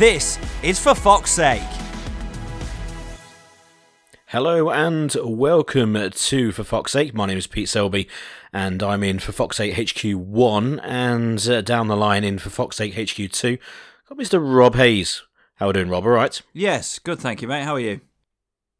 This 0.00 0.38
is 0.62 0.78
For 0.78 0.94
Fox's 0.94 1.34
Sake. 1.34 1.60
Hello 4.28 4.70
and 4.70 5.14
welcome 5.22 6.10
to 6.10 6.52
For 6.52 6.64
Fox's 6.64 6.92
Sake. 6.94 7.12
My 7.12 7.26
name 7.26 7.36
is 7.36 7.46
Pete 7.46 7.68
Selby 7.68 8.08
and 8.50 8.82
I'm 8.82 9.02
in 9.02 9.18
For 9.18 9.32
Fox's 9.32 9.58
Sake 9.58 9.74
HQ1 9.74 10.80
and 10.82 11.46
uh, 11.46 11.60
down 11.60 11.88
the 11.88 11.98
line 11.98 12.24
in 12.24 12.38
For 12.38 12.48
Fox's 12.48 12.78
Sake 12.78 12.94
HQ2 12.94 13.58
got 14.08 14.16
Mr. 14.16 14.40
Rob 14.42 14.74
Hayes. 14.76 15.22
How 15.56 15.66
are 15.66 15.68
we 15.68 15.72
doing, 15.74 15.90
Rob? 15.90 16.04
All 16.04 16.12
right? 16.12 16.40
Yes, 16.54 16.98
good, 16.98 17.18
thank 17.18 17.42
you, 17.42 17.48
mate. 17.48 17.64
How 17.64 17.74
are 17.74 17.80
you? 17.80 18.00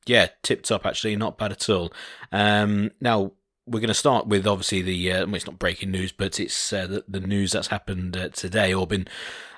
Yeah, 0.06 0.28
tip 0.42 0.62
top 0.62 0.86
actually, 0.86 1.16
not 1.16 1.36
bad 1.36 1.52
at 1.52 1.68
all. 1.68 1.92
Um, 2.32 2.92
now, 2.98 3.32
we're 3.66 3.80
going 3.80 3.88
to 3.88 3.94
start 3.94 4.26
with 4.26 4.46
obviously 4.46 4.80
the 4.80 5.12
uh, 5.12 5.26
well, 5.26 5.34
it's 5.34 5.46
not 5.46 5.58
breaking 5.58 5.90
news, 5.90 6.12
but 6.12 6.40
it's 6.40 6.72
uh, 6.72 6.86
the, 6.86 7.04
the, 7.06 7.20
news 7.20 7.52
that's 7.52 7.68
happened 7.68 8.16
uh, 8.16 8.30
today 8.30 8.72
or 8.72 8.86
been 8.86 9.06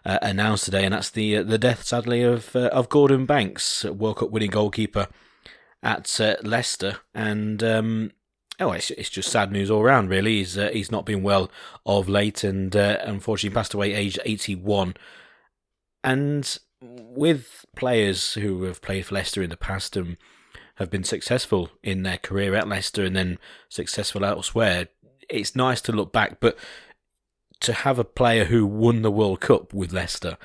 uh, 0.04 0.18
announced 0.22 0.64
today, 0.64 0.84
and 0.84 0.94
that's 0.94 1.10
the 1.10 1.38
uh, 1.38 1.42
the 1.42 1.58
death, 1.58 1.84
sadly, 1.84 2.22
of 2.22 2.54
uh, 2.56 2.68
of 2.72 2.88
Gordon 2.88 3.26
Banks, 3.26 3.84
World 3.84 4.18
Cup 4.18 4.30
winning 4.30 4.50
goalkeeper 4.50 5.08
at 5.82 6.20
Leicester, 6.42 6.98
and 7.14 7.62
um, 7.62 8.12
oh, 8.60 8.72
it's, 8.72 8.90
it's 8.92 9.10
just 9.10 9.30
sad 9.30 9.50
news 9.50 9.70
all 9.70 9.82
round. 9.82 10.10
Really, 10.10 10.38
he's 10.38 10.54
he's 10.54 10.90
not 10.90 11.06
been 11.06 11.22
well 11.22 11.50
of 11.84 12.08
late, 12.08 12.44
and 12.44 12.74
unfortunately 12.74 13.54
passed 13.54 13.74
away 13.74 13.92
aged 13.92 14.20
eighty 14.24 14.54
one, 14.54 14.94
and 16.04 16.58
with 16.82 17.64
players 17.76 18.34
who 18.34 18.64
have 18.64 18.82
played 18.82 19.06
for 19.06 19.14
Leicester 19.14 19.42
in 19.42 19.50
the 19.50 19.56
past 19.56 19.96
and 19.96 20.16
have 20.76 20.90
been 20.90 21.04
successful 21.04 21.70
in 21.82 22.02
their 22.02 22.18
career 22.18 22.54
at 22.54 22.68
Leicester 22.68 23.04
and 23.04 23.14
then 23.14 23.38
successful 23.68 24.24
elsewhere, 24.24 24.88
it's 25.28 25.54
nice 25.54 25.80
to 25.82 25.92
look 25.92 26.12
back. 26.12 26.40
But 26.40 26.58
to 27.62 27.72
have 27.72 27.98
a 27.98 28.04
player 28.04 28.44
who 28.46 28.66
won 28.66 29.02
the 29.02 29.10
World 29.10 29.40
Cup 29.40 29.72
with 29.72 29.92
Leicester, 29.92 30.36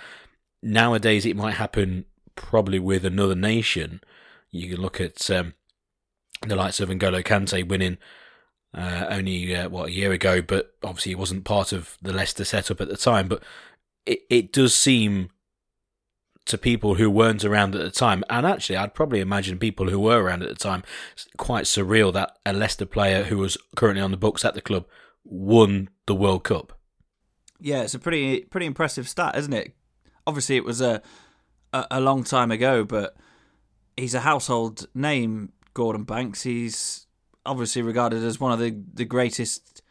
nowadays 0.62 1.26
it 1.26 1.36
might 1.36 1.56
happen 1.56 2.06
probably 2.36 2.80
with 2.80 3.06
another 3.06 3.36
nation. 3.36 4.02
You 4.52 4.70
can 4.70 4.82
look 4.82 5.02
at 5.02 5.30
um, 5.30 5.54
the 6.46 6.56
likes 6.56 6.80
of 6.80 6.90
N'Golo 6.90 7.24
Kante 7.24 7.68
winning 7.68 7.98
uh, 8.74 9.08
only 9.10 9.56
uh, 9.56 9.70
what 9.70 9.90
a 9.90 9.92
year 9.92 10.12
ago, 10.12 10.42
but 10.42 10.76
obviously 10.84 11.12
it 11.12 11.18
wasn't 11.20 11.44
part 11.44 11.72
of 11.72 11.98
the 12.02 12.14
Leicester 12.14 12.46
setup 12.46 12.82
at 12.82 12.90
the 12.90 12.98
time. 12.98 13.28
But 13.28 13.44
it, 14.06 14.22
it 14.30 14.54
does 14.54 14.76
seem 14.76 15.32
to 16.46 16.58
people 16.58 16.96
who 16.96 17.10
weren't 17.10 17.44
around 17.44 17.76
at 17.76 17.82
the 17.82 17.92
time, 17.92 18.24
and 18.30 18.46
actually, 18.46 18.78
I'd 18.78 18.94
probably 18.94 19.20
imagine 19.20 19.58
people 19.58 19.90
who 19.90 20.00
were 20.00 20.22
around 20.22 20.44
at 20.44 20.50
the 20.50 20.56
time, 20.56 20.84
quite 21.38 21.66
surreal 21.66 22.14
that 22.14 22.38
a 22.46 22.54
Leicester 22.54 22.86
player 22.86 23.24
who 23.24 23.38
was 23.38 23.58
currently 23.76 24.02
on 24.02 24.12
the 24.12 24.18
books 24.18 24.46
at 24.46 24.54
the 24.54 24.62
club 24.62 24.86
won 25.24 25.90
the 26.06 26.16
World 26.16 26.44
Cup. 26.44 26.77
Yeah, 27.60 27.82
it's 27.82 27.94
a 27.94 28.00
pretty 28.00 28.42
pretty 28.42 28.66
impressive 28.66 29.08
stat, 29.10 29.36
isn't 29.38 29.54
it? 29.54 29.74
Obviously, 30.26 30.56
it 30.56 30.64
was 30.64 30.82
a 30.82 31.02
a, 31.74 31.88
a 31.92 32.02
long 32.02 32.24
time 32.24 32.52
ago, 32.52 32.84
but 32.84 33.16
he's 33.96 34.14
a 34.14 34.22
household 34.22 34.88
name. 34.94 35.54
Gordon 35.74 36.04
Banks. 36.04 36.42
He's 36.42 37.06
obviously 37.46 37.84
regarded 37.84 38.24
as 38.24 38.40
one 38.40 38.52
of 38.52 38.60
the 38.60 38.76
the 38.94 39.06
greatest 39.06 39.82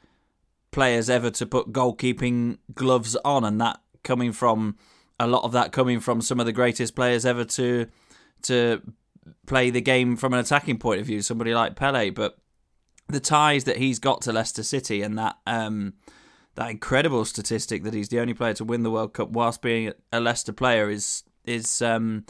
players 0.72 1.08
ever 1.08 1.30
to 1.30 1.46
put 1.46 1.72
goalkeeping 1.72 2.58
gloves 2.74 3.16
on, 3.24 3.44
and 3.44 3.60
that 3.60 3.80
coming 4.02 4.32
from 4.32 4.76
a 5.18 5.26
lot 5.26 5.44
of 5.44 5.52
that 5.52 5.72
coming 5.72 6.00
from 6.00 6.20
some 6.20 6.40
of 6.40 6.46
the 6.46 6.52
greatest 6.52 6.94
players 6.94 7.24
ever 7.24 7.44
to 7.44 7.86
to 8.42 8.82
play 9.46 9.70
the 9.70 9.80
game 9.80 10.16
from 10.16 10.34
an 10.34 10.40
attacking 10.40 10.78
point 10.78 11.00
of 11.00 11.06
view, 11.06 11.22
somebody 11.22 11.54
like 11.54 11.76
Pele. 11.76 12.10
But 12.10 12.36
the 13.08 13.20
ties 13.20 13.64
that 13.64 13.76
he's 13.76 13.98
got 13.98 14.22
to 14.22 14.32
Leicester 14.32 14.62
City 14.62 15.02
and 15.02 15.16
that 15.18 15.36
um, 15.46 15.94
that 16.56 16.70
incredible 16.70 17.24
statistic 17.24 17.84
that 17.84 17.94
he's 17.94 18.08
the 18.08 18.20
only 18.20 18.34
player 18.34 18.54
to 18.54 18.64
win 18.64 18.82
the 18.82 18.90
World 18.90 19.12
Cup 19.12 19.30
whilst 19.30 19.62
being 19.62 19.92
a 20.12 20.20
Leicester 20.20 20.52
player 20.52 20.90
is 20.90 21.22
is 21.44 21.80
um, 21.80 22.24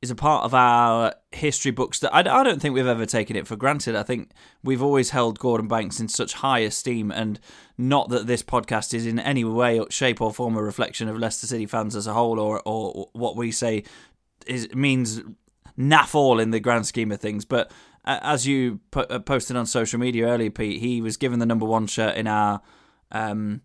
is 0.00 0.10
a 0.10 0.14
part 0.14 0.44
of 0.44 0.54
our 0.54 1.14
history 1.32 1.70
books 1.70 1.98
that 2.00 2.14
I, 2.14 2.20
I 2.20 2.42
don't 2.42 2.60
think 2.60 2.74
we've 2.74 2.86
ever 2.86 3.06
taken 3.06 3.36
it 3.36 3.46
for 3.46 3.56
granted. 3.56 3.94
I 3.94 4.02
think 4.02 4.30
we've 4.62 4.82
always 4.82 5.10
held 5.10 5.38
Gordon 5.38 5.68
Banks 5.68 6.00
in 6.00 6.08
such 6.08 6.34
high 6.34 6.60
esteem, 6.60 7.10
and 7.10 7.38
not 7.76 8.08
that 8.08 8.26
this 8.26 8.42
podcast 8.42 8.94
is 8.94 9.06
in 9.06 9.18
any 9.18 9.44
way, 9.44 9.82
shape, 9.90 10.20
or 10.20 10.32
form 10.32 10.56
a 10.56 10.62
reflection 10.62 11.08
of 11.08 11.18
Leicester 11.18 11.46
City 11.46 11.66
fans 11.66 11.94
as 11.94 12.06
a 12.06 12.14
whole, 12.14 12.40
or 12.40 12.62
or 12.64 13.08
what 13.12 13.36
we 13.36 13.52
say 13.52 13.84
is 14.46 14.72
means 14.74 15.20
naff 15.78 16.14
all 16.14 16.40
in 16.40 16.50
the 16.50 16.60
grand 16.60 16.86
scheme 16.86 17.12
of 17.12 17.20
things. 17.20 17.44
But 17.44 17.70
as 18.04 18.46
you 18.46 18.80
uh, 18.94 19.18
posted 19.18 19.56
on 19.56 19.66
social 19.66 20.00
media 20.00 20.26
earlier, 20.26 20.50
Pete, 20.50 20.80
he 20.80 21.02
was 21.02 21.18
given 21.18 21.38
the 21.38 21.46
number 21.46 21.66
one 21.66 21.86
shirt 21.86 22.16
in 22.16 22.26
our. 22.26 22.62
Um, 23.10 23.62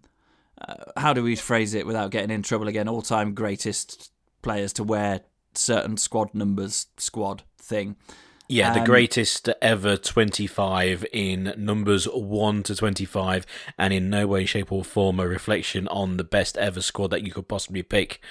uh, 0.66 0.76
how 0.98 1.14
do 1.14 1.24
we 1.24 1.36
phrase 1.36 1.74
it 1.74 1.86
without 1.86 2.12
getting 2.12 2.32
in 2.32 2.44
trouble 2.44 2.68
again? 2.68 2.88
All 2.88 3.02
time 3.02 3.34
greatest 3.34 4.12
players 4.42 4.74
to 4.74 4.84
wear 4.84 5.22
certain 5.54 5.98
squad 5.98 6.34
numbers 6.34 6.88
squad 6.98 7.44
thing. 7.58 7.96
Yeah, 8.50 8.74
um, 8.74 8.80
the 8.80 8.86
greatest 8.86 9.50
ever 9.62 9.98
25 9.98 11.06
in 11.14 11.54
numbers 11.58 12.06
1 12.06 12.64
to 12.64 12.76
25, 12.76 13.46
and 13.78 13.94
in 13.94 14.10
no 14.10 14.28
way, 14.28 14.46
shape, 14.46 14.72
or 14.72 14.84
form 14.84 15.20
a 15.20 15.28
reflection 15.28 15.88
on 15.88 16.18
the 16.18 16.24
best 16.24 16.58
ever 16.58 16.82
squad 16.82 17.12
that 17.12 17.24
you 17.24 17.32
could 17.32 17.48
possibly 17.48 17.84
pick. 17.84 18.22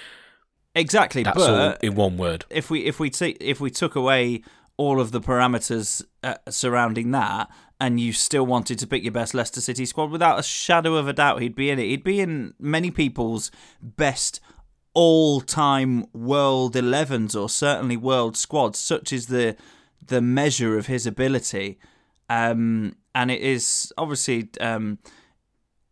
Exactly, 0.75 1.23
That's 1.23 1.37
but 1.37 1.51
all 1.51 1.77
in 1.83 1.95
one 1.95 2.17
word. 2.17 2.45
If 2.51 2.71
we 2.71 2.85
if 2.85 2.99
we 2.99 3.11
t- 3.11 3.37
if 3.41 3.61
we 3.61 3.71
took 3.71 3.95
away 3.95 4.43
all 4.83 5.01
of 5.01 5.13
the 5.13 5.21
parameters 5.21 6.05
uh, 6.25 6.35
surrounding 6.49 7.13
that, 7.13 7.49
and 7.81 8.01
you 8.01 8.13
still 8.13 8.45
wanted 8.45 8.79
to 8.81 8.87
pick 8.87 9.05
your 9.05 9.13
best 9.13 9.33
Leicester 9.33 9.61
City 9.61 9.87
squad, 9.87 10.11
without 10.11 10.41
a 10.41 10.43
shadow 10.43 10.97
of 10.97 11.07
a 11.07 11.13
doubt, 11.13 11.41
he'd 11.41 11.55
be 11.55 11.71
in 11.71 11.79
it. 11.79 11.87
He'd 11.87 12.03
be 12.03 12.21
in 12.21 12.55
many 12.59 12.91
people's 12.91 13.53
best 13.81 14.41
all 14.93 15.41
time 15.41 16.07
world 16.13 16.75
11s 16.75 17.41
or 17.41 17.49
certainly 17.49 17.97
world 17.97 18.37
squads. 18.37 18.79
Such 18.79 19.13
is 19.13 19.29
the 19.29 19.57
the 20.05 20.21
measure 20.21 20.77
of 20.77 20.87
his 20.87 21.07
ability. 21.07 21.79
Um, 22.29 22.97
and 23.15 23.31
it 23.31 23.41
is 23.41 23.93
obviously 23.97 24.49
um, 24.61 24.99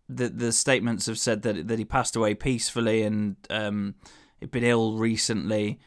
the 0.09 0.29
the 0.29 0.53
statements 0.53 1.07
have 1.07 1.19
said 1.19 1.43
that 1.43 1.69
that 1.69 1.79
he 1.79 1.85
passed 1.85 2.17
away 2.17 2.35
peacefully 2.35 3.03
and 3.03 3.37
um, 3.51 3.95
he'd 4.41 4.51
been 4.51 4.65
ill 4.65 4.99
recently. 4.99 5.79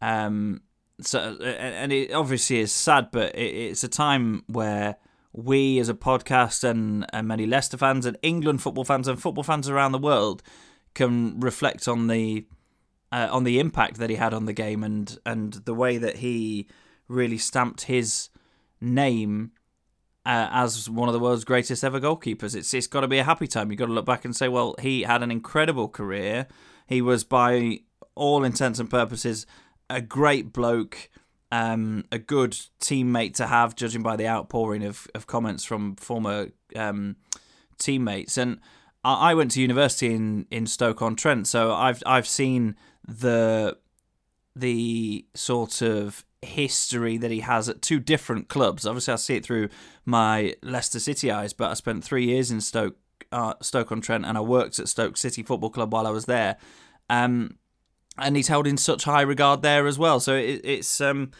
Um, 0.00 0.62
so 1.06 1.36
and 1.42 1.92
it 1.92 2.12
obviously 2.12 2.60
is 2.60 2.72
sad, 2.72 3.08
but 3.10 3.36
it's 3.36 3.84
a 3.84 3.88
time 3.88 4.44
where 4.46 4.96
we 5.32 5.78
as 5.78 5.88
a 5.88 5.94
podcast 5.94 6.62
and, 6.62 7.06
and 7.12 7.26
many 7.26 7.46
Leicester 7.46 7.76
fans 7.76 8.04
and 8.04 8.18
England 8.22 8.62
football 8.62 8.84
fans 8.84 9.08
and 9.08 9.20
football 9.20 9.44
fans 9.44 9.68
around 9.68 9.92
the 9.92 9.98
world 9.98 10.42
can 10.94 11.40
reflect 11.40 11.88
on 11.88 12.08
the 12.08 12.46
uh, 13.10 13.28
on 13.30 13.44
the 13.44 13.58
impact 13.58 13.96
that 13.98 14.10
he 14.10 14.16
had 14.16 14.34
on 14.34 14.46
the 14.46 14.52
game 14.52 14.82
and 14.84 15.18
and 15.24 15.54
the 15.64 15.74
way 15.74 15.98
that 15.98 16.16
he 16.16 16.66
really 17.08 17.38
stamped 17.38 17.82
his 17.82 18.28
name 18.80 19.52
uh, 20.24 20.48
as 20.52 20.88
one 20.88 21.08
of 21.08 21.12
the 21.12 21.20
world's 21.20 21.44
greatest 21.44 21.82
ever 21.82 22.00
goalkeepers. 22.00 22.54
It's 22.54 22.72
it's 22.74 22.86
got 22.86 23.00
to 23.00 23.08
be 23.08 23.18
a 23.18 23.24
happy 23.24 23.46
time. 23.46 23.70
You've 23.70 23.78
got 23.78 23.86
to 23.86 23.92
look 23.92 24.06
back 24.06 24.24
and 24.24 24.34
say, 24.34 24.48
well, 24.48 24.74
he 24.80 25.02
had 25.02 25.22
an 25.22 25.30
incredible 25.30 25.88
career. 25.88 26.46
He 26.86 27.02
was, 27.02 27.24
by 27.24 27.80
all 28.14 28.44
intents 28.44 28.78
and 28.78 28.90
purposes, 28.90 29.46
a 29.92 30.00
great 30.00 30.52
bloke, 30.52 31.10
um, 31.50 32.04
a 32.10 32.18
good 32.18 32.52
teammate 32.80 33.34
to 33.34 33.46
have, 33.46 33.76
judging 33.76 34.02
by 34.02 34.16
the 34.16 34.26
outpouring 34.26 34.82
of, 34.84 35.06
of 35.14 35.26
comments 35.26 35.64
from 35.64 35.96
former 35.96 36.48
um, 36.74 37.16
teammates. 37.78 38.36
And 38.38 38.58
I, 39.04 39.30
I 39.30 39.34
went 39.34 39.50
to 39.52 39.60
university 39.60 40.14
in, 40.14 40.46
in 40.50 40.66
Stoke 40.66 41.02
on 41.02 41.14
Trent, 41.14 41.46
so 41.46 41.72
I've 41.74 42.02
I've 42.06 42.26
seen 42.26 42.76
the 43.06 43.76
the 44.54 45.26
sort 45.34 45.82
of 45.82 46.24
history 46.42 47.16
that 47.16 47.30
he 47.30 47.40
has 47.40 47.68
at 47.68 47.82
two 47.82 48.00
different 48.00 48.48
clubs. 48.48 48.86
Obviously, 48.86 49.12
I 49.12 49.16
see 49.16 49.36
it 49.36 49.44
through 49.44 49.68
my 50.04 50.54
Leicester 50.62 51.00
City 51.00 51.30
eyes, 51.30 51.52
but 51.52 51.70
I 51.70 51.74
spent 51.74 52.04
three 52.04 52.26
years 52.26 52.50
in 52.50 52.60
Stoke, 52.60 52.96
uh, 53.30 53.54
Stoke 53.62 53.92
on 53.92 54.00
Trent, 54.00 54.26
and 54.26 54.36
I 54.36 54.40
worked 54.40 54.78
at 54.78 54.88
Stoke 54.88 55.16
City 55.16 55.42
Football 55.42 55.70
Club 55.70 55.92
while 55.92 56.06
I 56.06 56.10
was 56.10 56.26
there. 56.26 56.56
Um, 57.08 57.56
and 58.18 58.36
he's 58.36 58.48
held 58.48 58.66
in 58.66 58.76
such 58.76 59.04
high 59.04 59.22
regard 59.22 59.62
there 59.62 59.86
as 59.86 59.98
well. 59.98 60.20
So 60.20 60.34
it, 60.34 60.60
it's 60.64 61.00
um, 61.00 61.30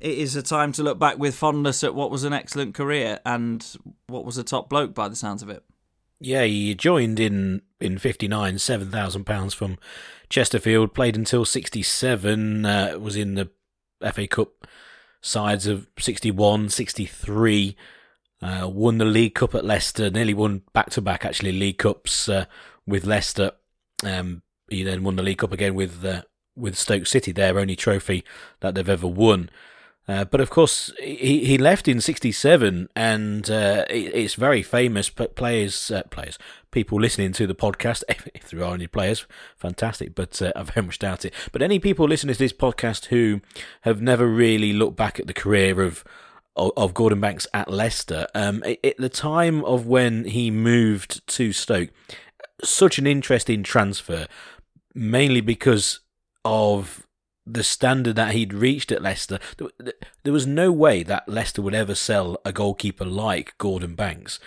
it 0.00 0.18
is 0.18 0.36
a 0.36 0.42
time 0.42 0.72
to 0.72 0.82
look 0.82 0.98
back 0.98 1.18
with 1.18 1.34
fondness 1.34 1.82
at 1.84 1.94
what 1.94 2.10
was 2.10 2.24
an 2.24 2.32
excellent 2.32 2.74
career 2.74 3.20
and 3.24 3.66
what 4.06 4.24
was 4.24 4.38
a 4.38 4.44
top 4.44 4.68
bloke 4.68 4.94
by 4.94 5.08
the 5.08 5.16
sounds 5.16 5.42
of 5.42 5.48
it. 5.48 5.62
Yeah, 6.20 6.44
he 6.44 6.74
joined 6.74 7.20
in 7.20 7.62
in 7.80 7.98
'59, 7.98 8.58
seven 8.58 8.90
thousand 8.90 9.24
pounds 9.24 9.54
from 9.54 9.78
Chesterfield. 10.28 10.94
Played 10.94 11.16
until 11.16 11.44
'67. 11.44 12.66
Uh, 12.66 12.98
was 12.98 13.16
in 13.16 13.34
the 13.34 13.50
FA 14.12 14.26
Cup 14.26 14.66
sides 15.24 15.66
of 15.66 15.88
61, 15.98 16.68
63. 16.68 17.76
Uh, 18.42 18.68
won 18.68 18.98
the 18.98 19.04
League 19.04 19.34
Cup 19.34 19.54
at 19.54 19.64
Leicester. 19.64 20.10
Nearly 20.10 20.34
won 20.34 20.62
back 20.72 20.90
to 20.90 21.00
back 21.00 21.24
actually 21.24 21.52
League 21.52 21.78
Cups 21.78 22.28
uh, 22.28 22.44
with 22.86 23.06
Leicester. 23.06 23.52
Um, 24.04 24.42
he 24.68 24.82
then 24.82 25.04
won 25.04 25.16
the 25.16 25.22
League 25.22 25.38
Cup 25.38 25.52
again 25.52 25.74
with 25.74 26.04
uh, 26.04 26.22
with 26.56 26.76
Stoke 26.76 27.06
City, 27.06 27.32
their 27.32 27.58
only 27.58 27.76
trophy 27.76 28.24
that 28.60 28.74
they've 28.74 28.88
ever 28.88 29.08
won. 29.08 29.50
Uh, 30.06 30.24
but 30.24 30.40
of 30.40 30.50
course, 30.50 30.92
he, 31.00 31.46
he 31.46 31.56
left 31.56 31.88
in 31.88 32.00
'67, 32.00 32.88
and 32.94 33.50
uh, 33.50 33.84
it's 33.88 34.34
very 34.34 34.62
famous. 34.62 35.08
But 35.08 35.34
players, 35.34 35.90
uh, 35.90 36.02
players, 36.10 36.38
people 36.70 37.00
listening 37.00 37.32
to 37.32 37.46
the 37.46 37.54
podcast, 37.54 38.02
if 38.34 38.50
there 38.50 38.62
are 38.62 38.74
any 38.74 38.86
players, 38.86 39.26
fantastic. 39.56 40.14
But 40.14 40.40
uh, 40.42 40.52
I 40.54 40.62
very 40.62 40.86
much 40.86 40.98
doubt 40.98 41.24
it. 41.24 41.32
But 41.52 41.62
any 41.62 41.78
people 41.78 42.06
listening 42.06 42.34
to 42.34 42.38
this 42.38 42.52
podcast 42.52 43.06
who 43.06 43.40
have 43.82 44.02
never 44.02 44.26
really 44.26 44.72
looked 44.72 44.96
back 44.96 45.18
at 45.18 45.26
the 45.26 45.34
career 45.34 45.80
of 45.80 46.04
of, 46.56 46.72
of 46.76 46.94
Gordon 46.94 47.20
Banks 47.20 47.46
at 47.54 47.70
Leicester, 47.70 48.26
um, 48.34 48.62
at 48.62 48.96
the 48.98 49.08
time 49.08 49.64
of 49.64 49.86
when 49.86 50.24
he 50.24 50.50
moved 50.50 51.26
to 51.28 51.52
Stoke, 51.52 51.90
such 52.62 52.98
an 52.98 53.06
interesting 53.06 53.62
transfer, 53.62 54.26
mainly 54.94 55.40
because 55.40 56.00
of 56.44 57.06
the 57.46 57.62
standard 57.62 58.16
that 58.16 58.34
he'd 58.34 58.54
reached 58.54 58.90
at 58.90 59.02
Leicester. 59.02 59.38
There 60.22 60.32
was 60.32 60.46
no 60.46 60.72
way 60.72 61.02
that 61.02 61.28
Leicester 61.28 61.62
would 61.62 61.74
ever 61.74 61.94
sell 61.94 62.38
a 62.44 62.52
goalkeeper 62.52 63.04
like 63.04 63.56
Gordon 63.58 63.94
Banks. 63.94 64.40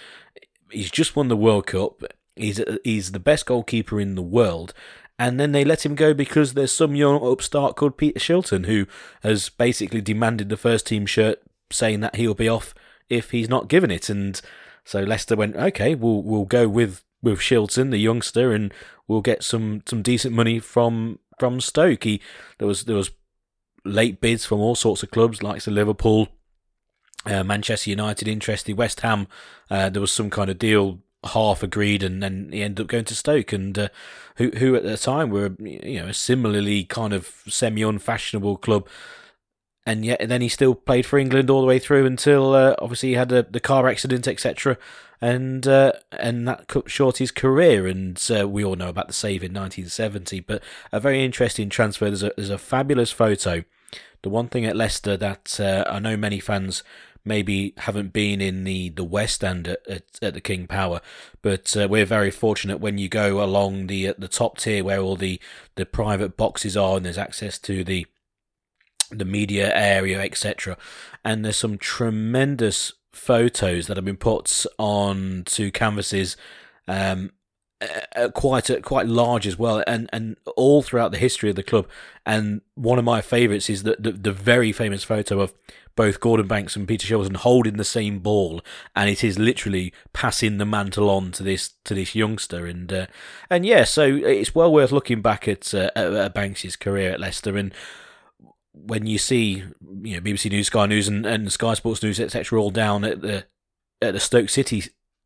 He's 0.72 0.92
just 0.92 1.16
won 1.16 1.28
the 1.28 1.38
World 1.38 1.68
Cup. 1.68 2.04
He's 2.36 2.62
he's 2.84 3.12
the 3.12 3.20
best 3.20 3.46
goalkeeper 3.46 4.00
in 4.00 4.16
the 4.16 4.22
world. 4.22 4.74
And 5.20 5.40
then 5.40 5.52
they 5.52 5.66
let 5.66 5.84
him 5.86 5.96
go 5.96 6.14
because 6.14 6.54
there's 6.54 6.72
some 6.72 6.96
young 6.96 7.26
upstart 7.26 7.76
called 7.76 7.98
Peter 7.98 8.20
Shilton 8.20 8.68
who 8.68 8.86
has 9.24 9.50
basically 9.50 10.02
demanded 10.02 10.50
the 10.50 10.58
first 10.58 10.86
team 10.86 11.08
shirt, 11.08 11.42
saying 11.72 12.02
that 12.02 12.16
he'll 12.16 12.36
be 12.36 12.50
off 12.50 12.76
if 13.10 13.32
he's 13.32 13.50
not 13.50 13.68
given 13.68 13.90
it. 13.90 14.10
And 14.10 14.40
so 14.86 15.02
Leicester 15.02 15.36
went, 15.36 15.56
okay, 15.56 15.96
we'll 15.96 16.22
we'll 16.22 16.46
go 16.46 16.68
with 16.68 17.04
with 17.30 17.40
Shilton, 17.40 17.92
the 17.92 17.98
youngster, 17.98 18.52
and 18.52 18.74
we'll 19.08 19.22
get 19.22 19.44
some 19.44 19.84
some 19.86 20.02
decent 20.02 20.34
money 20.34 20.60
from 20.60 21.20
from 21.40 21.62
Stoke. 21.62 22.04
He, 22.04 22.22
there 22.58 22.68
was 22.68 22.86
there 22.86 22.96
was 22.96 23.12
late 23.86 24.20
bids 24.20 24.46
from 24.46 24.60
all 24.60 24.76
sorts 24.76 25.04
of 25.04 25.12
clubs, 25.12 25.44
like 25.44 25.62
the 25.64 25.72
Liverpool, 25.72 26.30
uh, 27.26 27.44
Manchester 27.44 27.90
United 27.90 28.28
interested, 28.28 28.78
West 28.78 29.02
Ham. 29.02 29.28
Uh, 29.70 29.90
there 29.90 30.02
was 30.02 30.12
some 30.12 30.30
kind 30.30 30.50
of 30.50 30.60
deal 30.60 31.00
half 31.24 31.64
agreed, 31.64 32.04
and 32.04 32.22
then 32.22 32.50
he 32.52 32.62
ended 32.62 32.84
up 32.84 32.88
going 32.88 33.06
to 33.06 33.16
Stoke, 33.16 33.54
and 33.54 33.78
uh, 33.78 33.90
who 34.38 34.50
who 34.52 34.76
at 34.76 34.84
the 34.84 34.98
time 34.98 35.30
were 35.30 35.56
you 35.60 36.02
know 36.02 36.08
a 36.08 36.14
similarly 36.14 36.84
kind 36.84 37.14
of 37.14 37.44
semi 37.48 37.84
unfashionable 37.84 38.58
club. 38.58 38.88
And 39.86 40.04
yet, 40.04 40.20
and 40.20 40.30
then 40.30 40.42
he 40.42 40.50
still 40.50 40.76
played 40.76 41.06
for 41.06 41.18
England 41.18 41.50
all 41.50 41.62
the 41.62 41.68
way 41.68 41.80
through 41.80 42.06
until 42.06 42.54
uh, 42.54 42.76
obviously 42.80 43.10
he 43.10 43.16
had 43.16 43.32
a, 43.32 43.44
the 43.44 43.62
car 43.62 43.88
accident, 43.88 44.28
etc 44.28 44.78
and 45.22 45.68
uh, 45.68 45.94
and 46.12 46.48
that 46.48 46.68
cut 46.68 46.90
short 46.90 47.18
his 47.18 47.32
career. 47.32 47.88
And 47.88 48.22
uh, 48.36 48.48
we 48.48 48.64
all 48.64 48.76
know 48.76 48.90
about 48.90 49.08
the 49.08 49.14
save 49.14 49.44
in 49.44 49.54
1970, 49.54 50.42
but 50.42 50.64
a 50.92 51.00
very 51.00 51.24
interesting 51.24 51.70
transfer. 51.70 52.06
There's 52.06 52.24
a 52.24 52.32
there's 52.36 52.50
a 52.50 52.58
fabulous 52.58 53.12
photo. 53.12 53.64
The 54.24 54.30
one 54.30 54.48
thing 54.48 54.66
at 54.66 54.76
Leicester 54.76 55.16
that 55.18 55.60
uh, 55.60 55.84
I 55.88 56.00
know 56.00 56.18
many 56.18 56.40
fans 56.40 56.84
maybe 57.24 57.74
haven't 57.78 58.14
been 58.14 58.42
in 58.42 58.64
the, 58.64 58.90
the 58.90 59.04
West 59.04 59.44
End 59.44 59.68
at, 59.68 59.88
at, 59.88 60.04
at 60.22 60.34
the 60.34 60.42
King 60.42 60.66
Power, 60.66 61.02
but 61.42 61.76
uh, 61.78 61.88
we're 61.90 62.06
very 62.06 62.32
fortunate 62.32 62.80
when 62.80 62.98
you 62.98 63.10
go 63.10 63.44
along 63.44 63.88
the 63.88 64.08
uh, 64.08 64.14
the 64.18 64.28
top 64.28 64.58
tier 64.58 64.84
where 64.84 65.00
all 65.00 65.16
the, 65.16 65.40
the 65.76 65.86
private 65.86 66.38
boxes 66.38 66.76
are 66.76 66.98
and 66.98 67.06
there's 67.06 67.18
access 67.18 67.60
to 67.60 67.84
the 67.84 68.08
the 69.10 69.26
media 69.26 69.74
area, 69.74 70.22
etc. 70.22 70.78
And 71.24 71.46
there's 71.46 71.58
some 71.58 71.78
tremendous 71.78 72.94
photos 73.18 73.88
that 73.88 73.98
have 73.98 74.06
been 74.06 74.18
put 74.18 74.66
on 74.78 75.44
to 75.46 75.72
canvases, 75.72 76.38
um, 76.88 77.32
uh, 78.16 78.30
quite 78.30 78.70
uh, 78.70 78.80
quite 78.82 79.08
large 79.08 79.46
as 79.46 79.58
well, 79.60 79.84
and 79.86 80.10
and 80.14 80.38
all 80.56 80.82
throughout 80.82 81.12
the 81.12 81.18
history 81.18 81.50
of 81.50 81.56
the 81.56 81.64
club. 81.64 81.88
And 82.26 82.62
one 82.76 83.00
of 83.00 83.06
my 83.06 83.22
favourites 83.22 83.70
is 83.70 83.84
the, 83.84 83.96
the, 84.00 84.12
the 84.12 84.32
very 84.32 84.72
famous 84.72 85.04
photo 85.04 85.40
of 85.40 85.54
both 85.96 86.20
Gordon 86.20 86.48
Banks 86.48 86.76
and 86.76 86.88
Peter 86.88 87.08
Shilton 87.08 87.36
holding 87.36 87.78
the 87.78 87.84
same 87.84 88.20
ball, 88.20 88.62
and 88.96 89.10
it 89.10 89.24
is 89.24 89.38
literally 89.38 89.94
passing 90.14 90.58
the 90.58 90.66
mantle 90.66 91.10
on 91.10 91.32
to 91.34 91.44
this 91.44 91.74
to 91.84 91.94
this 91.94 92.16
youngster. 92.16 92.66
And 92.66 92.94
uh, 92.94 93.08
and 93.50 93.66
yeah, 93.66 93.84
so 93.84 94.04
it's 94.06 94.56
well 94.56 94.72
worth 94.72 94.92
looking 94.92 95.22
back 95.22 95.48
at, 95.48 95.74
uh, 95.74 95.90
at 95.96 96.34
Banks's 96.34 96.76
career 96.76 97.12
at 97.12 97.20
Leicester 97.20 97.58
and 97.58 97.74
when 98.86 99.06
you 99.06 99.18
see 99.18 99.64
you 100.04 100.16
know 100.16 100.22
BBC 100.22 100.52
News, 100.52 100.68
Sky 100.68 100.86
News, 100.86 101.08
and, 101.08 101.26
and 101.26 101.52
Sky 101.52 101.74
Sports 101.74 102.04
News, 102.04 102.20
etc., 102.20 102.62
all 102.62 102.72
down 102.72 103.04
at 103.04 103.22
the 103.22 103.46
at 104.02 104.14
the 104.14 104.20
Stoke 104.20 104.50
City 104.50 104.84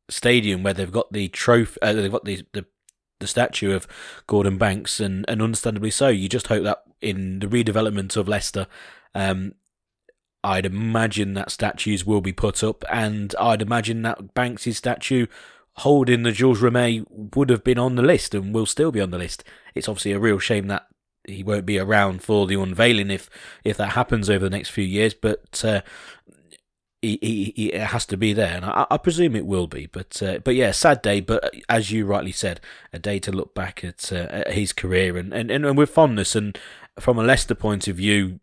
stadium 0.09 0.63
where 0.63 0.73
they've 0.73 0.91
got 0.91 1.11
the 1.11 1.27
trophy, 1.29 1.79
uh, 1.81 1.93
they've 1.93 2.11
got 2.11 2.25
the, 2.25 2.43
the 2.53 2.65
the 3.19 3.27
statue 3.27 3.73
of 3.73 3.87
Gordon 4.27 4.57
Banks, 4.57 4.99
and, 4.99 5.23
and 5.27 5.41
understandably 5.41 5.91
so. 5.91 6.09
You 6.09 6.27
just 6.27 6.47
hope 6.47 6.63
that 6.63 6.83
in 6.99 7.39
the 7.39 7.47
redevelopment 7.47 8.17
of 8.17 8.27
Leicester, 8.27 8.67
um, 9.15 9.53
I'd 10.43 10.65
imagine 10.65 11.33
that 11.35 11.51
statues 11.51 12.05
will 12.05 12.21
be 12.21 12.33
put 12.33 12.63
up, 12.63 12.83
and 12.91 13.33
I'd 13.39 13.61
imagine 13.61 14.01
that 14.01 14.33
Banks' 14.33 14.75
statue 14.75 15.27
holding 15.77 16.23
the 16.23 16.31
Jules 16.31 16.61
Rimet 16.61 17.05
would 17.35 17.49
have 17.49 17.63
been 17.63 17.77
on 17.77 17.95
the 17.95 18.01
list 18.01 18.35
and 18.35 18.53
will 18.53 18.65
still 18.65 18.91
be 18.91 18.99
on 18.99 19.11
the 19.11 19.17
list. 19.17 19.43
It's 19.73 19.87
obviously 19.87 20.11
a 20.11 20.19
real 20.19 20.39
shame 20.39 20.67
that 20.67 20.87
he 21.27 21.43
won't 21.43 21.65
be 21.65 21.77
around 21.77 22.23
for 22.23 22.47
the 22.47 22.59
unveiling 22.59 23.11
if 23.11 23.29
if 23.63 23.77
that 23.77 23.93
happens 23.93 24.29
over 24.29 24.45
the 24.45 24.55
next 24.55 24.69
few 24.69 24.83
years. 24.83 25.13
But 25.13 25.63
uh, 25.63 25.81
he, 27.01 27.17
he, 27.21 27.53
he, 27.55 27.77
has 27.77 28.05
to 28.07 28.17
be 28.17 28.31
there, 28.33 28.55
and 28.55 28.65
I, 28.65 28.85
I 28.91 28.97
presume 28.97 29.35
it 29.35 29.45
will 29.45 29.67
be. 29.67 29.87
But 29.87 30.21
uh, 30.21 30.39
but 30.39 30.55
yeah, 30.55 30.71
sad 30.71 31.01
day. 31.01 31.19
But 31.19 31.53
as 31.67 31.91
you 31.91 32.05
rightly 32.05 32.31
said, 32.31 32.61
a 32.93 32.99
day 32.99 33.19
to 33.19 33.31
look 33.31 33.55
back 33.55 33.83
at, 33.83 34.11
uh, 34.11 34.27
at 34.29 34.53
his 34.53 34.71
career 34.71 35.17
and, 35.17 35.33
and, 35.33 35.49
and 35.51 35.77
with 35.77 35.89
fondness. 35.89 36.35
And 36.35 36.57
from 36.99 37.17
a 37.17 37.23
Leicester 37.23 37.55
point 37.55 37.87
of 37.87 37.95
view, 37.95 38.39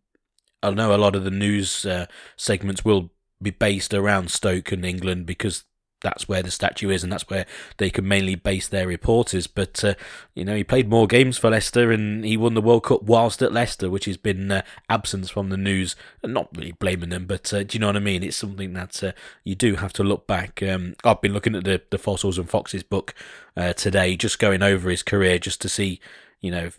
I 0.63 0.71
know 0.71 0.95
a 0.95 0.99
lot 0.99 1.15
of 1.15 1.25
the 1.25 1.31
news 1.31 1.87
uh, 1.87 2.07
segments 2.37 2.85
will 2.85 3.11
be 3.41 3.51
based 3.51 3.95
around 3.95 4.31
Stoke 4.31 4.73
and 4.73 4.85
England 4.85 5.27
because 5.27 5.65
that's 6.01 6.29
where 6.29 6.43
the 6.43 6.51
statue 6.51 6.91
is, 6.91 7.03
and 7.03 7.13
that's 7.13 7.29
where 7.29 7.47
they 7.79 7.91
can 7.91 8.07
mainly 8.07 8.35
base 8.35 8.69
their 8.69 8.87
reporters. 8.87 9.47
But 9.47 9.83
uh, 9.83 9.95
you 10.35 10.45
know, 10.45 10.55
he 10.55 10.65
played 10.65 10.89
more 10.89 11.07
games 11.07 11.39
for 11.39 11.51
Leicester, 11.51 11.91
and 11.91 12.25
he 12.25 12.37
won 12.37 12.55
the 12.55 12.61
World 12.61 12.85
Cup 12.85 13.03
whilst 13.03 13.43
at 13.43 13.53
Leicester, 13.53 13.91
which 13.91 14.05
has 14.05 14.17
been 14.17 14.51
uh, 14.51 14.63
absence 14.89 15.31
from 15.31 15.51
the 15.51 15.57
news. 15.57 15.97
Not 16.25 16.49
really 16.57 16.73
blaming 16.73 17.11
them, 17.11 17.27
but 17.27 17.53
uh, 17.53 17.65
do 17.65 17.77
you 17.77 17.81
know 17.81 17.89
what 17.89 17.97
I 17.97 18.01
mean? 18.01 18.23
It's 18.23 18.37
something 18.37 18.73
that 18.75 19.03
uh, 19.03 19.13
you 19.45 19.55
do 19.55 19.77
have 19.77 19.93
to 19.95 20.05
look 20.05 20.27
back. 20.27 20.63
Um, 20.63 20.95
I've 21.05 21.21
been 21.21 21.33
looking 21.33 21.55
at 21.55 21.65
the 21.65 21.83
the 21.91 21.99
Fossils 21.99 22.39
and 22.39 22.49
Foxes 22.49 22.83
book 22.83 23.15
uh, 23.57 23.73
today, 23.73 24.17
just 24.17 24.39
going 24.39 24.63
over 24.63 24.91
his 24.91 25.03
career, 25.03 25.39
just 25.39 25.61
to 25.63 25.69
see, 25.69 26.01
you 26.41 26.51
know, 26.51 26.71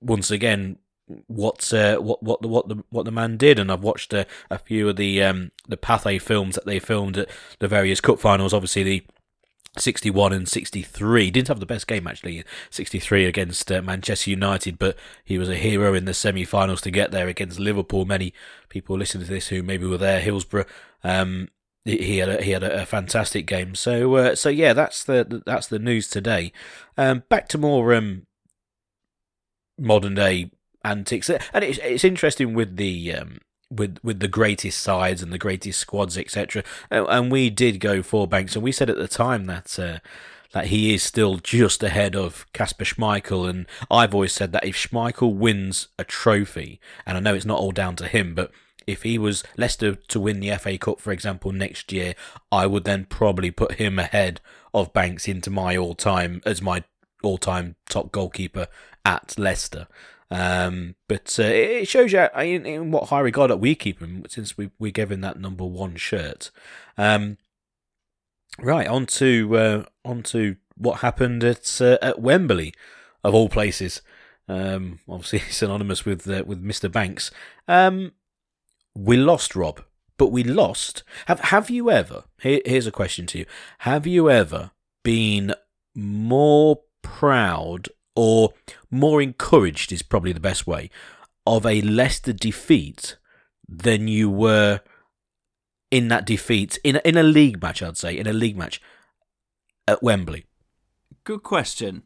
once 0.00 0.30
again 0.30 0.78
what 1.26 1.72
uh, 1.72 1.98
what 1.98 2.22
what 2.22 2.40
the 2.42 2.48
what 2.48 2.68
the 2.68 2.82
what 2.90 3.04
the 3.04 3.12
man 3.12 3.36
did, 3.36 3.58
and 3.58 3.70
I've 3.70 3.82
watched 3.82 4.14
uh, 4.14 4.24
a 4.50 4.58
few 4.58 4.88
of 4.88 4.96
the 4.96 5.22
um, 5.22 5.50
the 5.68 5.76
Pathé 5.76 6.20
films 6.20 6.54
that 6.54 6.66
they 6.66 6.78
filmed 6.78 7.18
at 7.18 7.30
the 7.58 7.68
various 7.68 8.00
cup 8.00 8.18
finals. 8.18 8.54
Obviously, 8.54 8.82
the 8.82 9.06
61 9.76 10.32
and 10.32 10.48
63 10.48 11.30
didn't 11.32 11.48
have 11.48 11.58
the 11.58 11.66
best 11.66 11.88
game 11.88 12.06
actually 12.06 12.44
63 12.70 13.24
against 13.24 13.72
uh, 13.72 13.82
Manchester 13.82 14.30
United 14.30 14.78
but 14.78 14.96
he 15.24 15.36
was 15.36 15.48
a 15.48 15.56
hero 15.56 15.94
in 15.94 16.04
the 16.04 16.14
semi-finals 16.14 16.80
to 16.82 16.92
get 16.92 17.10
there 17.10 17.26
against 17.26 17.58
Liverpool. 17.58 18.04
Many 18.04 18.32
people 18.68 18.96
listening 18.96 19.26
to 19.26 19.32
this 19.32 19.48
who 19.48 19.64
maybe 19.64 19.84
were 19.84 19.98
there 19.98 20.20
Hillsborough 20.20 20.66
um, 21.02 21.48
he 21.84 22.18
had 22.18 22.28
a, 22.28 22.42
he 22.42 22.52
had 22.52 22.62
a, 22.62 22.82
a 22.82 22.86
fantastic 22.86 23.46
game. 23.46 23.74
So 23.74 24.14
uh, 24.14 24.34
so 24.36 24.48
yeah 24.48 24.74
that's 24.74 25.02
the 25.02 25.42
that's 25.44 25.66
the 25.66 25.80
news 25.80 26.08
today. 26.08 26.52
Um, 26.96 27.24
back 27.28 27.48
to 27.48 27.58
more 27.58 27.94
um, 27.94 28.26
modern 29.76 30.14
day 30.14 30.50
antics. 30.84 31.30
And 31.30 31.64
it's 31.64 31.78
it's 31.78 32.04
interesting 32.04 32.54
with 32.54 32.76
the 32.76 33.14
um, 33.14 33.38
with 33.70 33.98
with 34.02 34.20
the 34.20 34.28
greatest 34.28 34.80
sides 34.80 35.22
and 35.22 35.32
the 35.32 35.38
greatest 35.38 35.80
squads, 35.80 36.16
etc. 36.18 36.62
And 36.90 37.30
we 37.30 37.50
did 37.50 37.80
go 37.80 38.02
for 38.02 38.26
Banks, 38.26 38.54
and 38.54 38.62
we 38.62 38.72
said 38.72 38.90
at 38.90 38.98
the 38.98 39.08
time 39.08 39.44
that. 39.46 39.78
Uh, 39.78 39.98
that 40.52 40.66
he 40.66 40.94
is 40.94 41.02
still 41.02 41.38
just 41.38 41.82
ahead 41.82 42.14
of 42.14 42.46
Kasper 42.52 42.84
Schmeichel, 42.84 43.50
and 43.50 43.66
I've 43.90 44.14
always 44.14 44.32
said 44.32 44.52
that 44.52 44.64
if 44.64 44.76
Schmeichel 44.76 45.34
wins 45.34 45.88
a 45.98 46.04
trophy, 46.04 46.78
and 47.04 47.16
I 47.16 47.20
know 47.20 47.34
it's 47.34 47.44
not 47.44 47.58
all 47.58 47.72
down 47.72 47.96
to 47.96 48.06
him, 48.06 48.36
but 48.36 48.52
if 48.86 49.02
he 49.02 49.18
was 49.18 49.42
Leicester 49.56 49.96
to 49.96 50.20
win 50.20 50.40
the 50.40 50.56
FA 50.56 50.78
Cup, 50.78 51.00
for 51.00 51.12
example, 51.12 51.50
next 51.50 51.92
year, 51.92 52.14
I 52.52 52.66
would 52.66 52.84
then 52.84 53.06
probably 53.06 53.50
put 53.50 53.72
him 53.74 53.98
ahead 53.98 54.40
of 54.72 54.92
Banks 54.92 55.26
into 55.26 55.50
my 55.50 55.76
all-time 55.76 56.40
as 56.46 56.62
my 56.62 56.84
all-time 57.22 57.76
top 57.88 58.12
goalkeeper 58.12 58.68
at 59.04 59.34
Leicester. 59.38 59.88
Um, 60.34 60.96
but 61.06 61.36
uh, 61.38 61.44
it 61.44 61.86
shows 61.86 62.12
you 62.12 62.26
in, 62.38 62.66
in, 62.66 62.90
what 62.90 63.08
high 63.08 63.20
regard 63.20 63.50
that 63.50 63.58
we 63.58 63.76
keep 63.76 64.00
him 64.00 64.24
since 64.28 64.58
we 64.58 64.70
we 64.80 64.90
gave 64.90 65.12
him 65.12 65.20
that 65.20 65.38
number 65.38 65.64
one 65.64 65.96
shirt. 65.96 66.50
Um, 66.98 67.38
Right 68.58 68.86
on 68.86 69.06
to 69.06 69.56
uh, 69.56 69.84
on 70.04 70.22
to 70.24 70.56
what 70.76 71.00
happened 71.00 71.42
at 71.42 71.80
uh, 71.80 71.98
at 72.00 72.20
Wembley, 72.20 72.72
of 73.24 73.34
all 73.34 73.48
places. 73.48 74.00
Um, 74.46 75.00
obviously, 75.08 75.38
synonymous 75.50 76.04
with 76.04 76.28
uh, 76.28 76.44
with 76.46 76.64
Mr. 76.64 76.90
Banks. 76.90 77.32
Um, 77.66 78.12
we 78.94 79.16
lost 79.16 79.56
Rob, 79.56 79.82
but 80.16 80.28
we 80.28 80.44
lost. 80.44 81.02
Have 81.26 81.40
Have 81.40 81.68
you 81.68 81.90
ever? 81.90 82.24
Here, 82.40 82.60
here's 82.64 82.86
a 82.86 82.92
question 82.92 83.26
to 83.26 83.38
you: 83.38 83.46
Have 83.78 84.06
you 84.06 84.30
ever 84.30 84.70
been 85.02 85.54
more 85.96 86.82
proud 87.02 87.88
or 88.14 88.54
more 88.90 89.20
encouraged? 89.20 89.92
Is 89.92 90.02
probably 90.02 90.32
the 90.32 90.40
best 90.40 90.66
way 90.66 90.90
of 91.46 91.66
a 91.66 91.80
Leicester 91.82 92.32
defeat 92.32 93.16
than 93.68 94.08
you 94.08 94.30
were 94.30 94.80
in 95.90 96.08
that 96.08 96.26
defeat 96.26 96.78
in 96.82 96.96
a, 96.96 97.00
in 97.04 97.16
a 97.16 97.22
league 97.22 97.62
match. 97.62 97.82
I'd 97.82 97.96
say 97.96 98.16
in 98.18 98.26
a 98.26 98.32
league 98.32 98.56
match 98.56 98.80
at 99.86 100.02
Wembley. 100.02 100.44
Good 101.24 101.42
question. 101.42 102.02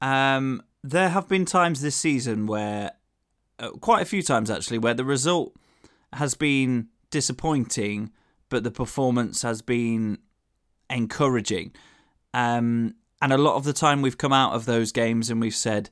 Um, 0.00 0.62
there 0.82 1.08
have 1.08 1.28
been 1.28 1.44
times 1.44 1.80
this 1.80 1.96
season 1.96 2.46
where, 2.46 2.92
uh, 3.58 3.70
quite 3.70 4.02
a 4.02 4.04
few 4.04 4.22
times 4.22 4.50
actually, 4.50 4.78
where 4.78 4.94
the 4.94 5.04
result 5.04 5.54
has 6.12 6.34
been 6.34 6.88
disappointing, 7.10 8.12
but 8.48 8.64
the 8.64 8.70
performance 8.70 9.42
has 9.42 9.62
been 9.62 10.18
encouraging. 10.90 11.72
Um, 12.34 12.96
and 13.22 13.32
a 13.32 13.38
lot 13.38 13.54
of 13.54 13.62
the 13.64 13.72
time 13.72 14.02
we've 14.02 14.18
come 14.18 14.32
out 14.32 14.52
of 14.52 14.66
those 14.66 14.90
games 14.90 15.30
and 15.30 15.40
we've 15.40 15.54
said, 15.54 15.88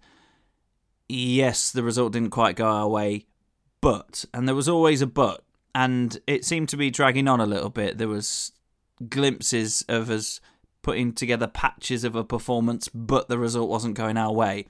yes, 1.08 1.70
the 1.70 1.84
result 1.84 2.12
didn't 2.12 2.30
quite 2.30 2.56
go 2.56 2.66
our 2.66 2.88
way, 2.88 3.26
but, 3.80 4.24
and 4.34 4.48
there 4.48 4.54
was 4.54 4.68
always 4.68 5.00
a 5.00 5.06
but, 5.06 5.44
and 5.72 6.20
it 6.26 6.44
seemed 6.44 6.68
to 6.70 6.76
be 6.76 6.90
dragging 6.90 7.28
on 7.28 7.40
a 7.40 7.46
little 7.46 7.70
bit. 7.70 7.98
There 7.98 8.08
was 8.08 8.50
glimpses 9.08 9.84
of 9.88 10.10
us 10.10 10.40
putting 10.82 11.12
together 11.12 11.46
patches 11.46 12.02
of 12.02 12.16
a 12.16 12.24
performance, 12.24 12.88
but 12.88 13.28
the 13.28 13.38
result 13.38 13.70
wasn't 13.70 13.94
going 13.94 14.16
our 14.16 14.32
way. 14.32 14.66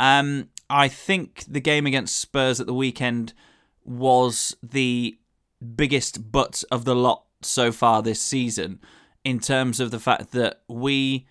Um, 0.00 0.48
I 0.68 0.88
think 0.88 1.44
the 1.46 1.60
game 1.60 1.86
against 1.86 2.16
Spurs 2.16 2.58
at 2.60 2.66
the 2.66 2.74
weekend 2.74 3.32
was 3.84 4.56
the 4.60 5.16
biggest 5.76 6.32
but 6.32 6.64
of 6.72 6.84
the 6.84 6.96
lot 6.96 7.24
so 7.42 7.70
far 7.70 8.02
this 8.02 8.20
season 8.20 8.80
in 9.24 9.38
terms 9.38 9.78
of 9.78 9.92
the 9.92 10.00
fact 10.00 10.32
that 10.32 10.62
we 10.68 11.26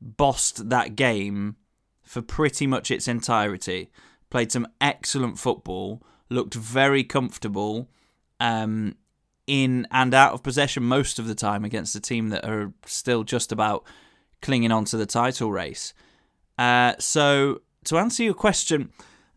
bossed 0.00 0.68
that 0.70 0.96
game 0.96 1.56
for 2.02 2.22
pretty 2.22 2.66
much 2.66 2.90
its 2.90 3.08
entirety. 3.08 3.90
Played 4.30 4.52
some 4.52 4.68
excellent 4.80 5.38
football, 5.38 6.02
looked 6.28 6.54
very 6.54 7.04
comfortable 7.04 7.88
um, 8.40 8.96
in 9.46 9.86
and 9.90 10.14
out 10.14 10.32
of 10.32 10.42
possession 10.42 10.82
most 10.82 11.18
of 11.18 11.26
the 11.26 11.34
time 11.34 11.64
against 11.64 11.94
a 11.96 12.00
team 12.00 12.28
that 12.28 12.44
are 12.44 12.72
still 12.86 13.24
just 13.24 13.52
about 13.52 13.84
clinging 14.42 14.72
on 14.72 14.84
to 14.86 14.96
the 14.96 15.06
title 15.06 15.50
race. 15.50 15.94
Uh, 16.56 16.94
so, 16.98 17.62
to 17.84 17.98
answer 17.98 18.22
your 18.22 18.34
question, 18.34 18.92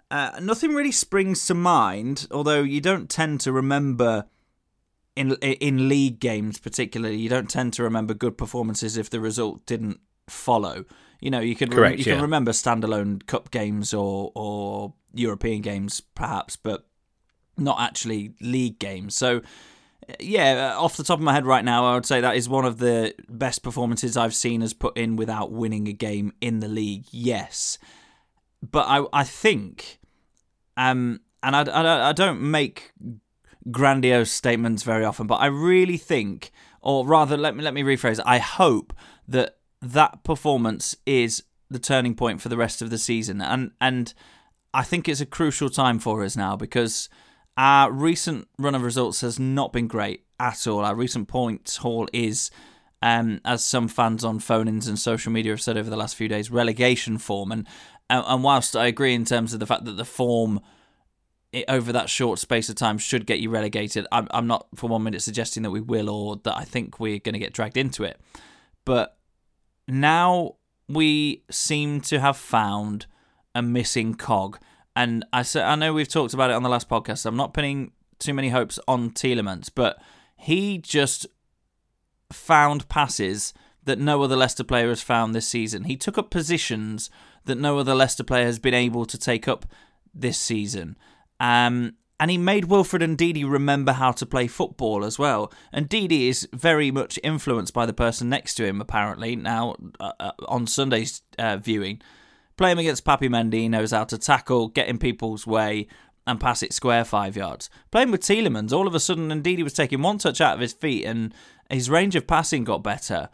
uh, 0.10 0.32
nothing 0.41 0.74
really 0.74 0.91
springs 0.91 1.46
to 1.48 1.53
mind, 1.53 2.27
although 2.32 2.62
you 2.62 2.82
don't 2.82 3.10
tend 3.10 3.39
to 3.41 3.51
remember 3.51 4.25
in 5.15 5.34
in 5.41 5.89
league 5.89 6.22
games 6.22 6.58
particularly 6.58 7.18
you 7.18 7.27
don't 7.27 7.50
tend 7.50 7.74
to 7.74 7.84
remember 7.84 8.13
good 8.13 8.38
performances 8.38 8.96
if 8.96 9.10
the 9.10 9.20
result 9.20 9.65
didn't 9.65 10.00
follow. 10.31 10.85
You 11.19 11.29
know, 11.29 11.39
you 11.39 11.55
can 11.55 11.69
Correct, 11.69 12.00
you 12.00 12.05
yeah. 12.05 12.13
can 12.13 12.21
remember 12.23 12.51
standalone 12.51 13.25
cup 13.25 13.51
games 13.51 13.93
or 13.93 14.31
or 14.33 14.93
European 15.13 15.61
games 15.61 16.01
perhaps, 16.01 16.55
but 16.55 16.88
not 17.57 17.79
actually 17.79 18.33
league 18.41 18.79
games. 18.79 19.15
So 19.15 19.41
yeah, 20.19 20.75
off 20.77 20.97
the 20.97 21.03
top 21.03 21.19
of 21.19 21.23
my 21.23 21.33
head 21.33 21.45
right 21.45 21.63
now, 21.63 21.85
I 21.85 21.93
would 21.93 22.05
say 22.05 22.21
that 22.21 22.35
is 22.35 22.50
one 22.50 22.65
of 22.65 22.79
the 22.79 23.13
best 23.29 23.63
performances 23.63 24.17
I've 24.17 24.33
seen 24.33 24.63
us 24.63 24.73
put 24.73 24.97
in 24.97 25.15
without 25.15 25.51
winning 25.51 25.88
a 25.88 25.93
game 25.93 26.33
in 26.41 26.59
the 26.59 26.67
league. 26.67 27.05
Yes, 27.11 27.77
but 28.61 28.85
I 28.88 29.05
I 29.13 29.23
think, 29.23 30.00
um, 30.75 31.21
and 31.43 31.55
I, 31.55 31.63
I, 31.63 32.09
I 32.09 32.13
don't 32.13 32.41
make 32.41 32.93
grandiose 33.69 34.31
statements 34.31 34.83
very 34.83 35.05
often, 35.05 35.27
but 35.27 35.35
I 35.35 35.45
really 35.45 35.97
think, 35.97 36.51
or 36.81 37.05
rather, 37.05 37.38
let 37.38 37.55
me 37.55 37.63
let 37.63 37.73
me 37.73 37.83
rephrase. 37.83 38.19
I 38.25 38.39
hope 38.39 38.93
that 39.27 39.57
that 39.81 40.23
performance 40.23 40.95
is 41.05 41.43
the 41.69 41.79
turning 41.79 42.15
point 42.15 42.41
for 42.41 42.50
the 42.50 42.57
rest 42.57 42.81
of 42.81 42.89
the 42.89 42.97
season, 42.97 43.41
and 43.41 43.71
and 43.79 44.13
I 44.73 44.83
think 44.83 45.09
it's 45.09 45.21
a 45.21 45.25
crucial 45.25 45.69
time 45.69 46.00
for 46.00 46.23
us 46.23 46.35
now 46.35 46.55
because 46.55 47.09
our 47.57 47.91
recent 47.91 48.47
run 48.57 48.75
of 48.75 48.83
results 48.83 49.21
has 49.21 49.39
not 49.39 49.73
been 49.73 49.88
great 49.88 50.23
at 50.39 50.65
all. 50.67 50.79
Our 50.85 50.95
recent 50.95 51.27
points 51.27 51.77
haul 51.77 52.07
is, 52.13 52.50
um, 53.01 53.41
as 53.43 53.63
some 53.63 53.88
fans 53.88 54.23
on 54.23 54.39
phone-ins 54.39 54.88
and 54.88 54.97
social 54.97 55.31
media 55.31 55.51
have 55.51 55.61
said 55.61 55.77
over 55.77 55.89
the 55.89 55.97
last 55.97 56.15
few 56.15 56.27
days, 56.27 56.50
relegation 56.50 57.17
form. 57.17 57.51
And 57.51 57.67
uh, 58.09 58.23
and 58.27 58.43
whilst 58.43 58.75
I 58.75 58.88
agree 58.88 59.13
in 59.13 59.25
terms 59.25 59.53
of 59.53 59.59
the 59.59 59.65
fact 59.65 59.85
that 59.85 59.97
the 59.97 60.05
form 60.05 60.61
it, 61.51 61.65
over 61.67 61.91
that 61.91 62.09
short 62.09 62.39
space 62.39 62.69
of 62.69 62.75
time 62.75 62.97
should 62.97 63.25
get 63.25 63.39
you 63.39 63.50
relegated, 63.50 64.07
I'm 64.11 64.27
I'm 64.31 64.47
not 64.47 64.67
for 64.75 64.88
one 64.88 65.03
minute 65.03 65.21
suggesting 65.21 65.63
that 65.63 65.71
we 65.71 65.81
will 65.81 66.09
or 66.09 66.38
that 66.38 66.57
I 66.57 66.63
think 66.63 67.00
we're 67.00 67.19
going 67.19 67.33
to 67.33 67.39
get 67.39 67.53
dragged 67.53 67.77
into 67.77 68.03
it. 68.03 68.19
But 68.85 69.17
now 69.91 70.55
we 70.88 71.43
seem 71.51 72.00
to 72.00 72.19
have 72.19 72.38
found 72.38 73.07
a 73.53 73.62
missing 73.62 74.15
cog. 74.15 74.57
And 74.95 75.25
I 75.33 75.43
I 75.55 75.75
know 75.75 75.93
we've 75.93 76.07
talked 76.07 76.33
about 76.33 76.50
it 76.50 76.53
on 76.53 76.63
the 76.63 76.69
last 76.69 76.88
podcast. 76.88 77.25
I'm 77.25 77.36
not 77.36 77.53
putting 77.53 77.91
too 78.17 78.33
many 78.33 78.50
hopes 78.50 78.79
on 78.88 79.12
Tielemans, 79.12 79.69
but 79.74 80.01
he 80.38 80.77
just 80.77 81.27
found 82.31 82.88
passes 82.88 83.53
that 83.83 84.00
no 84.00 84.21
other 84.21 84.38
Leicester 84.38 84.63
player 84.63 84.88
has 84.89 85.01
found 85.01 85.36
this 85.36 85.48
season. 85.48 85.83
He 85.83 85.98
took 85.98 86.17
up 86.17 86.29
positions 86.29 87.10
that 87.45 87.57
no 87.57 87.77
other 87.77 87.95
Leicester 87.95 88.24
player 88.24 88.45
has 88.45 88.60
been 88.60 88.74
able 88.74 89.05
to 89.05 89.17
take 89.17 89.48
up 89.48 89.65
this 90.13 90.38
season. 90.38 90.98
Um, 91.39 91.95
and 92.22 92.30
he 92.30 92.38
made 92.38 92.66
Wilfred 92.66 93.01
and 93.01 93.18
Ndidi 93.18 93.50
remember 93.50 93.94
how 93.94 94.12
to 94.12 94.28
play 94.28 94.46
football 94.46 95.04
as 95.04 95.18
well. 95.18 95.51
And 95.74 95.90
Ndidi 95.90 96.28
is 96.28 96.48
very 96.54 96.92
much 96.92 97.18
influenced 97.24 97.74
by 97.74 97.88
the 97.88 97.94
person 97.94 98.30
next 98.30 98.54
to 98.56 98.63
him, 98.63 98.80
apparently, 98.80 99.36
now 99.36 99.75
uh, 100.00 100.12
uh, 100.20 100.32
on 100.48 100.68
Sunday's 100.68 101.24
uh, 101.40 101.58
viewing. 101.58 102.00
Play 102.58 102.74
him 102.74 102.78
against 102.78 103.06
Papi 103.06 103.28
Mendy, 103.28 103.62
he 103.62 103.70
knows 103.70 103.90
how 103.90 104.04
to 104.04 104.20
tackle, 104.20 104.68
get 104.68 104.88
in 104.88 105.00
people's 105.00 105.48
way, 105.48 105.88
and 106.28 106.40
pass 106.40 106.62
it 106.62 106.74
square 106.74 107.04
five 107.04 107.36
yards. 107.36 107.72
Playing 107.90 108.12
with 108.12 108.22
Tielemans, 108.22 108.72
all 108.72 108.86
of 108.86 108.94
a 108.94 109.00
sudden, 109.00 109.30
Ndidi 109.30 109.63
was 109.63 109.74
taking 109.74 110.04
one 110.04 110.20
touch 110.20 110.40
out 110.40 110.54
of 110.54 110.60
his 110.60 110.74
feet, 110.74 111.06
and 111.06 111.34
his 111.72 111.90
range 111.90 112.16
of 112.16 112.28
passing 112.28 112.63
got 112.63 112.84
better. 112.84 113.30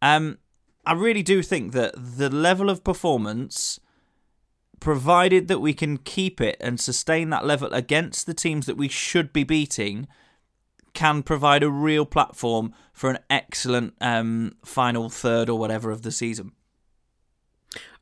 Um, 0.00 0.38
I 0.86 0.94
really 0.94 1.22
do 1.22 1.42
think 1.42 1.72
that 1.72 1.92
the 1.94 2.30
level 2.30 2.70
of 2.70 2.84
performance, 2.84 3.80
provided 4.80 5.48
that 5.48 5.60
we 5.60 5.74
can 5.74 5.98
keep 5.98 6.40
it 6.40 6.56
and 6.60 6.80
sustain 6.80 7.30
that 7.30 7.46
level 7.46 7.72
against 7.72 8.26
the 8.26 8.34
teams 8.34 8.66
that 8.66 8.76
we 8.76 8.88
should 8.88 9.32
be 9.32 9.44
beating, 9.44 10.08
can 10.92 11.22
provide 11.22 11.62
a 11.62 11.70
real 11.70 12.04
platform 12.04 12.74
for 12.92 13.10
an 13.10 13.18
excellent 13.28 13.94
um, 14.00 14.56
final 14.64 15.08
third 15.08 15.48
or 15.48 15.58
whatever 15.58 15.90
of 15.90 16.02
the 16.02 16.10
season. 16.10 16.52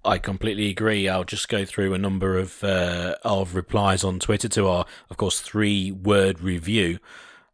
I 0.04 0.18
completely 0.18 0.70
agree. 0.70 1.08
I'll 1.08 1.24
just 1.24 1.48
go 1.48 1.64
through 1.64 1.92
a 1.92 1.98
number 1.98 2.38
of 2.38 2.62
uh, 2.62 3.16
of 3.24 3.54
replies 3.54 4.04
on 4.04 4.20
Twitter 4.20 4.48
to 4.48 4.68
our, 4.68 4.86
of 5.10 5.16
course, 5.16 5.40
three 5.40 5.90
word 5.90 6.40
review. 6.40 6.98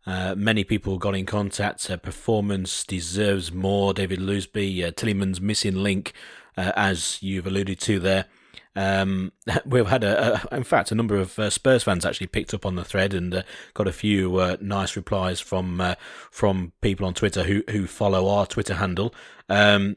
Uh, 0.07 0.35
many 0.37 0.63
people 0.63 0.99
got 0.99 1.17
in 1.17 1.25
contact. 1.25 1.91
Uh, 1.91 1.97
performance 1.97 2.85
deserves 2.85 3.51
more. 3.51 3.95
David 3.95 4.21
Loosby, 4.21 4.85
uh, 4.85 4.91
Tielemans 4.93 5.41
missing 5.41 5.77
link, 5.77 6.13
uh, 6.57 6.73
as 6.77 7.23
you've 7.23 7.47
alluded 7.47 7.81
to 7.81 7.99
there. 7.99 8.27
Um, 8.77 9.33
we've 9.65 9.87
had 9.87 10.05
a, 10.05 10.43
a, 10.53 10.57
in 10.57 10.65
fact, 10.65 10.93
a 10.93 10.95
number 10.95 11.17
of 11.17 11.39
uh, 11.39 11.51
Spurs 11.51 11.85
fans 11.85 12.05
actually 12.05 12.27
picked 12.29 12.55
up 12.55 12.67
on 12.67 12.77
the 12.77 12.85
thread 12.85 13.15
and 13.15 13.35
uh, 13.35 13.43
got 13.75 13.89
a 13.89 13.93
few 13.93 14.37
uh, 14.37 14.57
nice 14.61 14.97
replies 14.97 15.41
from 15.41 15.81
uh, 15.81 15.95
from 16.31 16.73
people 16.81 17.07
on 17.07 17.15
Twitter 17.15 17.45
who 17.45 17.63
who 17.71 17.87
follow 17.87 18.29
our 18.29 18.47
Twitter 18.47 18.75
handle. 18.75 19.15
Um, 19.49 19.97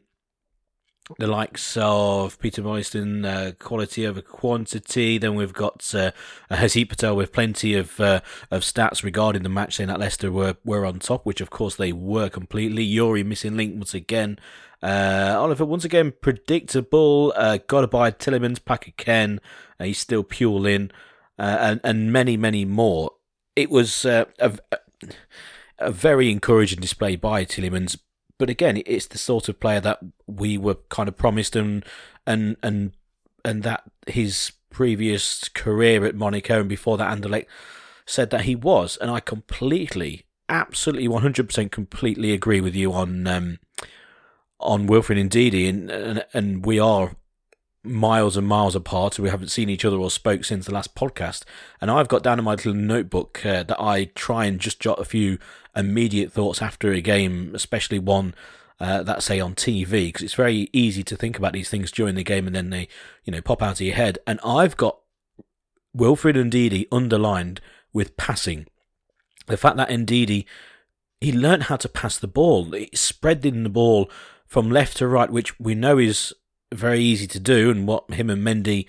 the 1.20 1.28
likes 1.28 1.78
of 1.78 2.38
Peter 2.40 2.62
Moyston, 2.62 3.26
uh, 3.26 3.54
quality 3.54 4.06
over 4.06 4.22
quantity. 4.22 5.18
Then 5.18 5.36
we've 5.36 5.54
got 5.54 5.94
uh, 5.96 6.12
Patel 6.50 7.16
with 7.16 7.32
plenty 7.32 7.76
of 7.76 8.00
uh, 8.00 8.22
of 8.52 8.64
stats 8.64 9.04
regarding 9.04 9.44
the 9.44 9.50
match, 9.50 9.76
saying 9.76 9.88
that 9.88 10.00
Leicester 10.00 10.32
were, 10.32 10.58
were 10.66 10.86
on 10.86 11.00
top, 11.00 11.26
which 11.26 11.42
of 11.42 11.50
course 11.50 11.76
they 11.76 11.94
were 11.94 12.30
completely. 12.30 12.88
Youri 12.88 13.26
missing 13.26 13.56
link 13.56 13.76
once 13.76 13.94
again. 13.94 14.38
Uh, 14.84 15.36
Oliver 15.38 15.66
once 15.66 15.86
again 15.86 16.14
predictable. 16.22 17.34
Uh, 17.36 17.58
gotta 17.68 17.88
buy 17.88 18.12
Tielemans, 18.12 18.64
Packer 18.64 18.92
Ken. 18.98 19.40
Uh, 19.80 19.86
he's 19.86 20.00
still 20.00 20.24
puling, 20.24 20.92
uh, 21.40 21.58
and 21.60 21.82
and 21.84 22.12
many 22.12 22.38
many 22.38 22.66
more. 22.66 23.12
It 23.56 23.70
was 23.72 24.06
uh, 24.06 24.26
a, 24.40 24.60
a 25.80 25.92
very 25.92 26.32
encouraging 26.32 26.80
display 26.80 27.16
by 27.16 27.44
Tielemans, 27.44 27.98
but 28.38 28.50
again, 28.50 28.82
it's 28.86 29.08
the 29.08 29.18
sort 29.18 29.50
of 29.50 29.60
player 29.60 29.80
that 29.82 30.00
we 30.26 30.58
were 30.58 30.78
kind 30.90 31.10
of 31.10 31.18
promised, 31.18 31.56
and 31.56 31.84
and 32.26 32.58
and 32.62 32.94
and 33.44 33.64
that 33.64 33.84
his 34.08 34.52
previous 34.70 35.50
career 35.50 36.06
at 36.06 36.16
Monaco 36.16 36.60
and 36.60 36.70
before 36.70 36.98
that 36.98 37.18
Anderlecht 37.18 37.48
said 38.06 38.30
that 38.30 38.42
he 38.42 38.56
was, 38.56 38.98
and 38.98 39.10
I 39.10 39.20
completely, 39.20 40.26
absolutely, 40.50 41.08
one 41.08 41.22
hundred 41.22 41.48
percent, 41.48 41.72
completely 41.72 42.32
agree 42.32 42.62
with 42.62 42.76
you 42.76 42.94
on 42.94 43.28
um, 43.28 43.60
on 44.60 44.88
Wilfred 44.88 45.18
Ndidi, 45.18 45.68
and, 45.68 45.90
and 45.90 46.26
and 46.34 46.66
we 46.66 46.80
are 46.80 47.16
miles 47.84 48.38
and 48.38 48.48
miles 48.48 48.76
apart. 48.76 49.18
We 49.18 49.30
haven't 49.30 49.50
seen 49.50 49.70
each 49.70 49.86
other 49.86 49.98
or 49.98 50.12
spoke 50.12 50.44
since 50.44 50.66
the 50.66 50.74
last 50.74 50.96
podcast. 50.96 51.44
And 51.80 51.90
I've 51.90 52.08
got 52.08 52.24
down 52.24 52.40
in 52.40 52.46
my 52.46 52.52
little 52.52 52.74
notebook 52.74 53.46
uh, 53.46 53.64
that 53.64 53.82
I 53.82 54.06
try 54.16 54.46
and 54.46 54.60
just 54.60 54.80
jot 54.80 55.00
a 55.00 55.06
few 55.06 55.38
immediate 55.78 56.32
thoughts 56.32 56.62
after 56.62 56.92
a 56.92 57.02
game, 57.02 57.52
especially 57.54 58.00
one 58.00 58.34
uh, 58.80 59.04
that 59.04 59.24
say 59.24 59.40
on 59.40 59.56
TV, 59.56 60.08
because 60.08 60.24
it's 60.24 60.34
very 60.34 60.70
easy 60.74 61.04
to 61.04 61.16
think 61.16 61.38
about 61.38 61.54
these 61.54 61.70
things 61.70 61.92
during 61.92 62.16
the 62.16 62.24
game 62.24 62.48
and 62.48 62.56
then 62.56 62.70
they, 62.70 62.88
you 63.24 63.32
know, 63.32 63.42
pop 63.42 63.62
out 63.62 63.80
of 63.80 63.82
your 63.82 63.96
head. 63.96 64.20
And 64.28 64.40
I've 64.44 64.76
got 64.76 65.00
Wilfred 65.94 66.36
Ndidi 66.36 66.88
underlined 66.92 67.62
with 67.94 68.18
passing. 68.18 68.68
The 69.46 69.58
fact 69.58 69.78
that 69.78 69.90
Ndidi 69.90 70.46
he 71.20 71.32
learned 71.32 71.64
how 71.64 71.78
to 71.78 71.90
pass 71.90 72.18
the 72.18 72.28
ball, 72.28 72.74
spreading 72.94 73.64
the 73.64 73.70
ball 73.70 74.10
from 74.46 74.70
left 74.70 74.98
to 74.98 75.08
right, 75.08 75.32
which 75.32 75.60
we 75.60 75.76
know 75.76 75.98
is 75.98 76.34
very 76.74 77.00
easy 77.00 77.28
to 77.28 77.40
do, 77.40 77.72
and 77.72 77.88
what 77.88 78.14
him 78.14 78.30
and 78.30 78.46
Mendy 78.46 78.86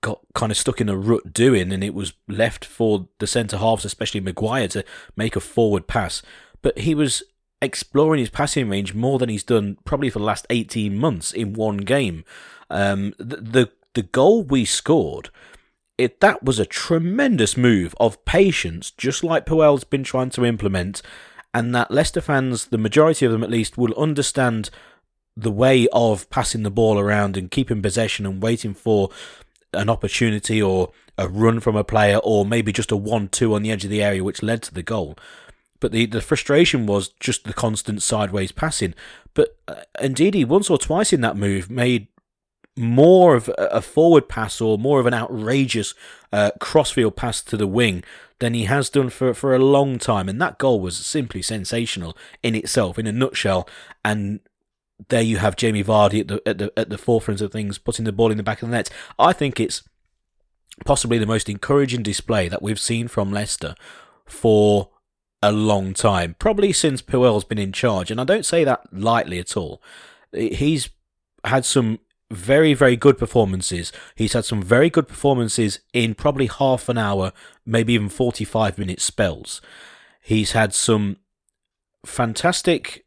got 0.00 0.20
kind 0.34 0.52
of 0.52 0.58
stuck 0.58 0.80
in 0.80 0.88
a 0.88 0.96
rut 0.96 1.32
doing, 1.32 1.72
and 1.72 1.82
it 1.82 1.94
was 1.94 2.12
left 2.28 2.64
for 2.64 3.08
the 3.18 3.26
centre 3.26 3.58
halves, 3.58 3.84
especially 3.84 4.20
Maguire, 4.20 4.68
to 4.68 4.84
make 5.16 5.36
a 5.36 5.40
forward 5.40 5.86
pass. 5.86 6.22
But 6.62 6.78
he 6.78 6.94
was 6.94 7.22
exploring 7.60 8.20
his 8.20 8.30
passing 8.30 8.68
range 8.68 8.94
more 8.94 9.18
than 9.18 9.28
he's 9.28 9.42
done 9.42 9.78
probably 9.84 10.10
for 10.10 10.20
the 10.20 10.24
last 10.24 10.46
18 10.50 10.96
months 10.96 11.32
in 11.32 11.52
one 11.52 11.78
game. 11.78 12.24
Um, 12.70 13.14
the, 13.18 13.36
the, 13.36 13.70
the 13.94 14.02
goal 14.02 14.44
we 14.44 14.64
scored, 14.64 15.30
it 15.96 16.20
that 16.20 16.44
was 16.44 16.58
a 16.58 16.66
tremendous 16.66 17.56
move 17.56 17.94
of 17.98 18.24
patience, 18.24 18.90
just 18.92 19.24
like 19.24 19.46
Puel's 19.46 19.84
been 19.84 20.04
trying 20.04 20.30
to 20.30 20.44
implement, 20.44 21.02
and 21.52 21.74
that 21.74 21.90
Leicester 21.90 22.20
fans, 22.20 22.66
the 22.66 22.78
majority 22.78 23.26
of 23.26 23.32
them 23.32 23.42
at 23.42 23.50
least, 23.50 23.76
will 23.76 23.94
understand 23.94 24.70
the 25.36 25.50
way 25.50 25.86
of 25.92 26.28
passing 26.30 26.62
the 26.64 26.70
ball 26.70 26.98
around 26.98 27.36
and 27.36 27.50
keeping 27.50 27.80
possession 27.80 28.26
and 28.26 28.42
waiting 28.42 28.74
for 28.74 29.08
an 29.72 29.88
opportunity 29.88 30.60
or 30.62 30.90
a 31.16 31.28
run 31.28 31.60
from 31.60 31.76
a 31.76 31.84
player 31.84 32.18
or 32.18 32.44
maybe 32.44 32.72
just 32.72 32.92
a 32.92 32.96
1-2 32.96 33.54
on 33.54 33.62
the 33.62 33.70
edge 33.70 33.84
of 33.84 33.90
the 33.90 34.02
area 34.02 34.24
which 34.24 34.42
led 34.42 34.62
to 34.62 34.74
the 34.74 34.82
goal. 34.82 35.16
But 35.80 35.92
the, 35.92 36.06
the 36.06 36.20
frustration 36.20 36.86
was 36.86 37.08
just 37.20 37.44
the 37.44 37.52
constant 37.52 38.02
sideways 38.02 38.52
passing. 38.52 38.94
But 39.34 39.56
uh, 39.66 39.82
Ndidi, 40.00 40.34
he 40.34 40.44
once 40.44 40.70
or 40.70 40.78
twice 40.78 41.12
in 41.12 41.20
that 41.20 41.36
move 41.36 41.70
made 41.70 42.08
more 42.76 43.34
of 43.34 43.50
a 43.58 43.82
forward 43.82 44.28
pass 44.28 44.60
or 44.60 44.78
more 44.78 45.00
of 45.00 45.06
an 45.06 45.14
outrageous 45.14 45.94
uh, 46.32 46.52
crossfield 46.60 47.16
pass 47.16 47.42
to 47.42 47.56
the 47.56 47.66
wing 47.66 48.04
than 48.38 48.54
he 48.54 48.64
has 48.64 48.88
done 48.88 49.10
for, 49.10 49.34
for 49.34 49.54
a 49.54 49.58
long 49.58 49.98
time. 49.98 50.28
And 50.28 50.40
that 50.40 50.58
goal 50.58 50.80
was 50.80 50.96
simply 50.96 51.42
sensational 51.42 52.16
in 52.42 52.54
itself, 52.54 52.98
in 52.98 53.06
a 53.06 53.12
nutshell. 53.12 53.68
And 54.04 54.40
there 55.08 55.22
you 55.22 55.38
have 55.38 55.56
Jamie 55.56 55.84
Vardy 55.84 56.20
at 56.20 56.28
the, 56.28 56.42
at 56.46 56.58
the 56.58 56.72
at 56.76 56.90
the 56.90 56.98
forefront 56.98 57.40
of 57.40 57.52
things, 57.52 57.78
putting 57.78 58.04
the 58.04 58.12
ball 58.12 58.30
in 58.30 58.36
the 58.36 58.42
back 58.42 58.62
of 58.62 58.68
the 58.68 58.76
net. 58.76 58.90
I 59.18 59.32
think 59.32 59.60
it's 59.60 59.82
possibly 60.84 61.18
the 61.18 61.26
most 61.26 61.48
encouraging 61.48 62.02
display 62.02 62.48
that 62.48 62.62
we've 62.62 62.80
seen 62.80 63.08
from 63.08 63.32
Leicester 63.32 63.74
for 64.26 64.90
a 65.42 65.52
long 65.52 65.94
time, 65.94 66.34
probably 66.38 66.72
since 66.72 67.00
Puel's 67.02 67.44
been 67.44 67.58
in 67.58 67.72
charge. 67.72 68.10
And 68.10 68.20
I 68.20 68.24
don't 68.24 68.46
say 68.46 68.64
that 68.64 68.82
lightly 68.92 69.38
at 69.38 69.56
all. 69.56 69.82
He's 70.32 70.90
had 71.44 71.64
some 71.64 72.00
very, 72.30 72.74
very 72.74 72.96
good 72.96 73.16
performances. 73.18 73.92
He's 74.14 74.32
had 74.32 74.44
some 74.44 74.62
very 74.62 74.90
good 74.90 75.08
performances 75.08 75.80
in 75.92 76.14
probably 76.14 76.46
half 76.46 76.88
an 76.88 76.98
hour, 76.98 77.32
maybe 77.64 77.94
even 77.94 78.08
45 78.08 78.78
minute 78.78 79.00
spells. 79.00 79.60
He's 80.20 80.52
had 80.52 80.74
some 80.74 81.18
fantastic. 82.04 83.04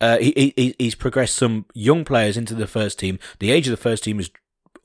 Uh, 0.00 0.18
he, 0.18 0.52
he 0.56 0.74
he's 0.78 0.94
progressed 0.94 1.36
some 1.36 1.66
young 1.72 2.04
players 2.04 2.36
into 2.36 2.54
the 2.54 2.66
first 2.66 2.98
team. 2.98 3.18
The 3.38 3.50
age 3.50 3.66
of 3.66 3.70
the 3.70 3.76
first 3.76 4.04
team 4.04 4.20
is 4.20 4.30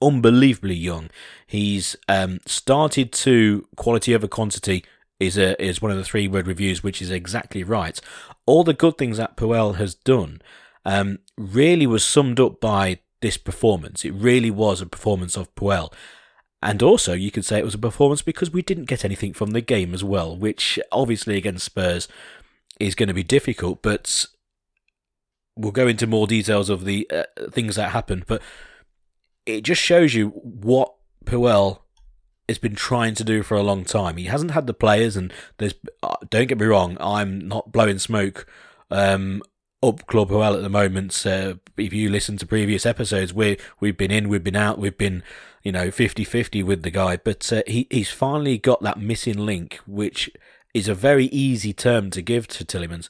unbelievably 0.01 0.75
young. 0.75 1.09
He's 1.45 1.95
um, 2.07 2.39
started 2.45 3.11
to 3.13 3.67
quality 3.75 4.15
over 4.15 4.27
quantity 4.27 4.85
is 5.19 5.37
a, 5.37 5.61
is 5.61 5.81
one 5.81 5.91
of 5.91 5.97
the 5.97 6.03
three 6.03 6.27
word 6.27 6.47
reviews, 6.47 6.83
which 6.83 7.01
is 7.01 7.11
exactly 7.11 7.63
right. 7.63 7.99
All 8.45 8.63
the 8.63 8.73
good 8.73 8.97
things 8.97 9.17
that 9.17 9.35
Puel 9.35 9.75
has 9.75 9.93
done 9.93 10.41
um, 10.85 11.19
really 11.37 11.85
was 11.85 12.05
summed 12.05 12.39
up 12.39 12.61
by 12.61 12.99
this 13.21 13.37
performance. 13.37 14.05
It 14.05 14.13
really 14.13 14.49
was 14.49 14.81
a 14.81 14.85
performance 14.85 15.35
of 15.35 15.53
Puel. 15.55 15.93
And 16.61 16.83
also, 16.83 17.13
you 17.13 17.31
could 17.31 17.45
say 17.45 17.59
it 17.59 17.65
was 17.65 17.75
a 17.75 17.79
performance 17.79 18.21
because 18.21 18.51
we 18.51 18.61
didn't 18.61 18.85
get 18.85 19.05
anything 19.05 19.33
from 19.33 19.51
the 19.51 19.61
game 19.61 19.93
as 19.93 20.03
well, 20.03 20.35
which 20.35 20.79
obviously 20.91 21.37
against 21.37 21.65
Spurs 21.65 22.07
is 22.79 22.95
going 22.95 23.07
to 23.07 23.13
be 23.13 23.23
difficult. 23.23 23.81
But 23.81 24.25
we'll 25.59 25.71
go 25.71 25.87
into 25.87 26.07
more 26.07 26.25
details 26.25 26.69
of 26.69 26.85
the 26.85 27.09
uh, 27.11 27.23
things 27.51 27.75
that 27.75 27.91
happened. 27.91 28.25
But 28.27 28.41
it 29.45 29.61
just 29.61 29.81
shows 29.81 30.13
you 30.13 30.29
what 30.29 30.93
Puel 31.25 31.79
has 32.47 32.57
been 32.57 32.75
trying 32.75 33.13
to 33.15 33.23
do 33.23 33.43
for 33.43 33.55
a 33.55 33.63
long 33.63 33.83
time. 33.83 34.17
He 34.17 34.25
hasn't 34.25 34.51
had 34.51 34.67
the 34.67 34.73
players, 34.73 35.15
and 35.15 35.33
there's. 35.57 35.75
Uh, 36.01 36.15
don't 36.29 36.47
get 36.47 36.59
me 36.59 36.65
wrong, 36.65 36.97
I'm 36.99 37.47
not 37.47 37.71
blowing 37.71 37.99
smoke 37.99 38.47
um, 38.89 39.43
up 39.83 40.05
Club 40.07 40.29
Puel 40.29 40.55
at 40.55 40.61
the 40.61 40.69
moment. 40.69 41.25
Uh, 41.25 41.55
if 41.77 41.93
you 41.93 42.09
listen 42.09 42.37
to 42.37 42.45
previous 42.45 42.85
episodes, 42.85 43.33
we 43.33 43.57
we've 43.79 43.97
been 43.97 44.11
in, 44.11 44.29
we've 44.29 44.43
been 44.43 44.55
out, 44.55 44.79
we've 44.79 44.97
been 44.97 45.23
you 45.61 45.71
know 45.73 45.89
50-50 45.89 46.63
with 46.63 46.83
the 46.83 46.91
guy, 46.91 47.17
but 47.17 47.51
uh, 47.51 47.63
he 47.67 47.87
he's 47.91 48.11
finally 48.11 48.57
got 48.57 48.81
that 48.81 48.99
missing 48.99 49.37
link, 49.37 49.79
which 49.85 50.29
is 50.73 50.87
a 50.87 50.95
very 50.95 51.25
easy 51.25 51.73
term 51.73 52.09
to 52.11 52.21
give 52.21 52.47
to 52.47 52.65
Tielemans, 52.65 53.09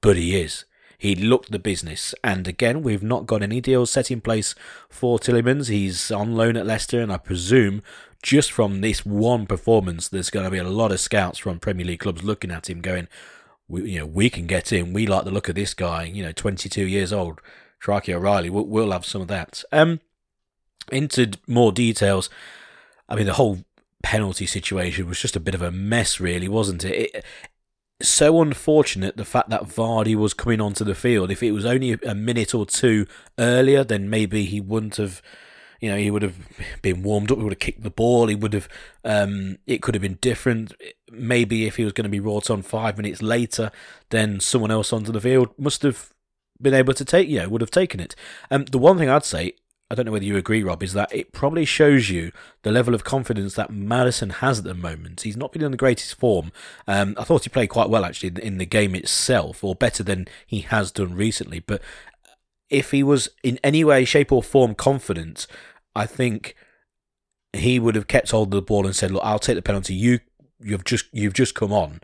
but 0.00 0.16
he 0.16 0.40
is. 0.40 0.64
He 0.98 1.14
looked 1.14 1.52
the 1.52 1.58
business, 1.58 2.14
and 2.24 2.48
again, 2.48 2.82
we've 2.82 3.02
not 3.02 3.26
got 3.26 3.42
any 3.42 3.60
deals 3.60 3.90
set 3.90 4.10
in 4.10 4.20
place 4.20 4.54
for 4.88 5.18
Tielemans. 5.18 5.68
He's 5.68 6.10
on 6.10 6.34
loan 6.34 6.56
at 6.56 6.66
Leicester, 6.66 7.00
and 7.00 7.12
I 7.12 7.18
presume 7.18 7.82
just 8.22 8.50
from 8.50 8.80
this 8.80 9.04
one 9.04 9.46
performance, 9.46 10.08
there's 10.08 10.30
going 10.30 10.44
to 10.44 10.50
be 10.50 10.58
a 10.58 10.64
lot 10.64 10.92
of 10.92 11.00
scouts 11.00 11.38
from 11.38 11.60
Premier 11.60 11.86
League 11.86 12.00
clubs 12.00 12.24
looking 12.24 12.50
at 12.50 12.68
him, 12.68 12.80
going, 12.80 13.08
we, 13.68 13.92
you 13.92 13.98
know, 14.00 14.06
we 14.06 14.30
can 14.30 14.46
get 14.46 14.72
in. 14.72 14.92
We 14.92 15.06
like 15.06 15.24
the 15.24 15.30
look 15.30 15.48
of 15.48 15.54
this 15.54 15.74
guy. 15.74 16.04
You 16.04 16.22
know, 16.24 16.32
22 16.32 16.86
years 16.86 17.12
old, 17.12 17.40
Sharky 17.82 18.14
O'Reilly. 18.14 18.50
We'll, 18.50 18.66
we'll 18.66 18.92
have 18.92 19.04
some 19.04 19.22
of 19.22 19.28
that. 19.28 19.62
Um, 19.72 20.00
into 20.90 21.32
more 21.46 21.72
details. 21.72 22.30
I 23.08 23.16
mean, 23.16 23.26
the 23.26 23.34
whole 23.34 23.64
penalty 24.02 24.46
situation 24.46 25.08
was 25.08 25.20
just 25.20 25.36
a 25.36 25.40
bit 25.40 25.54
of 25.54 25.62
a 25.62 25.70
mess, 25.70 26.20
really, 26.20 26.48
wasn't 26.48 26.84
it? 26.84 27.14
it 27.14 27.24
so 28.00 28.42
unfortunate 28.42 29.16
the 29.16 29.24
fact 29.24 29.48
that 29.50 29.64
Vardy 29.64 30.14
was 30.14 30.34
coming 30.34 30.60
onto 30.60 30.84
the 30.84 30.94
field. 30.94 31.30
If 31.30 31.42
it 31.42 31.52
was 31.52 31.64
only 31.64 31.92
a 31.92 32.14
minute 32.14 32.54
or 32.54 32.66
two 32.66 33.06
earlier, 33.38 33.84
then 33.84 34.10
maybe 34.10 34.44
he 34.44 34.60
wouldn't 34.60 34.96
have 34.96 35.22
you 35.80 35.90
know, 35.90 35.96
he 35.96 36.10
would 36.10 36.22
have 36.22 36.36
been 36.82 37.02
warmed 37.02 37.30
up. 37.30 37.38
He 37.38 37.44
would 37.44 37.52
have 37.52 37.58
kicked 37.58 37.82
the 37.82 37.90
ball. 37.90 38.28
He 38.28 38.34
would 38.34 38.54
have. 38.54 38.68
Um, 39.04 39.58
it 39.66 39.82
could 39.82 39.94
have 39.94 40.02
been 40.02 40.18
different. 40.20 40.72
Maybe 41.10 41.66
if 41.66 41.76
he 41.76 41.84
was 41.84 41.92
going 41.92 42.04
to 42.04 42.10
be 42.10 42.18
brought 42.18 42.50
on 42.50 42.62
five 42.62 42.96
minutes 42.96 43.22
later, 43.22 43.70
then 44.10 44.40
someone 44.40 44.70
else 44.70 44.92
onto 44.92 45.12
the 45.12 45.20
field 45.20 45.50
must 45.58 45.82
have 45.82 46.14
been 46.60 46.74
able 46.74 46.94
to 46.94 47.04
take. 47.04 47.28
You 47.28 47.40
know, 47.40 47.48
would 47.50 47.60
have 47.60 47.70
taken 47.70 48.00
it. 48.00 48.14
Um, 48.50 48.64
the 48.64 48.78
one 48.78 48.98
thing 48.98 49.10
I'd 49.10 49.24
say, 49.24 49.52
I 49.88 49.94
don't 49.94 50.06
know 50.06 50.12
whether 50.12 50.24
you 50.24 50.36
agree, 50.36 50.64
Rob, 50.64 50.82
is 50.82 50.94
that 50.94 51.14
it 51.14 51.32
probably 51.32 51.64
shows 51.64 52.10
you 52.10 52.32
the 52.62 52.72
level 52.72 52.92
of 52.92 53.04
confidence 53.04 53.54
that 53.54 53.70
Maddison 53.70 54.30
has 54.30 54.58
at 54.58 54.64
the 54.64 54.74
moment. 54.74 55.20
He's 55.20 55.36
not 55.36 55.52
been 55.52 55.62
in 55.62 55.70
the 55.70 55.76
greatest 55.76 56.16
form. 56.16 56.50
Um, 56.88 57.14
I 57.16 57.22
thought 57.24 57.44
he 57.44 57.50
played 57.50 57.68
quite 57.68 57.88
well 57.88 58.04
actually 58.04 58.32
in 58.42 58.58
the 58.58 58.66
game 58.66 58.96
itself, 58.96 59.62
or 59.62 59.76
better 59.76 60.02
than 60.02 60.26
he 60.44 60.60
has 60.60 60.90
done 60.90 61.14
recently. 61.14 61.60
But 61.60 61.80
if 62.68 62.90
he 62.90 63.04
was 63.04 63.28
in 63.44 63.60
any 63.62 63.84
way, 63.84 64.04
shape, 64.04 64.32
or 64.32 64.42
form 64.42 64.74
confident, 64.74 65.46
I 65.94 66.04
think 66.06 66.56
he 67.52 67.78
would 67.78 67.94
have 67.94 68.08
kept 68.08 68.32
hold 68.32 68.48
of 68.48 68.56
the 68.56 68.62
ball 68.62 68.86
and 68.86 68.96
said, 68.96 69.12
"Look, 69.12 69.24
I'll 69.24 69.38
take 69.38 69.56
the 69.56 69.62
penalty. 69.62 69.94
You, 69.94 70.18
you've 70.58 70.84
just, 70.84 71.06
you've 71.12 71.32
just 71.32 71.54
come 71.54 71.72
on. 71.72 72.00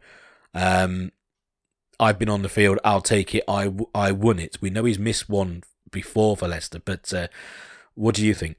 Um, 0.54 1.10
I've 1.98 2.18
been 2.18 2.28
on 2.28 2.42
the 2.42 2.48
field. 2.48 2.78
I'll 2.84 3.00
take 3.00 3.34
it. 3.34 3.42
I, 3.48 3.72
I 3.92 4.12
won 4.12 4.38
it. 4.38 4.58
We 4.60 4.70
know 4.70 4.84
he's 4.84 5.00
missed 5.00 5.28
one 5.28 5.64
before 5.90 6.36
for 6.36 6.48
Leicester, 6.48 6.80
but 6.84 7.12
uh, 7.12 7.28
what 7.94 8.14
do 8.14 8.24
you 8.24 8.34
think? 8.34 8.56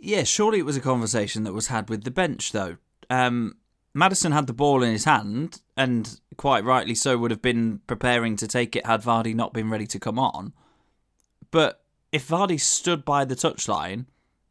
Yeah, 0.00 0.24
surely 0.24 0.58
it 0.60 0.64
was 0.64 0.76
a 0.76 0.80
conversation 0.80 1.44
that 1.44 1.52
was 1.52 1.68
had 1.68 1.88
with 1.88 2.04
the 2.04 2.10
bench, 2.10 2.52
though. 2.52 2.76
Um, 3.10 3.56
Maddison 3.94 4.32
had 4.32 4.46
the 4.46 4.52
ball 4.52 4.82
in 4.82 4.92
his 4.92 5.04
hand, 5.04 5.60
and 5.76 6.20
quite 6.36 6.64
rightly 6.64 6.94
so, 6.94 7.18
would 7.18 7.30
have 7.30 7.42
been 7.42 7.80
preparing 7.86 8.36
to 8.36 8.46
take 8.46 8.76
it 8.76 8.86
had 8.86 9.02
Vardy 9.02 9.34
not 9.34 9.52
been 9.52 9.70
ready 9.70 9.86
to 9.88 9.98
come 9.98 10.18
on. 10.18 10.52
But 11.50 11.82
if 12.12 12.28
Vardy 12.28 12.60
stood 12.60 13.04
by 13.04 13.24
the 13.24 13.34
touchline 13.34 14.06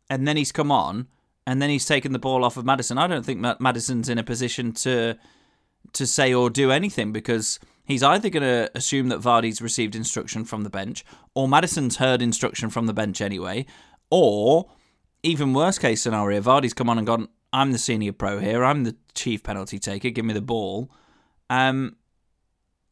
and 0.10 0.27
then 0.27 0.38
he's 0.38 0.51
come 0.51 0.71
on 0.71 1.08
and 1.45 1.62
then 1.62 1.69
he's 1.69 1.86
taken 1.86 2.12
the 2.12 2.19
ball 2.19 2.43
off 2.43 2.58
of 2.58 2.65
Maddison, 2.65 2.97
I 2.97 3.08
don't 3.08 3.25
think 3.25 3.39
Maddison's 3.39 4.10
in 4.10 4.17
a 4.17 4.23
position 4.23 4.73
to 4.73 5.17
to 5.93 6.06
say 6.06 6.34
or 6.34 6.49
do 6.49 6.69
anything 6.69 7.13
because 7.13 7.60
he's 7.88 8.04
either 8.04 8.30
going 8.30 8.43
to 8.43 8.69
assume 8.76 9.08
that 9.10 9.21
Vardy's 9.21 9.62
received 9.62 9.95
instruction 9.95 10.45
from 10.45 10.63
the 10.63 10.69
bench 10.69 11.06
or 11.34 11.47
Maddison's 11.47 11.95
heard 11.95 12.21
instruction 12.21 12.69
from 12.69 12.86
the 12.86 12.93
bench 12.93 13.21
anyway, 13.21 13.65
or 14.12 14.69
even 15.23 15.54
worst 15.54 15.80
case 15.80 16.02
scenario, 16.02 16.41
Vardy's 16.41 16.73
come 16.73 16.89
on 16.89 16.97
and 16.97 17.08
gone, 17.08 17.30
I'm 17.52 17.71
the 17.71 17.78
senior 17.78 18.13
pro 18.13 18.39
here, 18.39 18.63
I'm 18.63 18.84
the 18.84 18.95
chief 19.15 19.41
penalty 19.41 19.80
taker, 19.80 20.10
give 20.10 20.26
me 20.26 20.34
the 20.34 20.41
ball. 20.41 20.91
Um, 21.50 21.95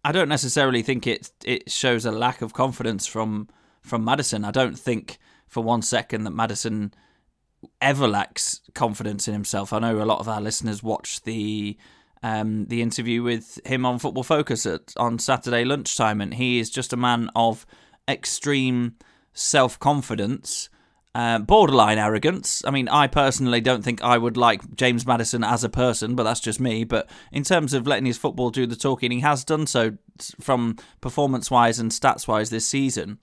I 0.04 0.12
don't 0.12 0.30
necessarily 0.30 0.82
think 0.82 1.08
it 1.08 1.32
it 1.44 1.72
shows 1.72 2.06
a 2.06 2.12
lack 2.12 2.42
of 2.42 2.54
confidence 2.54 3.06
from 3.06 3.50
from 3.82 4.06
Maddison. 4.06 4.46
I 4.46 4.52
don't 4.52 4.78
think 4.78 5.18
for 5.48 5.62
one 5.64 5.82
second 5.82 6.24
that 6.24 6.32
Maddison 6.32 6.94
ever 7.82 8.08
lacks 8.08 8.62
confidence 8.74 9.28
in 9.28 9.34
himself. 9.34 9.74
I 9.74 9.80
know 9.80 10.02
a 10.02 10.06
lot 10.06 10.20
of 10.20 10.30
our 10.30 10.42
listeners 10.42 10.84
watch 10.84 11.24
the 11.24 11.78
um, 12.24 12.66
the 12.66 12.82
interview 12.82 13.24
with 13.24 13.60
him 13.66 13.86
on 13.86 14.00
Football 14.00 14.24
Focus 14.24 14.66
at, 14.66 14.94
on 14.98 15.20
Saturday 15.20 15.64
lunchtime, 15.64 16.22
and 16.22 16.34
he 16.34 16.60
is 16.60 16.70
just 16.70 16.94
a 16.94 16.98
man 16.98 17.30
of 17.36 17.66
extreme 18.08 18.96
self 19.34 19.80
confidence. 19.80 20.70
Uh, 21.14 21.40
borderline 21.40 21.98
arrogance. 21.98 22.62
I 22.66 22.72
mean, 22.72 22.90
I 22.90 23.08
personally 23.08 23.62
don't 23.62 23.86
think 23.86 24.04
I 24.04 24.18
would 24.18 24.36
like 24.36 24.76
James 24.76 25.08
Maddison 25.08 25.46
as 25.46 25.64
a 25.64 25.70
person, 25.70 26.14
but 26.14 26.24
that's 26.24 26.42
just 26.42 26.60
me. 26.60 26.84
But 26.84 27.10
in 27.32 27.44
terms 27.44 27.74
of 27.74 27.88
letting 27.88 28.06
his 28.06 28.18
football 28.18 28.50
do 28.50 28.66
the 28.66 28.76
talking, 28.76 29.12
he 29.12 29.22
has 29.22 29.46
done 29.46 29.66
so 29.66 29.94
from 30.42 30.76
performance 31.00 31.50
wise 31.50 31.80
and 31.80 31.90
stats 31.90 32.28
wise 32.28 32.50
this 32.50 32.68
season. 32.68 33.20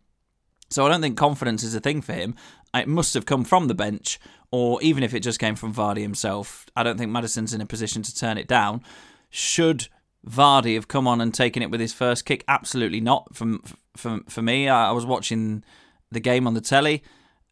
So 0.72 0.86
I 0.86 0.88
don't 0.88 1.00
think 1.00 1.16
confidence 1.16 1.62
is 1.62 1.74
a 1.74 1.80
thing 1.80 2.00
for 2.00 2.12
him. 2.12 2.34
It 2.74 2.88
must 2.88 3.14
have 3.14 3.26
come 3.26 3.44
from 3.44 3.68
the 3.68 3.74
bench, 3.74 4.18
or 4.50 4.82
even 4.82 5.02
if 5.02 5.14
it 5.14 5.20
just 5.20 5.38
came 5.38 5.54
from 5.54 5.74
Vardy 5.74 6.00
himself. 6.02 6.66
I 6.74 6.82
don't 6.82 6.98
think 6.98 7.10
Maddison's 7.10 7.52
in 7.52 7.60
a 7.60 7.66
position 7.66 8.02
to 8.02 8.14
turn 8.14 8.38
it 8.38 8.48
down. 8.48 8.82
Should 9.30 9.88
Vardy 10.26 10.74
have 10.74 10.88
come 10.88 11.06
on 11.06 11.20
and 11.20 11.34
taken 11.34 11.62
it 11.62 11.70
with 11.70 11.80
his 11.80 11.92
first 11.92 12.24
kick? 12.24 12.44
Absolutely 12.48 13.00
not. 13.00 13.34
From 13.34 13.62
for 13.96 14.20
for 14.28 14.42
me, 14.42 14.68
I 14.68 14.92
was 14.92 15.06
watching 15.06 15.64
the 16.10 16.20
game 16.20 16.46
on 16.46 16.54
the 16.54 16.60
telly, 16.60 17.02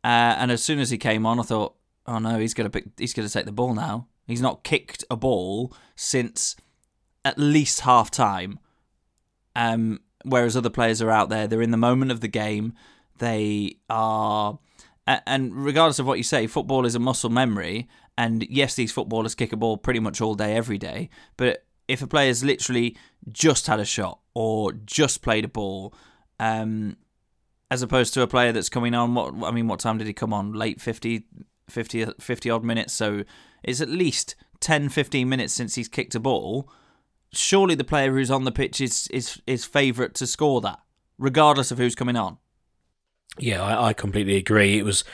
uh, 0.05 0.37
and 0.39 0.51
as 0.51 0.63
soon 0.63 0.79
as 0.79 0.91
he 0.91 0.99
came 0.99 1.27
on, 1.27 1.39
I 1.39 1.43
thought, 1.43 1.75
"Oh 2.07 2.19
no, 2.19 2.39
he's 2.39 2.55
gonna 2.55 2.71
pick, 2.71 2.87
he's 2.97 3.15
gonna 3.15 3.29
take 3.29 3.47
the 3.47 3.53
ball 3.53 3.75
now." 3.75 4.07
He's 4.27 4.41
not 4.41 4.63
kicked 4.63 5.05
a 5.11 5.17
ball 5.17 5.75
since 5.97 6.55
at 7.25 7.39
least 7.39 7.81
half 7.81 8.11
time. 8.11 8.61
Um, 9.57 10.01
whereas 10.25 10.57
other 10.57 10.71
players 10.71 11.03
are 11.03 11.11
out 11.11 11.29
there, 11.31 11.49
they're 11.49 11.63
in 11.63 11.73
the 11.73 11.77
moment 11.77 12.13
of 12.13 12.21
the 12.21 12.29
game. 12.29 12.75
They 13.21 13.77
are, 13.89 14.59
and 15.07 15.55
regardless 15.55 15.99
of 15.99 16.07
what 16.07 16.19
you 16.19 16.25
say, 16.25 16.47
football 16.47 16.85
is 16.87 16.95
a 16.95 16.99
muscle 16.99 17.31
memory. 17.31 17.89
And 18.19 18.47
yes, 18.49 18.75
these 18.75 18.93
footballers 18.93 19.35
kick 19.35 19.53
a 19.53 19.57
ball 19.57 19.77
pretty 19.77 20.01
much 20.01 20.21
all 20.21 20.35
day, 20.35 20.57
every 20.57 20.79
day. 20.79 21.11
But 21.37 21.65
if 21.87 22.03
a 22.03 22.07
player's 22.07 22.43
literally 22.43 22.97
just 23.31 23.67
had 23.67 23.79
a 23.79 23.85
shot 23.85 24.21
or 24.35 24.73
just 24.73 25.23
played 25.23 25.45
a 25.45 25.49
ball, 25.49 25.95
um, 26.39 26.97
as 27.71 27.83
opposed 27.83 28.15
to 28.15 28.23
a 28.23 28.27
player 28.27 28.53
that's 28.53 28.69
coming 28.71 28.95
on, 28.95 29.15
what 29.15 29.35
I 29.45 29.51
mean, 29.51 29.69
what 29.69 29.81
time 29.81 29.99
did 29.99 30.07
he 30.07 30.13
come 30.15 30.33
on? 30.33 30.53
Late 30.55 30.81
50, 30.81 31.27
50, 31.69 32.07
50 32.19 32.51
odd 32.51 32.65
minutes. 32.65 32.95
So 32.95 33.25
it's 33.63 33.83
at 33.83 33.91
least 33.91 34.35
10, 34.61 34.89
15 34.89 35.29
minutes 35.29 35.53
since 35.53 35.75
he's 35.75 35.89
kicked 35.89 36.15
a 36.15 36.21
ball. 36.21 36.71
Surely 37.33 37.75
the 37.75 37.85
player 37.85 38.13
who's 38.13 38.31
on 38.31 38.45
the 38.45 38.53
pitch 38.53 38.81
is 38.81 39.09
is 39.09 39.41
is 39.47 39.67
favourite 39.67 40.15
to 40.15 40.27
score 40.27 40.63
that, 40.63 40.81
regardless 41.19 41.71
of 41.71 41.77
who's 41.77 41.95
coming 41.95 42.17
on. 42.17 42.39
Yeah, 43.39 43.63
I, 43.63 43.89
I 43.89 43.93
completely 43.93 44.37
agree. 44.37 44.79
It 44.79 44.85
was, 44.85 45.05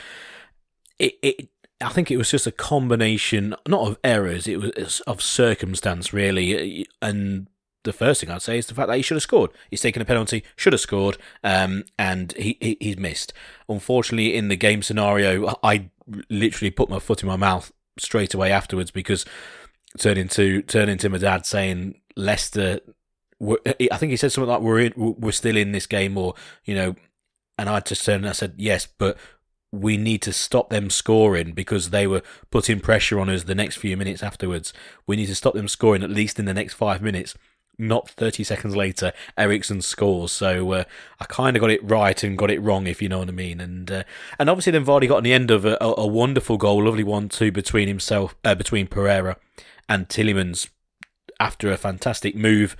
it, 0.99 1.15
it. 1.21 1.49
I 1.79 1.89
think 1.89 2.09
it 2.09 2.17
was 2.17 2.31
just 2.31 2.47
a 2.47 2.51
combination, 2.51 3.55
not 3.67 3.87
of 3.87 3.99
errors, 4.03 4.47
it 4.47 4.59
was 4.59 5.01
of 5.01 5.21
circumstance, 5.21 6.11
really. 6.11 6.87
And 7.01 7.47
the 7.83 7.93
first 7.93 8.19
thing 8.21 8.31
I'd 8.31 8.41
say 8.41 8.57
is 8.57 8.67
the 8.67 8.73
fact 8.73 8.87
that 8.87 8.97
he 8.97 9.03
should 9.03 9.15
have 9.15 9.23
scored. 9.23 9.51
He's 9.69 9.81
taken 9.81 10.01
a 10.01 10.05
penalty, 10.05 10.43
should 10.55 10.73
have 10.73 10.79
scored, 10.81 11.17
um, 11.43 11.83
and 11.97 12.33
he, 12.33 12.57
he 12.59 12.77
he's 12.79 12.97
missed. 12.97 13.31
Unfortunately, 13.69 14.35
in 14.35 14.47
the 14.47 14.55
game 14.55 14.81
scenario, 14.81 15.55
I 15.63 15.89
literally 16.29 16.71
put 16.71 16.89
my 16.89 16.99
foot 16.99 17.21
in 17.21 17.27
my 17.27 17.35
mouth 17.35 17.71
straight 17.99 18.33
away 18.33 18.51
afterwards 18.51 18.91
because 18.91 19.25
turning 19.97 20.27
to 20.29 20.61
turning 20.63 20.97
to 20.97 21.09
my 21.09 21.17
dad 21.17 21.45
saying 21.45 22.01
Leicester. 22.15 22.81
I 23.39 23.97
think 23.97 24.09
he 24.09 24.17
said 24.17 24.31
something 24.31 24.49
like 24.49 24.61
we're 24.61 24.79
in, 24.79 24.93
we're 24.95 25.31
still 25.31 25.55
in 25.55 25.71
this 25.71 25.85
game, 25.85 26.17
or 26.17 26.33
you 26.65 26.73
know, 26.73 26.95
and 27.57 27.69
I 27.69 27.79
just 27.79 28.05
turned 28.05 28.23
and 28.23 28.29
I 28.29 28.33
said, 28.33 28.53
yes, 28.57 28.87
but 28.87 29.17
we 29.71 29.97
need 29.97 30.21
to 30.21 30.33
stop 30.33 30.69
them 30.69 30.89
scoring 30.89 31.51
because 31.51 31.89
they 31.89 32.07
were 32.07 32.21
putting 32.51 32.79
pressure 32.79 33.19
on 33.19 33.29
us 33.29 33.43
the 33.43 33.55
next 33.55 33.77
few 33.77 33.97
minutes 33.97 34.23
afterwards. 34.23 34.73
We 35.05 35.15
need 35.15 35.25
to 35.27 35.35
stop 35.35 35.53
them 35.53 35.67
scoring 35.67 36.03
at 36.03 36.09
least 36.09 36.39
in 36.39 36.45
the 36.45 36.53
next 36.53 36.75
five 36.75 37.01
minutes. 37.01 37.35
Not 37.79 38.09
30 38.09 38.43
seconds 38.43 38.75
later, 38.75 39.11
Eriksen 39.37 39.81
scores. 39.81 40.31
So 40.31 40.71
uh, 40.71 40.83
I 41.19 41.25
kind 41.25 41.55
of 41.55 41.61
got 41.61 41.69
it 41.69 41.83
right 41.83 42.23
and 42.23 42.37
got 42.37 42.49
it 42.49 42.61
wrong, 42.61 42.87
if 42.87 43.01
you 43.01 43.09
know 43.09 43.19
what 43.19 43.29
I 43.29 43.33
mean. 43.33 43.59
And 43.59 43.91
uh, 43.91 44.03
and 44.39 44.49
obviously 44.49 44.71
then 44.71 44.85
Vardy 44.85 45.07
got 45.07 45.17
on 45.17 45.23
the 45.23 45.33
end 45.33 45.51
of 45.51 45.63
a, 45.63 45.77
a 45.79 46.07
wonderful 46.07 46.57
goal, 46.57 46.85
lovely 46.85 47.03
one 47.03 47.29
too 47.29 47.51
between 47.51 47.87
himself, 47.87 48.35
uh, 48.43 48.55
between 48.55 48.87
Pereira 48.87 49.37
and 49.87 50.07
Tielemans 50.07 50.69
after 51.39 51.71
a 51.71 51.77
fantastic 51.77 52.35
move. 52.35 52.75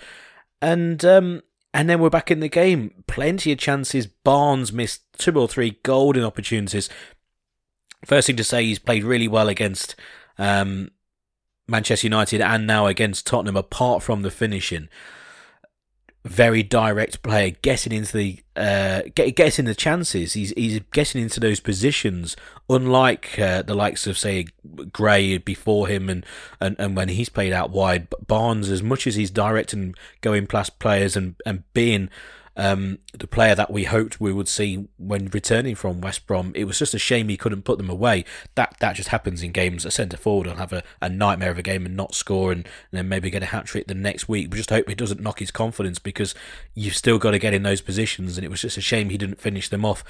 And 0.63 1.05
um, 1.05 1.43
and 1.77 1.87
then 1.87 1.99
we're 1.99 2.09
back 2.09 2.31
in 2.31 2.39
the 2.39 2.49
game. 2.49 3.03
Plenty 3.05 3.51
of 3.51 3.59
chances. 3.59 4.07
Barnes 4.07 4.73
missed 4.73 5.03
two 5.15 5.39
or 5.39 5.47
three 5.47 5.77
golden 5.83 6.23
opportunities. 6.23 6.89
First 8.03 8.25
thing 8.25 8.35
to 8.37 8.43
say, 8.43 8.65
he's 8.65 8.79
played 8.79 9.03
really 9.03 9.27
well 9.27 9.47
against 9.47 9.95
um, 10.39 10.89
Manchester 11.67 12.07
United 12.07 12.41
and 12.41 12.65
now 12.65 12.87
against 12.87 13.27
Tottenham, 13.27 13.55
apart 13.55 14.01
from 14.01 14.23
the 14.23 14.31
finishing 14.31 14.89
very 16.27 16.63
direct 16.63 17.21
player, 17.23 17.51
getting 17.61 17.93
into 17.93 18.17
the 18.17 18.39
uh, 18.55 19.03
get, 19.15 19.35
getting 19.35 19.65
the 19.65 19.75
chances. 19.75 20.33
He's 20.33 20.51
he's 20.51 20.79
getting 20.91 21.21
into 21.21 21.39
those 21.39 21.59
positions, 21.59 22.35
unlike 22.69 23.37
uh, 23.39 23.61
the 23.61 23.75
likes 23.75 24.07
of 24.07 24.17
say 24.17 24.47
Gray 24.91 25.37
before 25.37 25.87
him, 25.87 26.09
and, 26.09 26.25
and 26.59 26.75
and 26.79 26.95
when 26.95 27.09
he's 27.09 27.29
played 27.29 27.53
out 27.53 27.71
wide. 27.71 28.07
Barnes, 28.25 28.69
as 28.69 28.83
much 28.83 29.07
as 29.07 29.15
he's 29.15 29.31
direct 29.31 29.73
and 29.73 29.95
going 30.21 30.47
past 30.47 30.79
players 30.79 31.15
and 31.15 31.35
and 31.45 31.63
being 31.73 32.09
um, 32.57 32.97
the 33.13 33.27
player 33.27 33.53
that 33.53 33.71
we 33.71 33.83
hoped 33.83 34.19
we 34.19 34.33
would 34.33 34.47
see 34.47 34.87
when 34.97 35.27
returning 35.27 35.75
from 35.75 36.01
West 36.01 36.25
Brom. 36.25 36.51
It 36.55 36.63
was 36.65 36.79
just 36.79 36.95
a 36.95 36.99
shame 36.99 37.29
he 37.29 37.37
couldn't 37.37 37.61
put 37.61 37.77
them 37.77 37.89
away. 37.89 38.25
That 38.55 38.75
that 38.79 38.95
just 38.95 39.09
happens 39.09 39.43
in 39.43 39.51
games. 39.51 39.85
A 39.85 39.91
centre 39.91 40.17
forward 40.17 40.47
will 40.47 40.55
have 40.55 40.73
a, 40.73 40.83
a 40.99 41.07
nightmare 41.07 41.51
of 41.51 41.59
a 41.59 41.63
game 41.63 41.85
and 41.85 41.95
not 41.95 42.15
score, 42.15 42.51
and, 42.51 42.65
and 42.65 42.97
then 42.97 43.07
maybe 43.07 43.29
get 43.29 43.43
a 43.43 43.47
hat 43.47 43.65
trick 43.65 43.85
the 43.85 43.93
next 43.93 44.27
week. 44.27 44.51
We 44.51 44.57
just 44.57 44.71
hope 44.71 44.89
it 44.89 44.97
doesn't 44.97 45.21
knock 45.21 45.37
his 45.37 45.51
confidence 45.51 45.99
because 45.99 46.33
you've 46.73 46.95
still 46.95 47.19
got 47.19 47.31
to 47.31 47.39
get 47.39 47.53
in 47.53 47.61
those 47.61 47.81
positions, 47.81 48.37
and 48.37 48.43
it 48.43 48.49
was 48.49 48.61
just 48.61 48.77
a 48.77 48.81
shame 48.81 49.11
he 49.11 49.19
didn't 49.19 49.39
finish 49.39 49.69
them 49.69 49.85
off. 49.85 50.03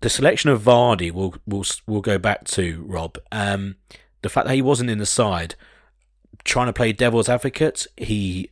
The 0.00 0.10
selection 0.10 0.50
of 0.50 0.60
Vardy 0.60 1.10
will 1.10 1.36
will 1.46 1.64
will 1.86 2.02
go 2.02 2.18
back 2.18 2.44
to 2.48 2.84
Rob. 2.86 3.16
Um, 3.32 3.76
the 4.20 4.28
fact 4.28 4.46
that 4.46 4.54
he 4.54 4.62
wasn't 4.62 4.90
in 4.90 4.98
the 4.98 5.06
side, 5.06 5.54
trying 6.44 6.66
to 6.66 6.74
play 6.74 6.92
devil's 6.92 7.30
advocate, 7.30 7.86
he 7.96 8.50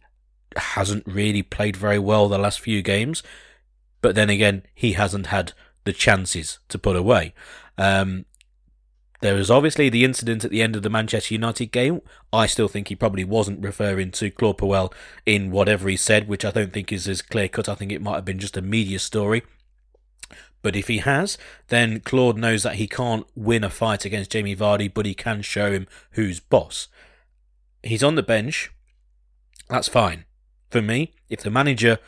hasn't 0.57 1.07
really 1.07 1.43
played 1.43 1.77
very 1.77 1.99
well 1.99 2.29
the 2.29 2.39
last 2.39 2.61
few 2.61 2.83
games. 2.83 3.23
But 4.01 4.15
then 4.15 4.29
again, 4.29 4.65
he 4.75 4.93
hasn't 4.93 5.29
had 5.29 5.53
the 5.85 5.93
chances 5.93 6.59
to 6.69 6.79
put 6.79 6.95
away. 6.97 7.33
Um, 7.79 8.27
there 9.21 9.35
was 9.35 9.51
obviously 9.51 9.89
the 9.89 10.05
incident 10.05 10.45
at 10.45 10.51
the 10.51 10.61
end 10.61 10.77
of 10.77 10.83
the 10.83 10.91
Manchester 10.91 11.33
United 11.33 11.73
game. 11.73 12.03
I 12.31 12.47
still 12.47 12.69
think 12.69 12.89
he 12.89 12.95
probably 12.95 13.25
wasn't 13.25 13.65
referring 13.65 14.11
to 14.11 14.31
Claude 14.31 14.59
Puel 14.59 14.93
in 15.25 15.51
whatever 15.51 15.89
he 15.89 15.97
said, 15.97 16.29
which 16.29 16.45
I 16.45 16.51
don't 16.51 16.73
think 16.73 16.93
is 16.93 17.09
as 17.09 17.23
clear 17.23 17.49
cut. 17.49 17.67
I 17.67 17.75
think 17.75 17.93
it 17.93 18.03
might 18.03 18.17
have 18.17 18.27
been 18.27 18.39
just 18.39 18.59
a 18.59 18.63
media 18.63 18.99
story. 18.99 19.43
But 20.61 20.77
if 20.77 20.89
he 20.89 20.99
has, 20.99 21.39
then 21.69 22.01
Claude 22.01 22.37
knows 22.37 22.63
that 22.65 22.75
he 22.75 22.87
can't 22.87 23.27
win 23.35 23.65
a 23.65 23.71
fight 23.71 24.05
against 24.05 24.33
Jamie 24.33 24.55
Vardy, 24.55 24.93
but 24.93 25.07
he 25.07 25.15
can 25.15 25.41
show 25.41 25.73
him 25.73 25.87
who's 26.11 26.41
boss. 26.41 26.89
He's 27.83 28.03
on 28.03 28.17
the 28.17 28.23
bench. 28.23 28.71
That's 29.71 29.89
fine 29.89 30.27
for 30.75 30.83
me, 30.83 31.13
if 31.29 31.41
the 31.41 31.53
manager 31.53 32.01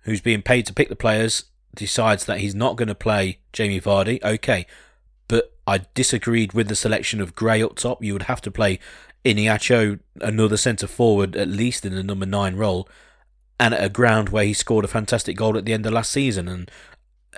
who's 0.00 0.20
being 0.20 0.42
paid 0.42 0.66
to 0.66 0.74
pick 0.74 0.90
the 0.90 0.94
players 0.94 1.44
decides 1.74 2.26
that 2.26 2.40
he's 2.40 2.54
not 2.54 2.76
going 2.76 2.88
to 2.88 2.94
play 2.94 3.38
Jamie 3.54 3.80
Vardy, 3.80 4.22
okay. 4.22 4.66
But 5.28 5.54
I 5.66 5.80
disagreed 5.94 6.52
with 6.52 6.68
the 6.68 6.76
selection 6.76 7.22
of 7.22 7.34
Gray 7.34 7.62
up 7.62 7.76
top. 7.76 8.04
You 8.04 8.12
would 8.12 8.24
have 8.24 8.42
to 8.42 8.50
play 8.50 8.80
Iheanacho, 9.24 10.00
another 10.20 10.58
centre 10.58 10.86
forward, 10.86 11.36
at 11.36 11.48
least 11.48 11.86
in 11.86 11.94
the 11.94 12.02
number 12.02 12.26
nine 12.26 12.56
role, 12.56 12.86
and 13.58 13.72
at 13.72 13.82
a 13.82 13.88
ground 13.88 14.28
where 14.28 14.44
he 14.44 14.52
scored 14.52 14.84
a 14.84 14.88
fantastic 14.88 15.34
goal 15.34 15.56
at 15.56 15.64
the 15.64 15.72
end 15.72 15.86
of 15.86 15.94
last 15.94 16.12
season. 16.12 16.48
And 16.48 16.70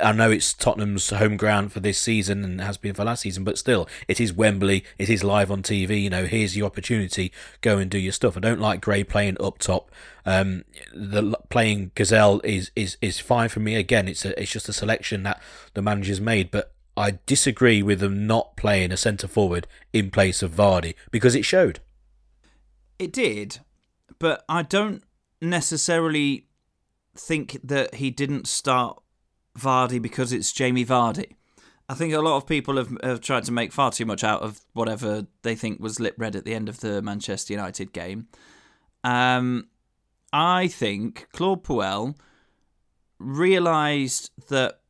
I 0.02 0.12
know 0.12 0.30
it's 0.30 0.54
Tottenham's 0.54 1.10
home 1.10 1.36
ground 1.36 1.72
for 1.72 1.80
this 1.80 1.98
season 1.98 2.44
and 2.44 2.60
has 2.60 2.76
been 2.76 2.94
for 2.94 3.04
last 3.04 3.22
season, 3.22 3.44
but 3.44 3.58
still, 3.58 3.88
it 4.06 4.20
is 4.20 4.32
Wembley. 4.32 4.84
It 4.98 5.08
is 5.08 5.24
live 5.24 5.50
on 5.50 5.62
TV. 5.62 6.02
You 6.02 6.10
know, 6.10 6.26
here's 6.26 6.56
your 6.56 6.66
opportunity. 6.66 7.32
Go 7.60 7.78
and 7.78 7.90
do 7.90 7.98
your 7.98 8.12
stuff. 8.12 8.36
I 8.36 8.40
don't 8.40 8.60
like 8.60 8.80
Gray 8.80 9.04
playing 9.04 9.36
up 9.40 9.58
top. 9.58 9.90
Um, 10.24 10.64
the 10.94 11.36
playing 11.48 11.92
Gazelle 11.94 12.40
is 12.44 12.70
is 12.76 12.96
is 13.00 13.18
fine 13.18 13.48
for 13.48 13.60
me. 13.60 13.76
Again, 13.76 14.08
it's 14.08 14.24
a, 14.24 14.40
it's 14.40 14.52
just 14.52 14.68
a 14.68 14.72
selection 14.72 15.22
that 15.22 15.40
the 15.74 15.82
manager's 15.82 16.20
made, 16.20 16.50
but 16.50 16.72
I 16.96 17.18
disagree 17.26 17.82
with 17.82 18.00
them 18.00 18.26
not 18.26 18.56
playing 18.56 18.92
a 18.92 18.96
centre 18.96 19.28
forward 19.28 19.66
in 19.92 20.10
place 20.10 20.42
of 20.42 20.52
Vardy 20.52 20.94
because 21.10 21.34
it 21.34 21.44
showed. 21.44 21.80
It 22.98 23.12
did, 23.12 23.60
but 24.18 24.44
I 24.48 24.62
don't 24.62 25.02
necessarily 25.40 26.46
think 27.16 27.58
that 27.62 27.96
he 27.96 28.10
didn't 28.10 28.48
start 28.48 29.00
Vardy 29.58 30.00
because 30.00 30.32
it's 30.32 30.52
Jamie 30.52 30.86
Vardy. 30.86 31.36
I 31.88 31.94
think 31.94 32.12
a 32.12 32.20
lot 32.20 32.36
of 32.36 32.46
people 32.46 32.76
have, 32.76 32.96
have 33.02 33.20
tried 33.20 33.44
to 33.44 33.52
make 33.52 33.72
far 33.72 33.90
too 33.90 34.04
much 34.04 34.22
out 34.22 34.42
of 34.42 34.60
whatever 34.74 35.26
they 35.42 35.54
think 35.54 35.80
was 35.80 35.98
lip 35.98 36.14
read 36.18 36.36
at 36.36 36.44
the 36.44 36.54
end 36.54 36.68
of 36.68 36.80
the 36.80 37.00
Manchester 37.00 37.54
United 37.54 37.92
game. 37.92 38.28
Um, 39.04 39.68
I 40.32 40.68
think 40.68 41.28
Claude 41.32 41.64
Puel 41.64 42.14
realised 43.18 44.30
that 44.48 44.80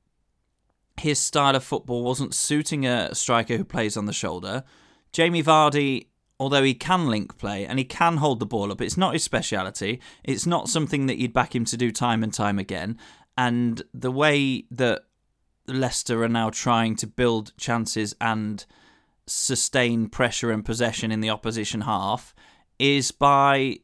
his 1.00 1.20
style 1.20 1.54
of 1.54 1.62
football 1.62 2.02
wasn't 2.02 2.34
suiting 2.34 2.84
a 2.84 3.14
striker 3.14 3.56
who 3.56 3.64
plays 3.64 3.96
on 3.96 4.06
the 4.06 4.12
shoulder. 4.12 4.64
Jamie 5.12 5.42
Vardy, 5.42 6.08
although 6.40 6.64
he 6.64 6.74
can 6.74 7.06
link 7.06 7.38
play 7.38 7.64
and 7.64 7.78
he 7.78 7.84
can 7.84 8.16
hold 8.16 8.40
the 8.40 8.46
ball 8.46 8.72
up, 8.72 8.80
it's 8.80 8.96
not 8.96 9.12
his 9.12 9.22
speciality. 9.22 10.00
It's 10.24 10.46
not 10.46 10.68
something 10.68 11.06
that 11.06 11.18
you'd 11.18 11.32
back 11.32 11.54
him 11.54 11.64
to 11.66 11.76
do 11.76 11.92
time 11.92 12.24
and 12.24 12.34
time 12.34 12.58
again. 12.58 12.98
And 13.38 13.80
the 13.94 14.10
way 14.10 14.64
that 14.72 15.02
Leicester 15.68 16.24
are 16.24 16.28
now 16.28 16.50
trying 16.50 16.96
to 16.96 17.06
build 17.06 17.52
chances 17.56 18.14
and 18.20 18.66
sustain 19.26 20.08
pressure 20.08 20.50
and 20.50 20.64
possession 20.64 21.12
in 21.12 21.20
the 21.20 21.30
opposition 21.30 21.82
half 21.82 22.34
is 22.80 23.12
by 23.12 23.78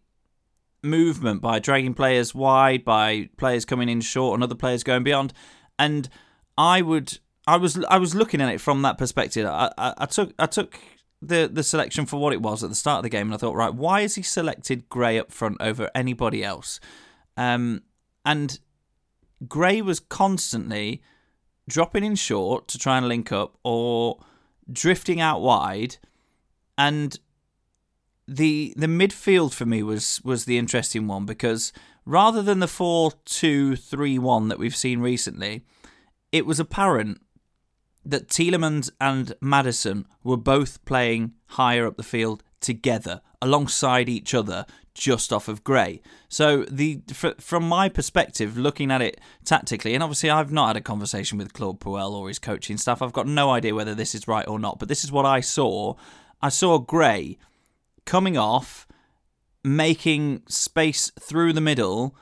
movement, 0.82 1.40
by 1.40 1.60
dragging 1.60 1.94
players 1.94 2.34
wide, 2.34 2.84
by 2.84 3.28
players 3.36 3.64
coming 3.64 3.88
in 3.88 4.00
short 4.00 4.34
and 4.34 4.42
other 4.42 4.56
players 4.56 4.82
going 4.82 5.04
beyond. 5.04 5.32
And 5.78 6.08
I 6.58 6.82
would, 6.82 7.18
I 7.46 7.56
was, 7.56 7.82
I 7.88 7.98
was 7.98 8.12
looking 8.12 8.40
at 8.40 8.52
it 8.52 8.60
from 8.60 8.82
that 8.82 8.98
perspective. 8.98 9.46
I, 9.46 9.70
I, 9.78 9.94
I 9.98 10.06
took, 10.06 10.34
I 10.36 10.46
took 10.46 10.76
the 11.22 11.48
the 11.50 11.62
selection 11.62 12.06
for 12.06 12.20
what 12.20 12.32
it 12.32 12.42
was 12.42 12.62
at 12.62 12.70
the 12.70 12.76
start 12.76 12.98
of 12.98 13.02
the 13.04 13.08
game, 13.08 13.28
and 13.28 13.34
I 13.34 13.38
thought, 13.38 13.54
right, 13.54 13.72
why 13.72 14.02
has 14.02 14.16
he 14.16 14.22
selected 14.22 14.88
Gray 14.88 15.18
up 15.18 15.32
front 15.32 15.56
over 15.60 15.90
anybody 15.94 16.44
else? 16.44 16.80
Um, 17.36 17.82
and 18.24 18.58
Gray 19.48 19.82
was 19.82 20.00
constantly 20.00 21.02
dropping 21.68 22.04
in 22.04 22.14
short 22.14 22.68
to 22.68 22.78
try 22.78 22.98
and 22.98 23.08
link 23.08 23.32
up 23.32 23.56
or 23.62 24.18
drifting 24.70 25.20
out 25.20 25.40
wide. 25.40 25.96
And 26.76 27.18
the 28.26 28.74
the 28.76 28.86
midfield 28.86 29.52
for 29.52 29.66
me 29.66 29.82
was 29.82 30.20
was 30.24 30.44
the 30.44 30.58
interesting 30.58 31.06
one 31.06 31.26
because 31.26 31.72
rather 32.06 32.42
than 32.42 32.60
the 32.60 32.66
4-2-3-1 32.66 34.48
that 34.48 34.58
we've 34.58 34.76
seen 34.76 35.00
recently 35.00 35.62
it 36.32 36.46
was 36.46 36.58
apparent 36.58 37.20
that 38.04 38.28
Tielemans 38.28 38.90
and 39.00 39.34
Maddison 39.40 40.06
were 40.22 40.36
both 40.36 40.84
playing 40.84 41.32
higher 41.46 41.86
up 41.86 41.96
the 41.96 42.02
field 42.02 42.42
together 42.60 43.20
alongside 43.40 44.08
each 44.08 44.34
other 44.34 44.66
just 44.94 45.32
off 45.32 45.48
of 45.48 45.64
Gray. 45.64 46.00
So 46.28 46.64
the 46.64 47.00
from 47.38 47.68
my 47.68 47.88
perspective, 47.88 48.56
looking 48.56 48.90
at 48.90 49.02
it 49.02 49.20
tactically, 49.44 49.94
and 49.94 50.02
obviously 50.02 50.30
I've 50.30 50.52
not 50.52 50.68
had 50.68 50.76
a 50.76 50.80
conversation 50.80 51.36
with 51.36 51.52
Claude 51.52 51.80
Puel 51.80 52.12
or 52.12 52.28
his 52.28 52.38
coaching 52.38 52.78
staff. 52.78 53.02
I've 53.02 53.12
got 53.12 53.26
no 53.26 53.50
idea 53.50 53.74
whether 53.74 53.94
this 53.94 54.14
is 54.14 54.28
right 54.28 54.46
or 54.46 54.58
not, 54.58 54.78
but 54.78 54.88
this 54.88 55.04
is 55.04 55.12
what 55.12 55.26
I 55.26 55.40
saw. 55.40 55.94
I 56.40 56.48
saw 56.48 56.78
Gray 56.78 57.38
coming 58.04 58.38
off, 58.38 58.86
making 59.62 60.42
space 60.48 61.10
through 61.20 61.52
the 61.52 61.60
middle 61.60 62.16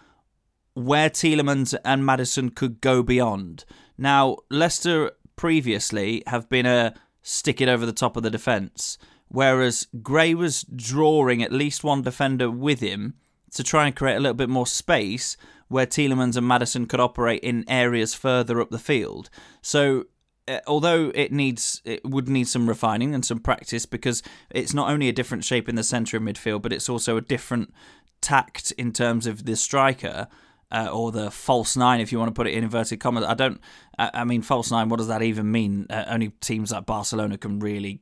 where 0.74 1.10
Tielemans 1.10 1.74
and 1.84 2.06
Maddison 2.06 2.50
could 2.50 2.80
go 2.80 3.02
beyond. 3.02 3.64
Now, 3.98 4.38
Leicester 4.50 5.12
previously 5.36 6.22
have 6.26 6.48
been 6.48 6.66
a 6.66 6.94
stick 7.20 7.60
it 7.60 7.68
over 7.68 7.84
the 7.84 7.92
top 7.92 8.16
of 8.16 8.22
the 8.22 8.30
defence 8.30 8.96
whereas 9.32 9.88
Gray 10.02 10.34
was 10.34 10.64
drawing 10.64 11.42
at 11.42 11.52
least 11.52 11.82
one 11.82 12.02
defender 12.02 12.50
with 12.50 12.80
him 12.80 13.14
to 13.52 13.64
try 13.64 13.86
and 13.86 13.96
create 13.96 14.16
a 14.16 14.20
little 14.20 14.34
bit 14.34 14.50
more 14.50 14.66
space 14.66 15.36
where 15.68 15.86
Tielemans 15.86 16.36
and 16.36 16.46
Maddison 16.46 16.86
could 16.86 17.00
operate 17.00 17.42
in 17.42 17.64
areas 17.66 18.14
further 18.14 18.60
up 18.60 18.70
the 18.70 18.78
field. 18.78 19.30
So 19.62 20.04
uh, 20.46 20.60
although 20.66 21.10
it 21.14 21.32
needs 21.32 21.80
it 21.84 22.04
would 22.04 22.28
need 22.28 22.46
some 22.46 22.68
refining 22.68 23.14
and 23.14 23.24
some 23.24 23.38
practice 23.38 23.86
because 23.86 24.22
it's 24.50 24.74
not 24.74 24.90
only 24.90 25.08
a 25.08 25.12
different 25.12 25.44
shape 25.44 25.68
in 25.68 25.76
the 25.76 25.84
centre 25.84 26.18
of 26.18 26.22
midfield 26.22 26.60
but 26.60 26.72
it's 26.72 26.88
also 26.88 27.16
a 27.16 27.22
different 27.22 27.72
tact 28.20 28.70
in 28.72 28.92
terms 28.92 29.26
of 29.26 29.46
the 29.46 29.56
striker 29.56 30.28
uh, 30.70 30.88
or 30.90 31.12
the 31.12 31.30
false 31.30 31.76
nine, 31.76 32.00
if 32.00 32.12
you 32.12 32.18
want 32.18 32.30
to 32.30 32.34
put 32.34 32.46
it 32.46 32.54
in 32.54 32.64
inverted 32.64 32.98
commas. 32.98 33.24
I 33.24 33.34
don't. 33.34 33.60
I, 33.98 34.10
I 34.14 34.24
mean, 34.24 34.40
false 34.40 34.70
nine. 34.70 34.88
What 34.88 34.96
does 34.96 35.08
that 35.08 35.22
even 35.22 35.52
mean? 35.52 35.86
Uh, 35.90 36.04
only 36.08 36.30
teams 36.40 36.72
like 36.72 36.86
Barcelona 36.86 37.36
can 37.36 37.58
really 37.58 38.00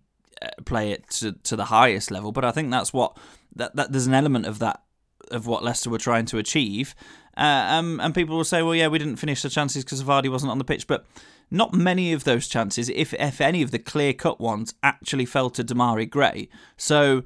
play 0.64 0.92
it 0.92 1.08
to, 1.10 1.32
to 1.32 1.56
the 1.56 1.66
highest 1.66 2.10
level. 2.10 2.32
But 2.32 2.44
I 2.44 2.52
think 2.52 2.70
that's 2.70 2.92
what 2.92 3.16
that, 3.56 3.76
that 3.76 3.92
there's 3.92 4.06
an 4.06 4.14
element 4.14 4.46
of 4.46 4.58
that 4.60 4.82
of 5.30 5.46
what 5.46 5.62
Leicester 5.62 5.90
were 5.90 5.98
trying 5.98 6.26
to 6.26 6.38
achieve. 6.38 6.94
Uh, 7.36 7.66
um, 7.68 8.00
and 8.00 8.14
people 8.14 8.36
will 8.36 8.44
say, 8.44 8.62
well, 8.62 8.74
yeah, 8.74 8.88
we 8.88 8.98
didn't 8.98 9.16
finish 9.16 9.42
the 9.42 9.48
chances 9.48 9.84
because 9.84 10.02
Vardy 10.02 10.30
wasn't 10.30 10.50
on 10.50 10.58
the 10.58 10.64
pitch, 10.64 10.86
but 10.86 11.06
not 11.50 11.72
many 11.72 12.12
of 12.12 12.24
those 12.24 12.48
chances, 12.48 12.88
if 12.90 13.12
if 13.14 13.40
any 13.40 13.62
of 13.62 13.70
the 13.70 13.78
clear 13.78 14.12
cut 14.12 14.40
ones, 14.40 14.74
actually 14.82 15.26
fell 15.26 15.50
to 15.50 15.64
Demarai 15.64 16.08
Gray. 16.08 16.48
So 16.76 17.24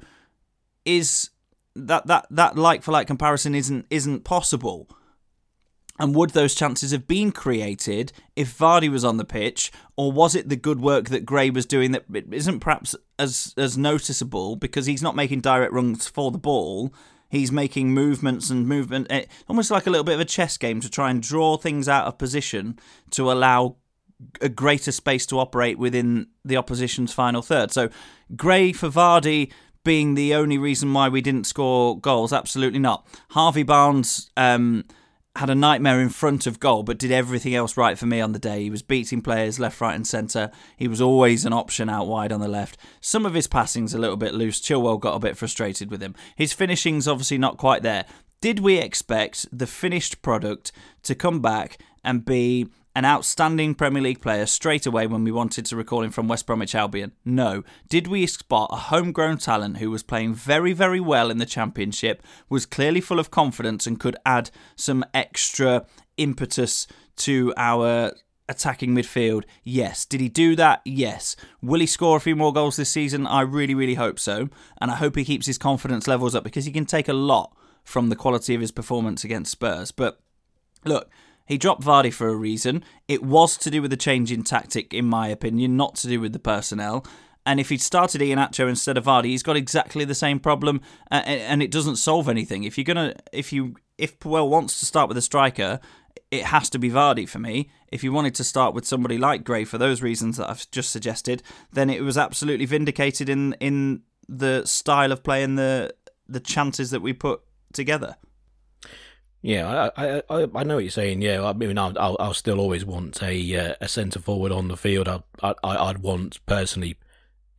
is 0.83 1.29
that 1.75 2.07
that 2.07 2.27
that 2.31 2.57
like 2.57 2.81
for 2.83 2.91
like 2.91 3.07
comparison 3.07 3.53
isn't 3.53 3.85
isn't 3.89 4.23
possible. 4.23 4.89
And 5.97 6.13
would 6.13 6.31
those 6.31 6.55
chances 6.55 6.91
have 6.91 7.07
been 7.07 7.31
created 7.31 8.11
if 8.35 8.57
Vardy 8.57 8.89
was 8.89 9.05
on 9.05 9.17
the 9.17 9.23
pitch, 9.23 9.71
or 9.95 10.11
was 10.11 10.35
it 10.35 10.49
the 10.49 10.57
good 10.57 10.81
work 10.81 11.09
that 11.09 11.25
Gray 11.25 11.49
was 11.49 11.65
doing 11.65 11.91
that 11.91 12.05
isn't 12.31 12.59
perhaps 12.59 12.95
as 13.17 13.53
as 13.57 13.77
noticeable 13.77 14.57
because 14.57 14.87
he's 14.87 15.01
not 15.01 15.15
making 15.15 15.39
direct 15.41 15.71
runs 15.71 16.07
for 16.07 16.31
the 16.31 16.37
ball? 16.37 16.93
He's 17.29 17.51
making 17.51 17.93
movements 17.93 18.49
and 18.49 18.67
movement, 18.67 19.07
eh, 19.09 19.25
almost 19.47 19.71
like 19.71 19.87
a 19.87 19.89
little 19.89 20.03
bit 20.03 20.15
of 20.15 20.19
a 20.19 20.25
chess 20.25 20.57
game 20.57 20.79
to 20.81 20.89
try 20.89 21.09
and 21.09 21.21
draw 21.21 21.57
things 21.57 21.87
out 21.87 22.07
of 22.07 22.17
position 22.17 22.77
to 23.11 23.31
allow 23.31 23.77
a 24.41 24.49
greater 24.49 24.91
space 24.91 25.25
to 25.27 25.39
operate 25.39 25.77
within 25.77 26.27
the 26.43 26.57
opposition's 26.57 27.13
final 27.13 27.41
third. 27.41 27.71
So, 27.71 27.89
Gray 28.35 28.73
for 28.73 28.89
Vardy 28.89 29.51
being 29.83 30.15
the 30.15 30.33
only 30.33 30.57
reason 30.57 30.93
why 30.93 31.07
we 31.07 31.21
didn't 31.21 31.45
score 31.45 31.97
goals, 31.99 32.33
absolutely 32.33 32.79
not. 32.79 33.07
Harvey 33.29 33.63
Barnes. 33.63 34.29
Um, 34.35 34.83
had 35.35 35.49
a 35.49 35.55
nightmare 35.55 35.99
in 35.99 36.09
front 36.09 36.47
of 36.47 36.59
goal, 36.59 36.83
but 36.83 36.97
did 36.97 37.11
everything 37.11 37.53
else 37.53 37.75
right 37.75 37.97
for 37.97 38.05
me 38.05 38.21
on 38.21 38.31
the 38.31 38.39
day. 38.39 38.63
He 38.63 38.69
was 38.69 38.81
beating 38.81 39.21
players 39.21 39.59
left, 39.59 39.81
right, 39.81 39.95
and 39.95 40.07
centre. 40.07 40.49
He 40.77 40.87
was 40.87 41.01
always 41.01 41.45
an 41.45 41.53
option 41.53 41.89
out 41.89 42.07
wide 42.07 42.31
on 42.31 42.39
the 42.39 42.47
left. 42.47 42.77
Some 43.01 43.25
of 43.25 43.33
his 43.33 43.47
passing's 43.47 43.93
a 43.93 43.97
little 43.97 44.17
bit 44.17 44.33
loose. 44.33 44.61
Chilwell 44.61 44.99
got 44.99 45.15
a 45.15 45.19
bit 45.19 45.37
frustrated 45.37 45.91
with 45.91 46.01
him. 46.01 46.15
His 46.35 46.53
finishing's 46.53 47.07
obviously 47.07 47.37
not 47.37 47.57
quite 47.57 47.83
there. 47.83 48.05
Did 48.39 48.59
we 48.59 48.77
expect 48.77 49.47
the 49.51 49.67
finished 49.67 50.21
product 50.21 50.71
to 51.03 51.15
come 51.15 51.41
back 51.41 51.79
and 52.03 52.23
be 52.23 52.67
an 52.95 53.03
outstanding 53.03 53.75
Premier 53.75 54.01
League 54.01 54.21
player 54.21 54.45
straight 54.45 54.85
away 54.85 55.05
when 55.05 55.25
we 55.25 55.31
wanted 55.31 55.65
to 55.65 55.75
recall 55.75 56.01
him 56.01 56.11
from 56.11 56.29
West 56.29 56.47
Bromwich 56.47 56.73
Albion? 56.73 57.11
No. 57.25 57.63
Did 57.89 58.07
we 58.07 58.25
spot 58.25 58.69
a 58.71 58.77
homegrown 58.77 59.39
talent 59.39 59.77
who 59.77 59.91
was 59.91 60.01
playing 60.01 60.33
very, 60.33 60.71
very 60.71 61.01
well 61.01 61.29
in 61.29 61.37
the 61.37 61.45
Championship, 61.45 62.23
was 62.47 62.65
clearly 62.65 63.01
full 63.01 63.19
of 63.19 63.31
confidence, 63.31 63.85
and 63.85 63.99
could 63.99 64.15
add 64.25 64.49
some 64.77 65.03
extra 65.13 65.85
impetus 66.15 66.87
to 67.17 67.53
our 67.57 68.13
attacking 68.47 68.95
midfield? 68.95 69.43
Yes. 69.63 70.05
Did 70.05 70.21
he 70.21 70.29
do 70.29 70.55
that? 70.55 70.81
Yes. 70.85 71.35
Will 71.61 71.81
he 71.81 71.87
score 71.87 72.15
a 72.15 72.21
few 72.21 72.35
more 72.35 72.53
goals 72.53 72.77
this 72.77 72.91
season? 72.91 73.27
I 73.27 73.41
really, 73.41 73.75
really 73.75 73.95
hope 73.95 74.19
so. 74.19 74.49
And 74.79 74.89
I 74.89 74.95
hope 74.95 75.17
he 75.17 75.25
keeps 75.25 75.47
his 75.47 75.57
confidence 75.57 76.07
levels 76.07 76.33
up 76.33 76.45
because 76.45 76.65
he 76.65 76.71
can 76.71 76.85
take 76.85 77.09
a 77.09 77.13
lot 77.13 77.55
from 77.83 78.07
the 78.09 78.15
quality 78.15 78.55
of 78.55 78.61
his 78.61 78.71
performance 78.71 79.23
against 79.23 79.51
Spurs. 79.51 79.91
But 79.91 80.19
look, 80.85 81.09
he 81.45 81.57
dropped 81.57 81.83
Vardy 81.83 82.11
for 82.11 82.27
a 82.27 82.35
reason. 82.35 82.83
It 83.07 83.23
was 83.23 83.57
to 83.57 83.69
do 83.69 83.81
with 83.81 83.91
the 83.91 83.97
change 83.97 84.31
in 84.31 84.43
tactic, 84.43 84.93
in 84.93 85.05
my 85.05 85.27
opinion, 85.27 85.77
not 85.77 85.95
to 85.95 86.07
do 86.07 86.19
with 86.19 86.33
the 86.33 86.39
personnel. 86.39 87.05
And 87.45 87.59
if 87.59 87.69
he'd 87.69 87.81
started 87.81 88.21
Iheanacho 88.21 88.67
instead 88.67 88.97
of 88.97 89.05
Vardy, 89.05 89.25
he's 89.25 89.43
got 89.43 89.55
exactly 89.55 90.03
the 90.03 90.15
same 90.15 90.39
problem, 90.39 90.81
uh, 91.11 91.21
and 91.25 91.61
it 91.61 91.69
doesn't 91.69 91.97
solve 91.97 92.27
anything. 92.27 92.63
If 92.63 92.77
you're 92.77 92.85
gonna, 92.85 93.13
if 93.31 93.53
you, 93.53 93.75
if 93.97 94.19
Puel 94.19 94.49
wants 94.49 94.79
to 94.79 94.85
start 94.85 95.07
with 95.07 95.17
a 95.17 95.21
striker, 95.21 95.79
it 96.31 96.45
has 96.45 96.69
to 96.71 96.79
be 96.79 96.89
Vardy 96.89 97.29
for 97.29 97.37
me. 97.37 97.69
If 97.91 98.03
you 98.03 98.11
wanted 98.11 98.33
to 98.35 98.43
start 98.43 98.73
with 98.73 98.85
somebody 98.85 99.19
like 99.19 99.43
Gray 99.43 99.63
for 99.63 99.77
those 99.77 100.01
reasons 100.01 100.37
that 100.37 100.49
I've 100.49 100.69
just 100.71 100.89
suggested, 100.89 101.43
then 101.71 101.91
it 101.91 102.01
was 102.01 102.17
absolutely 102.17 102.65
vindicated 102.65 103.29
in 103.29 103.53
in 103.59 104.01
the 104.27 104.65
style 104.65 105.11
of 105.11 105.23
play 105.23 105.43
and 105.43 105.57
the 105.57 105.93
the 106.27 106.39
chances 106.39 106.89
that 106.89 107.01
we 107.01 107.13
put 107.13 107.41
together. 107.73 108.15
Yeah, 109.45 109.91
I, 109.95 110.23
I 110.27 110.47
I 110.55 110.63
know 110.63 110.75
what 110.75 110.83
you're 110.83 110.89
saying. 110.89 111.21
Yeah, 111.21 111.45
I 111.45 111.53
mean, 111.53 111.77
I'll 111.77 111.93
I'll, 111.99 112.17
I'll 112.19 112.33
still 112.33 112.59
always 112.59 112.83
want 112.83 113.21
a 113.21 113.55
uh, 113.55 113.75
a 113.79 113.87
centre 113.87 114.19
forward 114.19 114.51
on 114.51 114.69
the 114.69 114.75
field. 114.75 115.07
I'd 115.07 115.21
I, 115.43 115.53
I'd 115.63 115.99
want 115.99 116.43
personally 116.47 116.97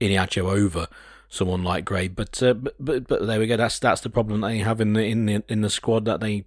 Iheanacho 0.00 0.50
over 0.50 0.88
someone 1.28 1.62
like 1.62 1.84
Gray. 1.84 2.08
But, 2.08 2.42
uh, 2.42 2.54
but 2.54 2.74
but 2.80 3.06
but 3.06 3.26
there 3.28 3.38
we 3.38 3.46
go. 3.46 3.56
That's 3.56 3.78
that's 3.78 4.00
the 4.00 4.10
problem 4.10 4.40
that 4.40 4.48
they 4.48 4.58
have 4.58 4.80
in 4.80 4.94
the 4.94 5.04
in 5.04 5.26
the 5.26 5.44
in 5.48 5.60
the 5.60 5.70
squad 5.70 6.06
that 6.06 6.18
they 6.18 6.44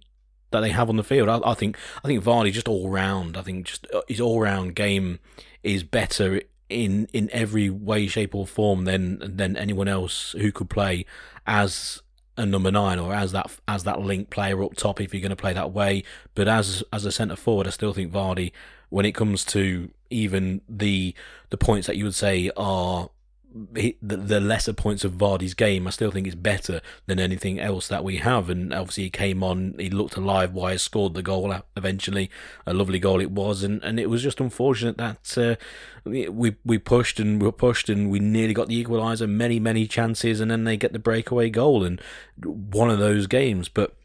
that 0.50 0.60
they 0.60 0.72
have 0.72 0.90
on 0.90 0.96
the 0.96 1.02
field. 1.02 1.30
I, 1.30 1.40
I 1.42 1.54
think 1.54 1.78
I 2.04 2.08
think 2.08 2.22
Vardy 2.22 2.52
just 2.52 2.68
all 2.68 2.90
round. 2.90 3.38
I 3.38 3.40
think 3.40 3.64
just 3.64 3.86
uh, 3.94 4.02
his 4.08 4.20
all 4.20 4.42
round 4.42 4.74
game 4.74 5.20
is 5.62 5.82
better 5.82 6.42
in 6.68 7.08
in 7.14 7.30
every 7.32 7.70
way, 7.70 8.08
shape, 8.08 8.34
or 8.34 8.46
form 8.46 8.84
than 8.84 9.36
than 9.36 9.56
anyone 9.56 9.88
else 9.88 10.32
who 10.32 10.52
could 10.52 10.68
play 10.68 11.06
as 11.46 12.02
a 12.36 12.46
number 12.46 12.70
nine 12.70 12.98
or 12.98 13.14
as 13.14 13.32
that 13.32 13.50
as 13.68 13.84
that 13.84 14.00
link 14.00 14.30
player 14.30 14.62
up 14.62 14.74
top 14.74 15.00
if 15.00 15.12
you're 15.12 15.20
going 15.20 15.30
to 15.30 15.36
play 15.36 15.52
that 15.52 15.72
way. 15.72 16.04
But 16.34 16.48
as 16.48 16.82
as 16.92 17.04
a 17.04 17.12
centre 17.12 17.36
forward, 17.36 17.66
I 17.66 17.70
still 17.70 17.92
think 17.92 18.12
Vardy, 18.12 18.52
when 18.88 19.04
it 19.06 19.12
comes 19.12 19.44
to 19.46 19.90
even 20.10 20.60
the 20.68 21.14
the 21.50 21.58
points 21.58 21.86
that 21.86 21.96
you 21.96 22.04
would 22.04 22.14
say 22.14 22.50
are 22.56 23.10
the, 23.52 23.96
the 24.00 24.40
lesser 24.40 24.72
points 24.72 25.04
of 25.04 25.12
Vardy's 25.12 25.54
game, 25.54 25.86
I 25.86 25.90
still 25.90 26.10
think 26.10 26.26
it's 26.26 26.36
better 26.36 26.80
than 27.06 27.18
anything 27.18 27.58
else 27.58 27.88
that 27.88 28.04
we 28.04 28.18
have. 28.18 28.48
And 28.48 28.72
obviously, 28.72 29.04
he 29.04 29.10
came 29.10 29.42
on, 29.42 29.74
he 29.78 29.90
looked 29.90 30.16
alive. 30.16 30.52
Wise 30.52 30.82
scored 30.82 31.14
the 31.14 31.22
goal 31.22 31.54
eventually, 31.76 32.30
a 32.66 32.74
lovely 32.74 32.98
goal 32.98 33.20
it 33.20 33.30
was, 33.30 33.62
and, 33.62 33.82
and 33.82 33.98
it 33.98 34.08
was 34.08 34.22
just 34.22 34.40
unfortunate 34.40 34.96
that 34.98 35.38
uh, 35.38 35.56
we 36.04 36.56
we 36.64 36.78
pushed 36.78 37.18
and 37.18 37.42
we 37.42 37.50
pushed 37.50 37.88
and 37.88 38.10
we 38.10 38.20
nearly 38.20 38.54
got 38.54 38.68
the 38.68 38.84
equaliser, 38.84 39.28
many 39.28 39.58
many 39.58 39.86
chances, 39.86 40.40
and 40.40 40.50
then 40.50 40.64
they 40.64 40.76
get 40.76 40.92
the 40.92 40.98
breakaway 40.98 41.50
goal 41.50 41.84
and 41.84 42.00
one 42.42 42.90
of 42.90 42.98
those 42.98 43.26
games. 43.26 43.68
But 43.68 43.96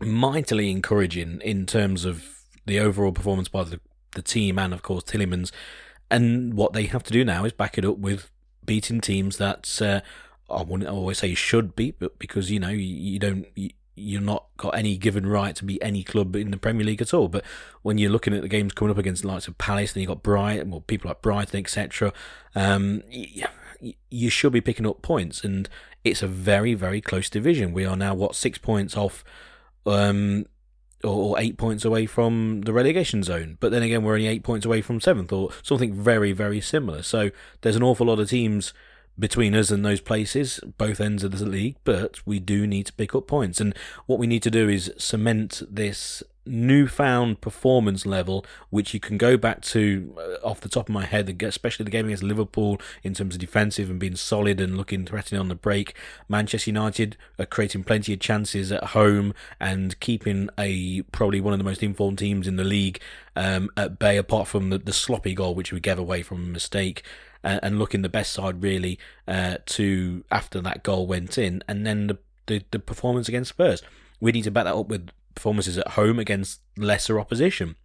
mightily 0.00 0.70
encouraging 0.70 1.40
in 1.40 1.66
terms 1.66 2.04
of 2.04 2.24
the 2.66 2.78
overall 2.78 3.12
performance 3.12 3.48
by 3.48 3.64
the 3.64 3.80
the 4.14 4.22
team 4.22 4.58
and 4.58 4.72
of 4.72 4.82
course 4.82 5.04
Tielemans. 5.04 5.50
And 6.10 6.54
what 6.54 6.72
they 6.72 6.84
have 6.84 7.02
to 7.04 7.12
do 7.12 7.24
now 7.24 7.44
is 7.44 7.52
back 7.52 7.76
it 7.76 7.84
up 7.84 7.98
with 7.98 8.30
beating 8.68 9.00
teams 9.00 9.38
that 9.38 9.82
uh, 9.82 10.00
I 10.48 10.62
wouldn't 10.62 10.88
always 10.88 11.18
say 11.18 11.28
you 11.28 11.36
should 11.36 11.74
beat, 11.74 11.98
but 11.98 12.18
because 12.18 12.50
you 12.50 12.60
know 12.60 12.68
you, 12.68 12.78
you 12.78 13.18
don't. 13.18 13.46
You, 13.56 13.70
you're 14.00 14.20
not 14.20 14.46
got 14.56 14.78
any 14.78 14.96
given 14.96 15.26
right 15.26 15.56
to 15.56 15.64
beat 15.64 15.82
any 15.82 16.04
club 16.04 16.36
in 16.36 16.52
the 16.52 16.56
Premier 16.56 16.86
League 16.86 17.02
at 17.02 17.12
all. 17.12 17.26
But 17.26 17.44
when 17.82 17.98
you're 17.98 18.12
looking 18.12 18.32
at 18.32 18.42
the 18.42 18.48
games 18.48 18.72
coming 18.72 18.92
up 18.92 18.98
against 18.98 19.22
the 19.22 19.28
likes 19.28 19.48
of 19.48 19.58
Palace, 19.58 19.92
then 19.92 20.02
you've 20.02 20.08
got 20.08 20.22
Brighton, 20.22 20.70
well, 20.70 20.82
people 20.82 21.08
like 21.08 21.20
Brighton, 21.20 21.58
etc. 21.58 22.12
Um, 22.54 23.02
you 23.10 24.30
should 24.30 24.52
be 24.52 24.60
picking 24.60 24.86
up 24.86 25.02
points, 25.02 25.42
and 25.42 25.68
it's 26.04 26.22
a 26.22 26.28
very, 26.28 26.74
very 26.74 27.00
close 27.00 27.28
division. 27.28 27.72
We 27.72 27.84
are 27.84 27.96
now 27.96 28.14
what 28.14 28.34
six 28.34 28.58
points 28.58 28.96
off, 28.96 29.24
um, 29.84 30.46
or, 31.04 31.38
eight 31.38 31.56
points 31.56 31.84
away 31.84 32.06
from 32.06 32.62
the 32.62 32.72
relegation 32.72 33.22
zone. 33.22 33.56
But 33.60 33.70
then 33.70 33.82
again, 33.82 34.02
we're 34.02 34.14
only 34.14 34.26
eight 34.26 34.42
points 34.42 34.66
away 34.66 34.80
from 34.80 35.00
seventh, 35.00 35.32
or 35.32 35.50
something 35.62 35.94
very, 35.94 36.32
very 36.32 36.60
similar. 36.60 37.02
So 37.02 37.30
there's 37.60 37.76
an 37.76 37.82
awful 37.82 38.06
lot 38.06 38.18
of 38.18 38.28
teams 38.28 38.72
between 39.18 39.54
us 39.54 39.70
and 39.70 39.84
those 39.84 40.00
places, 40.00 40.60
both 40.78 41.00
ends 41.00 41.24
of 41.24 41.38
the 41.38 41.46
league, 41.46 41.76
but 41.84 42.24
we 42.26 42.38
do 42.38 42.66
need 42.66 42.86
to 42.86 42.92
pick 42.92 43.14
up 43.14 43.26
points. 43.26 43.60
And 43.60 43.74
what 44.06 44.18
we 44.18 44.26
need 44.26 44.42
to 44.44 44.50
do 44.50 44.68
is 44.68 44.92
cement 44.96 45.62
this 45.68 46.22
newfound 46.48 47.40
performance 47.40 48.06
level, 48.06 48.44
which 48.70 48.94
you 48.94 49.00
can 49.00 49.18
go 49.18 49.36
back 49.36 49.60
to 49.60 50.16
uh, 50.18 50.46
off 50.46 50.60
the 50.60 50.68
top 50.68 50.88
of 50.88 50.92
my 50.94 51.04
head, 51.04 51.42
especially 51.42 51.84
the 51.84 51.90
game 51.90 52.06
against 52.06 52.22
Liverpool 52.22 52.80
in 53.02 53.14
terms 53.14 53.34
of 53.34 53.40
defensive 53.40 53.90
and 53.90 54.00
being 54.00 54.16
solid 54.16 54.60
and 54.60 54.76
looking 54.76 55.04
threatening 55.04 55.40
on 55.40 55.48
the 55.48 55.54
break. 55.54 55.94
Manchester 56.28 56.70
United 56.70 57.16
are 57.38 57.46
creating 57.46 57.84
plenty 57.84 58.14
of 58.14 58.20
chances 58.20 58.72
at 58.72 58.84
home 58.84 59.34
and 59.60 59.98
keeping 60.00 60.48
a 60.58 61.02
probably 61.12 61.40
one 61.40 61.52
of 61.52 61.58
the 61.58 61.64
most 61.64 61.82
informed 61.82 62.18
teams 62.18 62.48
in 62.48 62.56
the 62.56 62.64
league 62.64 63.00
um, 63.36 63.70
at 63.76 63.98
bay, 63.98 64.16
apart 64.16 64.48
from 64.48 64.70
the, 64.70 64.78
the 64.78 64.92
sloppy 64.92 65.34
goal 65.34 65.54
which 65.54 65.72
we 65.72 65.80
gave 65.80 65.98
away 65.98 66.22
from 66.22 66.38
a 66.38 66.48
mistake 66.48 67.04
uh, 67.48 67.60
and 67.62 67.78
looking 67.78 68.02
the 68.02 68.10
best 68.10 68.32
side 68.32 68.62
really 68.62 68.98
uh, 69.26 69.56
to 69.64 70.22
after 70.30 70.60
that 70.60 70.82
goal 70.82 71.06
went 71.06 71.38
in, 71.38 71.64
and 71.66 71.86
then 71.86 72.08
the, 72.08 72.18
the, 72.46 72.62
the 72.70 72.78
performance 72.78 73.26
against 73.26 73.50
Spurs. 73.50 73.82
We 74.20 74.32
need 74.32 74.42
to 74.42 74.50
back 74.50 74.64
that 74.64 74.74
up 74.74 74.88
with 74.88 75.08
performances 75.34 75.78
at 75.78 75.88
home 75.88 76.18
against 76.18 76.60
lesser 76.76 77.18
opposition. 77.18 77.76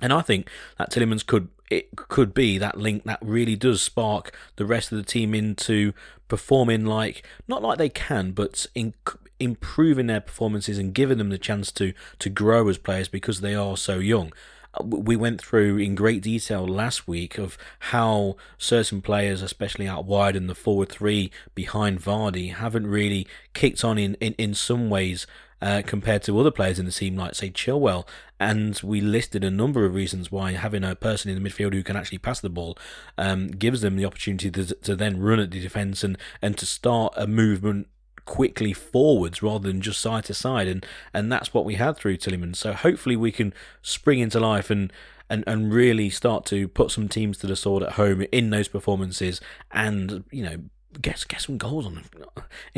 And 0.00 0.12
I 0.12 0.20
think 0.20 0.48
that 0.78 0.92
Tielemans 0.92 1.26
could 1.26 1.48
it 1.70 1.96
could 1.96 2.34
be 2.34 2.58
that 2.58 2.78
link 2.78 3.04
that 3.04 3.18
really 3.20 3.56
does 3.56 3.82
spark 3.82 4.36
the 4.56 4.66
rest 4.66 4.92
of 4.92 4.98
the 4.98 5.04
team 5.04 5.34
into 5.34 5.92
performing 6.28 6.84
like 6.84 7.26
not 7.48 7.62
like 7.62 7.78
they 7.78 7.88
can, 7.88 8.30
but 8.30 8.66
in, 8.76 8.94
improving 9.40 10.06
their 10.06 10.20
performances 10.20 10.78
and 10.78 10.94
giving 10.94 11.18
them 11.18 11.30
the 11.30 11.38
chance 11.38 11.72
to 11.72 11.94
to 12.20 12.28
grow 12.30 12.68
as 12.68 12.78
players 12.78 13.08
because 13.08 13.40
they 13.40 13.56
are 13.56 13.76
so 13.76 13.98
young 13.98 14.32
we 14.82 15.16
went 15.16 15.40
through 15.40 15.78
in 15.78 15.94
great 15.94 16.22
detail 16.22 16.66
last 16.66 17.06
week 17.06 17.38
of 17.38 17.56
how 17.78 18.36
certain 18.58 19.00
players, 19.00 19.42
especially 19.42 19.86
out 19.86 20.04
wide 20.04 20.36
in 20.36 20.46
the 20.46 20.54
forward 20.54 20.88
three 20.88 21.30
behind 21.54 22.00
Vardy, 22.00 22.52
haven't 22.52 22.86
really 22.86 23.26
kicked 23.52 23.84
on 23.84 23.98
in, 23.98 24.14
in, 24.14 24.34
in 24.34 24.54
some 24.54 24.90
ways 24.90 25.26
uh, 25.62 25.82
compared 25.86 26.22
to 26.22 26.38
other 26.38 26.50
players 26.50 26.78
in 26.78 26.84
the 26.84 26.92
team, 26.92 27.16
like 27.16 27.34
say 27.34 27.50
Chilwell. 27.50 28.06
And 28.38 28.78
we 28.84 29.00
listed 29.00 29.44
a 29.44 29.50
number 29.50 29.86
of 29.86 29.94
reasons 29.94 30.30
why 30.30 30.52
having 30.52 30.84
a 30.84 30.94
person 30.94 31.30
in 31.30 31.42
the 31.42 31.48
midfield 31.48 31.72
who 31.72 31.82
can 31.82 31.96
actually 31.96 32.18
pass 32.18 32.40
the 32.40 32.50
ball 32.50 32.76
um, 33.16 33.48
gives 33.48 33.80
them 33.80 33.96
the 33.96 34.04
opportunity 34.04 34.50
to, 34.50 34.74
to 34.74 34.94
then 34.94 35.20
run 35.20 35.40
at 35.40 35.50
the 35.50 35.60
defence 35.60 36.04
and, 36.04 36.18
and 36.42 36.58
to 36.58 36.66
start 36.66 37.14
a 37.16 37.26
movement 37.26 37.88
quickly 38.24 38.72
forwards 38.72 39.42
rather 39.42 39.68
than 39.68 39.80
just 39.80 40.00
side 40.00 40.24
to 40.26 40.34
side, 40.34 40.68
and 40.68 40.86
and 41.12 41.30
that's 41.30 41.54
what 41.54 41.64
we 41.64 41.74
had 41.74 41.96
through 41.96 42.16
Tielemans. 42.16 42.56
So 42.56 42.72
hopefully 42.72 43.16
we 43.16 43.32
can 43.32 43.52
spring 43.82 44.20
into 44.20 44.40
life 44.40 44.70
and. 44.70 44.92
And, 45.30 45.42
and 45.46 45.72
really 45.72 46.10
start 46.10 46.44
to 46.46 46.68
put 46.68 46.90
some 46.90 47.08
teams 47.08 47.38
to 47.38 47.46
the 47.46 47.56
sword 47.56 47.82
at 47.82 47.92
home 47.92 48.26
in 48.30 48.50
those 48.50 48.68
performances, 48.68 49.40
and 49.72 50.22
you 50.30 50.42
know 50.44 50.58
get 51.00 51.24
get 51.28 51.40
some 51.40 51.58
goals 51.58 51.86
on 51.86 52.04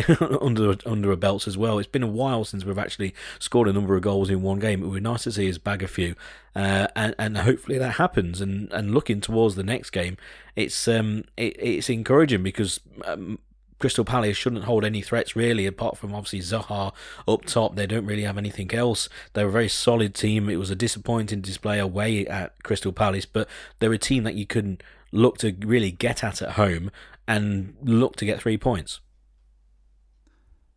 under 0.41 0.77
under 0.85 1.13
a 1.13 1.17
belts 1.17 1.47
as 1.47 1.57
well. 1.57 1.79
It's 1.79 1.89
been 1.89 2.03
a 2.03 2.09
while 2.09 2.45
since 2.45 2.65
we've 2.65 2.79
actually 2.79 3.15
scored 3.39 3.69
a 3.69 3.73
number 3.73 3.97
of 3.97 4.03
goals 4.03 4.31
in 4.31 4.43
one 4.43 4.59
game. 4.59 4.83
It 4.83 4.87
would 4.87 4.95
be 4.95 5.01
nice 5.01 5.25
to 5.25 5.33
see 5.33 5.49
us 5.49 5.59
bag 5.59 5.83
a 5.83 5.89
few, 5.89 6.15
uh, 6.55 6.89
and 6.97 7.15
and 7.19 7.39
hopefully 7.39 7.79
that 7.79 7.93
happens. 7.93 8.41
And 8.41 8.71
and 8.73 8.93
looking 8.93 9.21
towards 9.21 9.55
the 9.55 9.63
next 9.63 9.91
game, 9.91 10.17
it's 10.55 10.89
um 10.89 11.25
it, 11.37 11.57
it's 11.59 11.91
encouraging 11.91 12.43
because 12.43 12.81
um, 13.05 13.39
Crystal 13.79 14.05
Palace 14.05 14.37
shouldn't 14.37 14.65
hold 14.65 14.85
any 14.85 15.03
threats 15.03 15.37
really, 15.37 15.67
apart 15.67 15.99
from 15.99 16.15
obviously 16.15 16.41
Zaha 16.41 16.93
up 17.29 17.45
top. 17.45 17.77
They 17.77 17.87
don't 17.87 18.07
really 18.07 18.23
have 18.23 18.39
anything 18.39 18.73
else. 18.75 19.09
They're 19.33 19.49
a 19.49 19.53
very 19.53 19.69
solid 19.69 20.15
team. 20.15 20.49
It 20.49 20.57
was 20.57 20.71
a 20.71 20.77
disappointing 20.77 21.43
display 21.43 21.79
away 21.79 22.27
at 22.27 22.63
Crystal 22.63 22.93
Palace, 22.93 23.27
but 23.27 23.49
they're 23.79 23.93
a 23.93 23.99
team 23.99 24.25
that 24.25 24.35
you 24.35 24.47
can 24.47 24.79
look 25.13 25.39
to 25.39 25.55
really 25.61 25.91
get 25.91 26.25
at 26.25 26.41
at 26.43 26.53
home 26.53 26.91
and 27.29 27.75
look 27.83 28.17
to 28.17 28.25
get 28.25 28.41
three 28.41 28.57
points. 28.57 29.01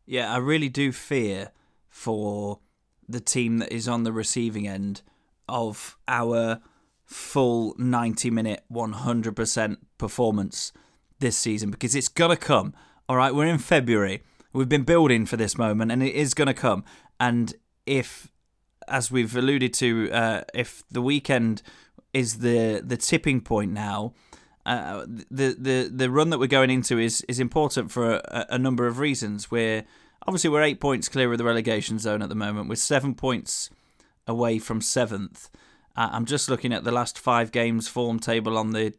Yeah, 0.06 0.34
I 0.34 0.38
really 0.38 0.70
do 0.70 0.92
fear 0.92 1.52
for 1.88 2.60
the 3.08 3.20
team 3.20 3.60
that 3.60 3.72
is 3.72 3.88
on 3.88 4.04
the 4.04 4.12
receiving 4.12 4.68
end 4.68 5.02
of 5.48 5.98
our 6.08 6.60
full 7.06 7.76
90 7.78 8.30
minute 8.30 8.64
100% 8.72 9.78
performance 9.98 10.72
this 11.20 11.38
season 11.38 11.72
because 11.72 11.96
it's 11.96 12.08
going 12.08 12.32
to 12.32 12.38
come. 12.38 12.74
All 13.10 13.16
right, 13.16 13.34
we're 13.34 13.48
in 13.48 13.58
February. 13.58 14.22
We've 14.54 14.70
been 14.70 14.84
building 14.84 15.26
for 15.26 15.36
this 15.36 15.58
moment, 15.58 15.92
and 15.92 16.04
it 16.04 16.14
is 16.14 16.36
going 16.36 16.46
to 16.46 16.54
come. 16.54 16.84
And 17.20 17.56
if, 17.88 18.32
as 18.88 19.10
we've 19.10 19.36
alluded 19.36 19.74
to, 19.76 20.12
uh, 20.12 20.42
if 20.54 20.84
the 20.92 21.02
weekend 21.02 21.64
is 22.14 22.38
the 22.38 22.84
the 22.86 22.98
tipping 22.98 23.42
point 23.42 23.72
now, 23.72 24.14
uh, 24.68 25.08
the 25.08 25.56
the 25.58 25.92
the 25.92 26.12
run 26.12 26.30
that 26.30 26.38
we're 26.38 26.46
going 26.46 26.70
into 26.70 27.00
is 27.00 27.22
is 27.22 27.40
important 27.40 27.92
for 27.92 28.18
a, 28.18 28.46
a 28.52 28.60
number 28.60 28.86
of 28.86 29.00
reasons. 29.00 29.50
We're 29.50 29.86
obviously 30.28 30.52
we're 30.52 30.62
eight 30.62 30.80
points 30.80 31.10
clear 31.10 31.32
of 31.32 31.40
the 31.40 31.46
relegation 31.46 31.98
zone 31.98 32.22
at 32.22 32.30
the 32.30 32.36
moment. 32.36 32.70
We're 32.70 32.76
seven 32.76 33.16
points 33.16 33.72
away 34.28 34.60
from 34.60 34.82
seventh. 34.82 35.50
Uh, 35.96 36.10
I'm 36.12 36.26
just 36.26 36.48
looking 36.48 36.72
at 36.72 36.84
the 36.84 36.92
last 36.92 37.18
five 37.18 37.52
games 37.52 37.88
form 37.88 38.20
table 38.20 38.56
on 38.56 38.74
the 38.74 38.94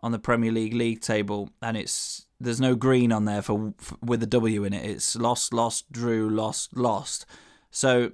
on 0.00 0.12
the 0.12 0.20
Premier 0.20 0.52
League 0.52 0.74
league 0.74 1.00
table, 1.00 1.50
and 1.60 1.76
it's 1.76 2.27
there's 2.40 2.60
no 2.60 2.74
green 2.74 3.12
on 3.12 3.24
there 3.24 3.42
for, 3.42 3.74
for 3.78 3.96
with 4.02 4.22
a 4.22 4.26
W 4.26 4.64
in 4.64 4.72
it. 4.72 4.84
It's 4.84 5.16
lost, 5.16 5.52
lost, 5.52 5.90
drew, 5.90 6.28
lost, 6.30 6.76
lost. 6.76 7.26
So, 7.70 8.12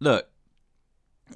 look, 0.00 0.28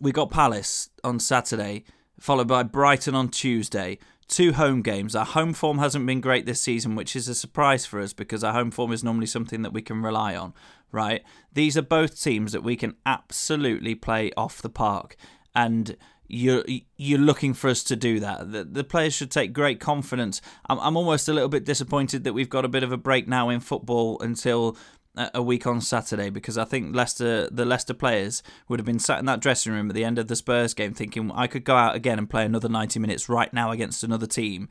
we 0.00 0.12
got 0.12 0.30
Palace 0.30 0.90
on 1.04 1.18
Saturday, 1.18 1.84
followed 2.18 2.48
by 2.48 2.62
Brighton 2.62 3.14
on 3.14 3.28
Tuesday. 3.28 3.98
Two 4.28 4.52
home 4.54 4.80
games. 4.80 5.14
Our 5.14 5.26
home 5.26 5.52
form 5.52 5.78
hasn't 5.78 6.06
been 6.06 6.20
great 6.20 6.46
this 6.46 6.60
season, 6.60 6.94
which 6.94 7.14
is 7.14 7.28
a 7.28 7.34
surprise 7.34 7.84
for 7.84 8.00
us 8.00 8.14
because 8.14 8.42
our 8.42 8.52
home 8.52 8.70
form 8.70 8.92
is 8.92 9.04
normally 9.04 9.26
something 9.26 9.62
that 9.62 9.74
we 9.74 9.82
can 9.82 10.00
rely 10.00 10.34
on, 10.34 10.54
right? 10.90 11.22
These 11.52 11.76
are 11.76 11.82
both 11.82 12.22
teams 12.22 12.52
that 12.52 12.62
we 12.62 12.76
can 12.76 12.94
absolutely 13.04 13.94
play 13.94 14.30
off 14.36 14.62
the 14.62 14.70
park. 14.70 15.16
And 15.54 15.96
you're 16.32 16.64
you're 16.96 17.18
looking 17.18 17.52
for 17.52 17.68
us 17.68 17.84
to 17.84 17.94
do 17.94 18.18
that. 18.20 18.50
The, 18.50 18.64
the 18.64 18.84
players 18.84 19.12
should 19.12 19.30
take 19.30 19.52
great 19.52 19.80
confidence. 19.80 20.40
I'm, 20.68 20.80
I'm 20.80 20.96
almost 20.96 21.28
a 21.28 21.32
little 21.32 21.50
bit 21.50 21.64
disappointed 21.64 22.24
that 22.24 22.32
we've 22.32 22.48
got 22.48 22.64
a 22.64 22.68
bit 22.68 22.82
of 22.82 22.90
a 22.90 22.96
break 22.96 23.28
now 23.28 23.50
in 23.50 23.60
football 23.60 24.18
until 24.20 24.76
a 25.14 25.42
week 25.42 25.66
on 25.66 25.78
Saturday 25.82 26.30
because 26.30 26.56
I 26.56 26.64
think 26.64 26.96
Leicester, 26.96 27.46
the 27.50 27.66
Leicester 27.66 27.92
players 27.92 28.42
would 28.66 28.78
have 28.80 28.86
been 28.86 28.98
sat 28.98 29.18
in 29.18 29.26
that 29.26 29.40
dressing 29.40 29.74
room 29.74 29.90
at 29.90 29.94
the 29.94 30.04
end 30.04 30.18
of 30.18 30.26
the 30.26 30.34
Spurs 30.36 30.72
game 30.72 30.94
thinking 30.94 31.30
I 31.30 31.46
could 31.46 31.64
go 31.64 31.76
out 31.76 31.94
again 31.94 32.18
and 32.18 32.30
play 32.30 32.46
another 32.46 32.70
90 32.70 32.98
minutes 32.98 33.28
right 33.28 33.52
now 33.52 33.70
against 33.70 34.02
another 34.02 34.26
team 34.26 34.70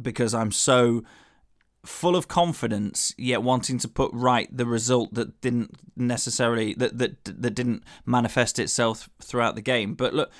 because 0.00 0.32
I'm 0.32 0.52
so 0.52 1.02
full 1.84 2.14
of 2.14 2.28
confidence 2.28 3.12
yet 3.18 3.42
wanting 3.42 3.78
to 3.78 3.88
put 3.88 4.12
right 4.14 4.48
the 4.56 4.66
result 4.66 5.12
that 5.14 5.40
didn't 5.40 5.74
necessarily 5.96 6.72
that 6.74 6.98
that 6.98 7.24
that 7.24 7.54
didn't 7.54 7.82
manifest 8.06 8.60
itself 8.60 9.08
throughout 9.20 9.56
the 9.56 9.62
game 9.62 9.94
but 9.94 10.14
look 10.14 10.30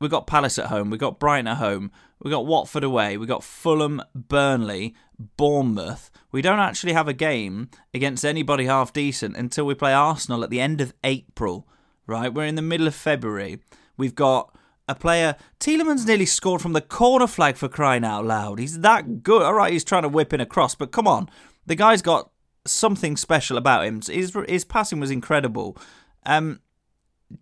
We've 0.00 0.10
got 0.10 0.26
Palace 0.26 0.58
at 0.58 0.66
home. 0.66 0.90
We've 0.90 0.98
got 0.98 1.18
Brighton 1.20 1.46
at 1.46 1.58
home. 1.58 1.92
We've 2.22 2.32
got 2.32 2.46
Watford 2.46 2.84
away. 2.84 3.16
We've 3.16 3.28
got 3.28 3.44
Fulham, 3.44 4.02
Burnley, 4.14 4.94
Bournemouth. 5.18 6.10
We 6.32 6.40
don't 6.40 6.58
actually 6.58 6.94
have 6.94 7.08
a 7.08 7.12
game 7.12 7.68
against 7.92 8.24
anybody 8.24 8.64
half 8.64 8.92
decent 8.92 9.36
until 9.36 9.66
we 9.66 9.74
play 9.74 9.92
Arsenal 9.92 10.42
at 10.42 10.50
the 10.50 10.60
end 10.60 10.80
of 10.80 10.94
April, 11.04 11.68
right? 12.06 12.32
We're 12.32 12.46
in 12.46 12.54
the 12.54 12.62
middle 12.62 12.86
of 12.86 12.94
February. 12.94 13.60
We've 13.98 14.14
got 14.14 14.56
a 14.88 14.94
player. 14.94 15.36
Tielemans 15.60 16.06
nearly 16.06 16.26
scored 16.26 16.62
from 16.62 16.72
the 16.72 16.80
corner 16.80 17.26
flag 17.26 17.56
for 17.56 17.68
crying 17.68 18.04
out 18.04 18.24
loud. 18.24 18.58
He's 18.58 18.80
that 18.80 19.22
good. 19.22 19.42
All 19.42 19.54
right, 19.54 19.72
he's 19.72 19.84
trying 19.84 20.02
to 20.02 20.08
whip 20.08 20.32
in 20.32 20.40
a 20.40 20.46
cross, 20.46 20.74
but 20.74 20.92
come 20.92 21.06
on, 21.06 21.28
the 21.66 21.76
guy's 21.76 22.02
got 22.02 22.30
something 22.66 23.16
special 23.16 23.58
about 23.58 23.84
him. 23.84 24.00
His 24.00 24.36
his 24.48 24.64
passing 24.64 24.98
was 24.98 25.10
incredible. 25.10 25.76
Um, 26.24 26.60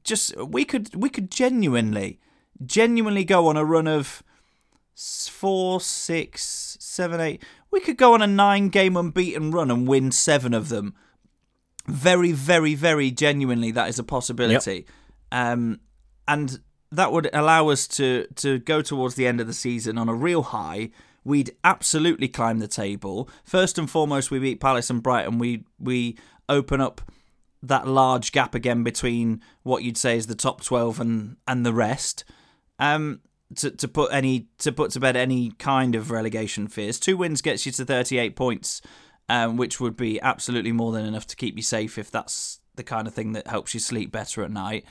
just 0.02 0.36
we 0.36 0.64
could 0.64 0.94
we 0.94 1.08
could 1.08 1.30
genuinely 1.30 2.20
genuinely 2.64 3.24
go 3.24 3.46
on 3.46 3.56
a 3.56 3.64
run 3.64 3.86
of 3.86 4.22
four, 4.94 5.80
six, 5.80 6.76
seven, 6.80 7.20
eight. 7.20 7.42
We 7.70 7.80
could 7.80 7.96
go 7.96 8.14
on 8.14 8.22
a 8.22 8.26
nine 8.26 8.68
game 8.68 8.96
unbeaten 8.96 9.50
run 9.50 9.70
and 9.70 9.86
win 9.86 10.10
seven 10.10 10.54
of 10.54 10.68
them. 10.68 10.94
Very, 11.86 12.32
very, 12.32 12.74
very 12.74 13.10
genuinely, 13.10 13.70
that 13.70 13.88
is 13.88 13.98
a 13.98 14.04
possibility. 14.04 14.86
Yep. 15.32 15.50
Um, 15.52 15.80
and 16.26 16.60
that 16.90 17.12
would 17.12 17.30
allow 17.32 17.68
us 17.68 17.86
to 17.88 18.26
to 18.36 18.58
go 18.58 18.82
towards 18.82 19.14
the 19.14 19.26
end 19.26 19.40
of 19.40 19.46
the 19.46 19.52
season 19.52 19.98
on 19.98 20.08
a 20.08 20.14
real 20.14 20.42
high. 20.42 20.90
We'd 21.24 21.54
absolutely 21.64 22.28
climb 22.28 22.58
the 22.58 22.68
table. 22.68 23.28
First 23.44 23.78
and 23.78 23.90
foremost, 23.90 24.30
we 24.30 24.38
beat 24.38 24.60
Palace 24.60 24.90
and 24.90 25.02
Brighton. 25.02 25.38
We 25.38 25.64
we 25.78 26.16
open 26.48 26.80
up 26.80 27.00
that 27.62 27.86
large 27.86 28.32
gap 28.32 28.54
again 28.54 28.84
between 28.84 29.42
what 29.62 29.82
you'd 29.82 29.96
say 29.96 30.16
is 30.16 30.26
the 30.26 30.34
top 30.34 30.62
twelve 30.62 31.00
and 31.00 31.36
and 31.46 31.64
the 31.64 31.74
rest. 31.74 32.24
Um, 32.78 33.20
to, 33.56 33.70
to 33.70 33.88
put 33.88 34.12
any 34.12 34.48
to 34.58 34.72
put 34.72 34.90
to 34.92 35.00
bed 35.00 35.16
any 35.16 35.50
kind 35.52 35.94
of 35.94 36.10
relegation 36.10 36.68
fears. 36.68 37.00
Two 37.00 37.16
wins 37.16 37.42
gets 37.42 37.64
you 37.64 37.72
to 37.72 37.84
38 37.84 38.36
points, 38.36 38.82
um, 39.28 39.56
which 39.56 39.80
would 39.80 39.96
be 39.96 40.20
absolutely 40.20 40.72
more 40.72 40.92
than 40.92 41.06
enough 41.06 41.26
to 41.28 41.36
keep 41.36 41.56
you 41.56 41.62
safe 41.62 41.98
if 41.98 42.10
that's 42.10 42.60
the 42.76 42.84
kind 42.84 43.06
of 43.06 43.14
thing 43.14 43.32
that 43.32 43.46
helps 43.46 43.74
you 43.74 43.80
sleep 43.80 44.12
better 44.12 44.42
at 44.42 44.50
night. 44.50 44.84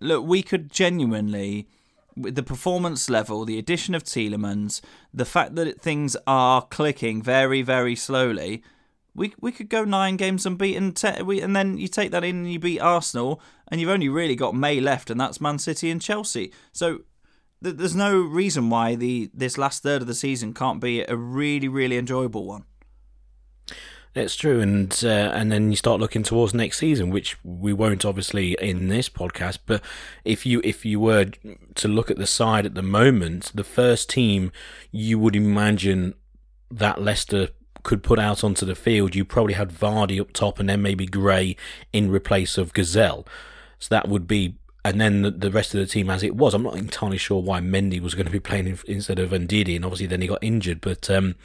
Look, 0.00 0.26
we 0.26 0.42
could 0.42 0.70
genuinely, 0.70 1.68
with 2.16 2.34
the 2.34 2.42
performance 2.42 3.08
level, 3.08 3.44
the 3.44 3.58
addition 3.58 3.94
of 3.94 4.04
Tielemans, 4.04 4.80
the 5.12 5.24
fact 5.24 5.54
that 5.56 5.80
things 5.80 6.16
are 6.26 6.62
clicking 6.62 7.22
very, 7.22 7.62
very 7.62 7.96
slowly, 7.96 8.62
we 9.14 9.34
we 9.40 9.52
could 9.52 9.68
go 9.68 9.84
nine 9.84 10.16
games 10.16 10.46
unbeaten, 10.46 10.92
te- 10.92 11.22
we, 11.22 11.40
and 11.40 11.54
then 11.54 11.76
you 11.76 11.86
take 11.88 12.10
that 12.12 12.24
in 12.24 12.36
and 12.36 12.52
you 12.52 12.58
beat 12.58 12.80
Arsenal, 12.80 13.42
and 13.68 13.80
you've 13.80 13.90
only 13.90 14.08
really 14.08 14.36
got 14.36 14.54
May 14.54 14.80
left, 14.80 15.10
and 15.10 15.20
that's 15.20 15.40
Man 15.40 15.58
City 15.58 15.90
and 15.90 16.00
Chelsea. 16.00 16.50
So 16.72 17.02
there's 17.62 17.96
no 17.96 18.20
reason 18.20 18.70
why 18.70 18.94
the 18.94 19.30
this 19.32 19.56
last 19.56 19.82
third 19.82 20.02
of 20.02 20.08
the 20.08 20.14
season 20.14 20.52
can't 20.54 20.80
be 20.80 21.02
a 21.02 21.16
really, 21.16 21.68
really 21.68 21.96
enjoyable 21.96 22.46
one. 22.46 22.64
It's 24.14 24.36
true, 24.36 24.60
and 24.60 24.92
uh, 25.02 25.30
and 25.32 25.50
then 25.50 25.70
you 25.70 25.76
start 25.76 25.98
looking 25.98 26.22
towards 26.22 26.52
next 26.52 26.78
season, 26.78 27.08
which 27.08 27.38
we 27.42 27.72
won't 27.72 28.04
obviously 28.04 28.52
in 28.60 28.88
this 28.88 29.08
podcast. 29.08 29.60
But 29.64 29.82
if 30.24 30.44
you 30.44 30.60
if 30.62 30.84
you 30.84 31.00
were 31.00 31.26
to 31.76 31.88
look 31.88 32.10
at 32.10 32.18
the 32.18 32.26
side 32.26 32.66
at 32.66 32.74
the 32.74 32.82
moment, 32.82 33.52
the 33.54 33.64
first 33.64 34.10
team 34.10 34.52
you 34.90 35.18
would 35.18 35.34
imagine 35.34 36.14
that 36.70 37.00
Leicester 37.00 37.48
could 37.82 38.02
put 38.02 38.18
out 38.18 38.44
onto 38.44 38.66
the 38.66 38.74
field, 38.74 39.14
you 39.14 39.24
probably 39.24 39.54
had 39.54 39.70
Vardy 39.70 40.20
up 40.20 40.32
top, 40.32 40.58
and 40.58 40.68
then 40.68 40.82
maybe 40.82 41.06
Gray 41.06 41.56
in 41.92 42.10
replace 42.10 42.58
of 42.58 42.74
Ghezzal. 42.74 43.26
So 43.78 43.88
that 43.90 44.08
would 44.08 44.28
be, 44.28 44.58
and 44.84 45.00
then 45.00 45.22
the, 45.22 45.30
the 45.30 45.50
rest 45.50 45.74
of 45.74 45.80
the 45.80 45.86
team 45.86 46.10
as 46.10 46.22
it 46.22 46.36
was. 46.36 46.54
I'm 46.54 46.62
not 46.62 46.76
entirely 46.76 47.18
sure 47.18 47.40
why 47.40 47.60
Mendy 47.60 48.00
was 48.00 48.14
going 48.14 48.26
to 48.26 48.32
be 48.32 48.40
playing 48.40 48.78
instead 48.86 49.18
of 49.18 49.30
Ndidi, 49.30 49.76
and 49.76 49.84
obviously 49.84 50.06
then 50.06 50.22
he 50.22 50.28
got 50.28 50.42
injured. 50.42 50.80
But 50.80 51.08
um, 51.10 51.36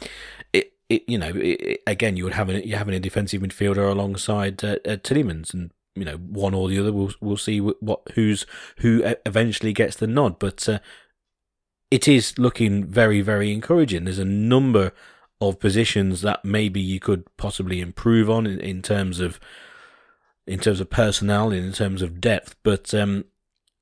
it 0.52 0.72
it, 0.88 1.04
you 1.06 1.18
know, 1.18 1.32
it, 1.34 1.82
again, 1.86 2.16
you 2.16 2.24
would 2.24 2.34
have 2.34 2.48
a, 2.48 2.66
you're 2.66 2.78
having 2.78 2.94
a 2.94 3.00
defensive 3.00 3.42
midfielder 3.42 3.90
alongside 3.90 4.64
uh, 4.64 4.76
uh, 4.84 4.96
Tielemans, 4.96 5.54
and 5.54 5.70
you 5.94 6.04
know, 6.04 6.16
one 6.16 6.54
or 6.54 6.68
the 6.68 6.78
other. 6.78 6.92
We'll 6.92 7.12
we'll 7.20 7.36
see 7.36 7.60
what 7.60 8.00
who's 8.14 8.44
who 8.78 9.02
eventually 9.24 9.72
gets 9.72 9.96
the 9.96 10.06
nod, 10.06 10.38
but 10.38 10.68
uh, 10.68 10.80
it 11.90 12.08
is 12.08 12.38
looking 12.38 12.84
very 12.84 13.20
very 13.20 13.52
encouraging. 13.52 14.04
There's 14.04 14.18
a 14.18 14.24
number 14.24 14.92
of 15.40 15.60
positions 15.60 16.22
that 16.22 16.44
maybe 16.44 16.80
you 16.80 16.98
could 16.98 17.24
possibly 17.36 17.80
improve 17.80 18.28
on 18.28 18.46
in, 18.46 18.58
in 18.58 18.82
terms 18.82 19.20
of 19.20 19.38
in 20.48 20.58
terms 20.58 20.80
of 20.80 20.90
personnel, 20.90 21.52
in 21.52 21.72
terms 21.72 22.02
of 22.02 22.20
depth, 22.20 22.56
but 22.62 22.92
um, 22.94 23.24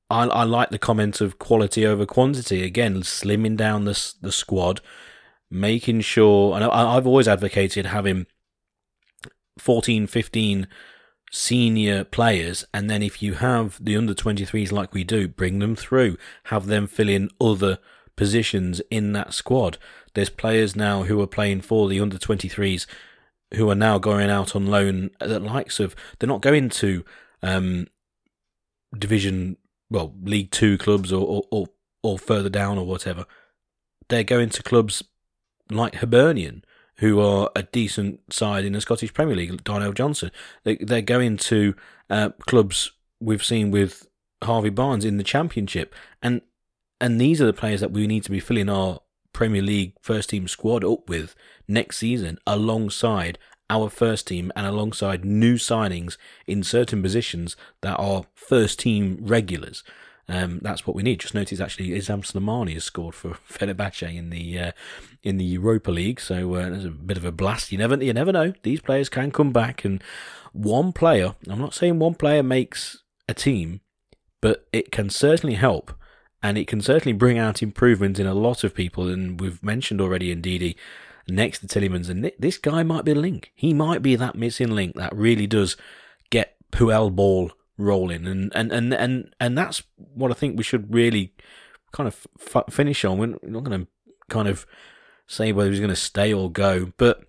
I, 0.09 0.25
I 0.25 0.43
like 0.43 0.69
the 0.69 0.79
comment 0.79 1.21
of 1.21 1.39
quality 1.39 1.85
over 1.85 2.05
quantity. 2.05 2.63
Again, 2.63 3.01
slimming 3.01 3.57
down 3.57 3.85
the 3.85 4.13
the 4.21 4.31
squad 4.31 4.81
making 5.49 6.01
sure, 6.01 6.55
and 6.55 6.63
I, 6.63 6.95
have 6.95 7.07
always 7.07 7.27
advocated 7.27 7.87
having 7.87 8.27
14, 9.57 10.07
15 10.07 10.67
senior 11.31 12.03
players, 12.03 12.65
and 12.73 12.89
then 12.89 13.01
if 13.01 13.21
you 13.21 13.35
have 13.35 13.83
the 13.83 13.95
under 13.97 14.13
23s 14.13 14.71
like 14.71 14.93
we 14.93 15.03
do, 15.03 15.27
bring 15.27 15.59
them 15.59 15.75
through, 15.75 16.17
have 16.45 16.67
them 16.67 16.87
fill 16.87 17.09
in 17.09 17.29
other 17.39 17.79
positions 18.15 18.81
in 18.89 19.13
that 19.13 19.33
squad. 19.33 19.77
There's 20.13 20.29
players 20.29 20.75
now 20.75 21.03
who 21.03 21.21
are 21.21 21.27
playing 21.27 21.61
for 21.61 21.87
the 21.87 21.99
under 21.99 22.17
23s 22.17 22.85
who 23.53 23.69
are 23.69 23.75
now 23.75 23.97
going 23.97 24.29
out 24.29 24.55
on 24.55 24.67
loan 24.67 25.11
the 25.19 25.39
likes 25.39 25.79
of, 25.79 25.95
they're 26.19 26.27
not 26.27 26.41
going 26.41 26.69
to 26.69 27.05
um, 27.41 27.87
division, 28.97 29.57
well, 29.89 30.13
League 30.23 30.51
Two 30.51 30.77
clubs 30.77 31.13
or, 31.13 31.25
or, 31.25 31.43
or, 31.51 31.67
or 32.03 32.19
further 32.19 32.49
down 32.49 32.77
or 32.77 32.85
whatever. 32.85 33.25
They're 34.09 34.23
going 34.23 34.49
to 34.49 34.63
clubs 34.63 35.03
like 35.69 35.95
Hibernian, 35.95 36.63
who 36.97 37.19
are 37.19 37.49
a 37.55 37.63
decent 37.63 38.33
side 38.33 38.65
in 38.65 38.73
the 38.73 38.81
Scottish 38.81 39.13
Premier 39.13 39.35
League, 39.35 39.63
Darnell 39.63 39.93
Johnson. 39.93 40.31
They, 40.63 40.77
they're 40.77 41.01
going 41.01 41.37
to 41.37 41.75
uh, 42.09 42.29
clubs 42.47 42.91
we've 43.19 43.43
seen 43.43 43.71
with 43.71 44.07
Harvey 44.43 44.69
Barnes 44.69 45.05
in 45.05 45.17
the 45.17 45.23
Championship, 45.23 45.93
and 46.21 46.41
and 46.99 47.21
these 47.21 47.41
are 47.41 47.45
the 47.45 47.53
players 47.53 47.81
that 47.81 47.91
we 47.91 48.07
need 48.07 48.23
to 48.23 48.31
be 48.31 48.39
filling 48.39 48.69
our 48.69 49.01
Premier 49.37 49.61
League 49.61 49.93
first 50.01 50.31
team 50.31 50.47
squad 50.47 50.83
up 50.83 51.07
with 51.07 51.35
next 51.67 51.99
season, 51.99 52.39
alongside 52.47 53.37
our 53.69 53.87
first 53.87 54.25
team 54.25 54.51
and 54.55 54.65
alongside 54.65 55.23
new 55.23 55.57
signings 55.57 56.17
in 56.47 56.63
certain 56.63 57.03
positions 57.03 57.55
that 57.81 57.95
are 57.97 58.23
first 58.33 58.79
team 58.79 59.19
regulars. 59.21 59.83
Um, 60.27 60.57
that's 60.63 60.87
what 60.87 60.95
we 60.95 61.03
need. 61.03 61.19
Just 61.19 61.35
notice 61.35 61.59
actually 61.59 61.93
Islam 61.93 62.23
Slimani 62.23 62.73
has 62.73 62.85
scored 62.85 63.13
for 63.13 63.29
Fenerbahce 63.47 64.17
in 64.17 64.31
the 64.31 64.57
uh, 64.57 64.71
in 65.21 65.37
the 65.37 65.45
Europa 65.45 65.91
League, 65.91 66.19
so 66.19 66.55
uh, 66.55 66.69
there's 66.71 66.85
a 66.85 66.89
bit 66.89 67.17
of 67.17 67.23
a 67.23 67.31
blast. 67.31 67.71
You 67.71 67.77
never 67.77 68.03
you 68.03 68.13
never 68.13 68.31
know. 68.31 68.53
These 68.63 68.81
players 68.81 69.07
can 69.07 69.29
come 69.29 69.53
back, 69.53 69.85
and 69.85 70.03
one 70.51 70.93
player. 70.93 71.35
I'm 71.47 71.59
not 71.59 71.75
saying 71.75 71.99
one 71.99 72.15
player 72.15 72.41
makes 72.41 73.03
a 73.29 73.35
team, 73.35 73.81
but 74.41 74.65
it 74.73 74.91
can 74.91 75.11
certainly 75.11 75.57
help, 75.57 75.93
and 76.41 76.57
it 76.57 76.67
can 76.67 76.81
certainly 76.81 77.13
bring 77.13 77.37
out 77.37 77.63
improvement 77.63 78.19
in 78.19 78.27
a 78.27 78.33
lot 78.33 78.63
of 78.63 78.75
people. 78.75 79.07
And 79.09 79.39
we've 79.39 79.61
mentioned 79.63 80.01
already, 80.01 80.35
Ndidi 80.35 80.75
next 81.27 81.59
to 81.59 81.67
Tielemans, 81.67 82.09
and 82.09 82.31
this 82.39 82.57
guy 82.57 82.83
might 82.83 83.05
be 83.05 83.11
a 83.11 83.15
link. 83.15 83.51
He 83.55 83.73
might 83.73 84.01
be 84.01 84.15
that 84.15 84.35
missing 84.35 84.71
link 84.71 84.95
that 84.95 85.15
really 85.15 85.47
does 85.47 85.75
get 86.29 86.55
Puel 86.71 87.13
ball 87.13 87.51
rolling, 87.77 88.25
and 88.25 88.51
and 88.55 88.71
and 88.71 88.93
and 88.93 89.35
and 89.39 89.57
that's 89.57 89.83
what 89.95 90.31
I 90.31 90.33
think 90.33 90.57
we 90.57 90.63
should 90.63 90.93
really 90.93 91.33
kind 91.91 92.07
of 92.07 92.27
f- 92.39 92.73
finish 92.73 93.03
on. 93.03 93.17
We're 93.17 93.27
not 93.49 93.63
going 93.63 93.81
to 93.81 93.87
kind 94.29 94.47
of 94.47 94.65
say 95.27 95.51
whether 95.51 95.69
he's 95.69 95.79
going 95.79 95.89
to 95.89 95.95
stay 95.95 96.33
or 96.33 96.51
go, 96.51 96.93
but 96.97 97.25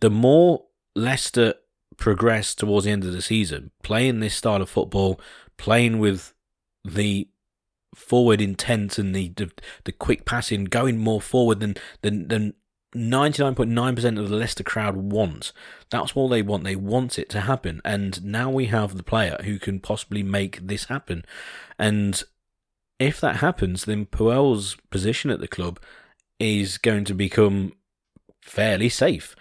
the 0.00 0.10
more 0.10 0.64
Leicester 0.94 1.54
progress 1.96 2.54
towards 2.54 2.84
the 2.84 2.92
end 2.92 3.04
of 3.04 3.12
the 3.12 3.22
season, 3.22 3.70
playing 3.82 4.20
this 4.20 4.34
style 4.34 4.62
of 4.62 4.70
football, 4.70 5.20
playing 5.56 5.98
with 5.98 6.32
the 6.84 7.28
forward 7.94 8.40
intent 8.40 8.98
and 8.98 9.14
the 9.14 9.28
the, 9.36 9.50
the 9.84 9.92
quick 9.92 10.24
passing, 10.24 10.64
going 10.64 10.98
more 10.98 11.20
forward 11.20 11.60
than 11.60 11.76
than 12.02 12.28
than 12.28 12.54
99.9% 12.94 14.18
of 14.18 14.28
the 14.28 14.36
Leicester 14.36 14.64
crowd 14.64 14.96
want. 14.96 15.52
That's 15.90 16.12
all 16.16 16.28
they 16.28 16.42
want. 16.42 16.64
They 16.64 16.76
want 16.76 17.18
it 17.18 17.28
to 17.30 17.42
happen. 17.42 17.82
And 17.84 18.24
now 18.24 18.50
we 18.50 18.66
have 18.66 18.96
the 18.96 19.02
player 19.02 19.36
who 19.44 19.58
can 19.58 19.78
possibly 19.78 20.22
make 20.22 20.66
this 20.66 20.86
happen. 20.86 21.24
And 21.78 22.22
if 22.98 23.20
that 23.20 23.36
happens, 23.36 23.84
then 23.84 24.06
Puel's 24.06 24.76
position 24.90 25.30
at 25.30 25.40
the 25.40 25.48
club 25.48 25.78
is 26.38 26.78
going 26.78 27.04
to 27.04 27.14
become 27.14 27.74
fairly 28.40 28.88
safe. 28.88 29.36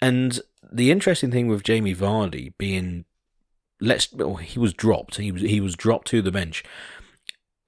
And 0.00 0.40
the 0.70 0.90
interesting 0.90 1.30
thing 1.30 1.46
with 1.46 1.62
Jamie 1.62 1.94
Vardy 1.94 2.52
being 2.58 3.04
let's 3.80 4.12
well, 4.12 4.36
he 4.36 4.58
was 4.58 4.72
dropped. 4.72 5.16
He 5.16 5.32
was 5.32 5.42
he 5.42 5.60
was 5.60 5.76
dropped 5.76 6.08
to 6.08 6.22
the 6.22 6.32
bench 6.32 6.64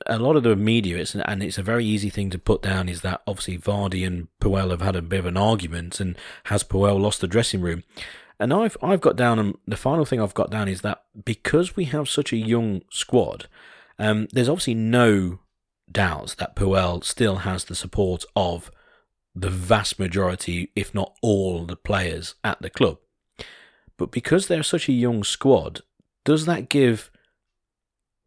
a 0.06 0.18
lot 0.18 0.36
of 0.36 0.42
the 0.42 0.56
media, 0.56 0.98
it's 0.98 1.14
and 1.14 1.42
it's 1.42 1.58
a 1.58 1.62
very 1.62 1.84
easy 1.84 2.10
thing 2.10 2.30
to 2.30 2.38
put 2.38 2.62
down, 2.62 2.88
is 2.88 3.02
that 3.02 3.22
obviously 3.26 3.58
Vardy 3.58 4.06
and 4.06 4.28
Puel 4.40 4.70
have 4.70 4.80
had 4.80 4.96
a 4.96 5.02
bit 5.02 5.20
of 5.20 5.26
an 5.26 5.36
argument, 5.36 6.00
and 6.00 6.16
has 6.44 6.64
Puel 6.64 7.00
lost 7.00 7.20
the 7.20 7.26
dressing 7.26 7.60
room? 7.60 7.84
And 8.38 8.52
I've 8.52 8.76
I've 8.82 9.00
got 9.00 9.16
down, 9.16 9.38
and 9.38 9.56
the 9.66 9.76
final 9.76 10.04
thing 10.04 10.20
I've 10.20 10.34
got 10.34 10.50
down 10.50 10.68
is 10.68 10.80
that 10.80 11.02
because 11.24 11.76
we 11.76 11.84
have 11.86 12.08
such 12.08 12.32
a 12.32 12.38
young 12.38 12.82
squad, 12.90 13.46
um, 13.98 14.28
there's 14.32 14.48
obviously 14.48 14.74
no 14.74 15.40
doubts 15.90 16.34
that 16.36 16.56
Puel 16.56 17.04
still 17.04 17.36
has 17.36 17.64
the 17.64 17.74
support 17.74 18.24
of 18.34 18.70
the 19.34 19.50
vast 19.50 19.98
majority, 19.98 20.70
if 20.74 20.94
not 20.94 21.14
all, 21.22 21.66
the 21.66 21.76
players 21.76 22.34
at 22.42 22.60
the 22.62 22.70
club. 22.70 22.98
But 23.96 24.10
because 24.10 24.48
they're 24.48 24.62
such 24.62 24.88
a 24.88 24.92
young 24.92 25.22
squad, 25.24 25.82
does 26.24 26.46
that 26.46 26.68
give 26.68 27.10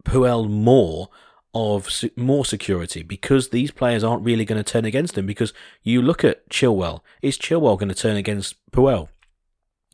Puel 0.06 0.50
more 0.50 1.10
of 1.54 1.90
more 2.16 2.46
security 2.46 3.04
because 3.04 3.50
these 3.50 3.72
players 3.72 4.04
aren't 4.04 4.24
really 4.24 4.46
going 4.46 4.62
to 4.62 4.72
turn 4.72 4.86
against 4.86 5.18
him. 5.18 5.26
Because 5.26 5.54
you 5.84 6.02
look 6.02 6.24
at 6.24 6.50
Chilwell, 6.50 7.02
is 7.22 7.38
Chilwell 7.38 7.78
going 7.78 7.90
to 7.90 7.96
turn 7.96 8.16
against 8.16 8.56
Puel? 8.72 9.10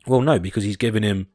Well, 0.06 0.22
no, 0.22 0.38
because 0.38 0.64
he's 0.64 0.76
given 0.76 1.02
him 1.02 1.28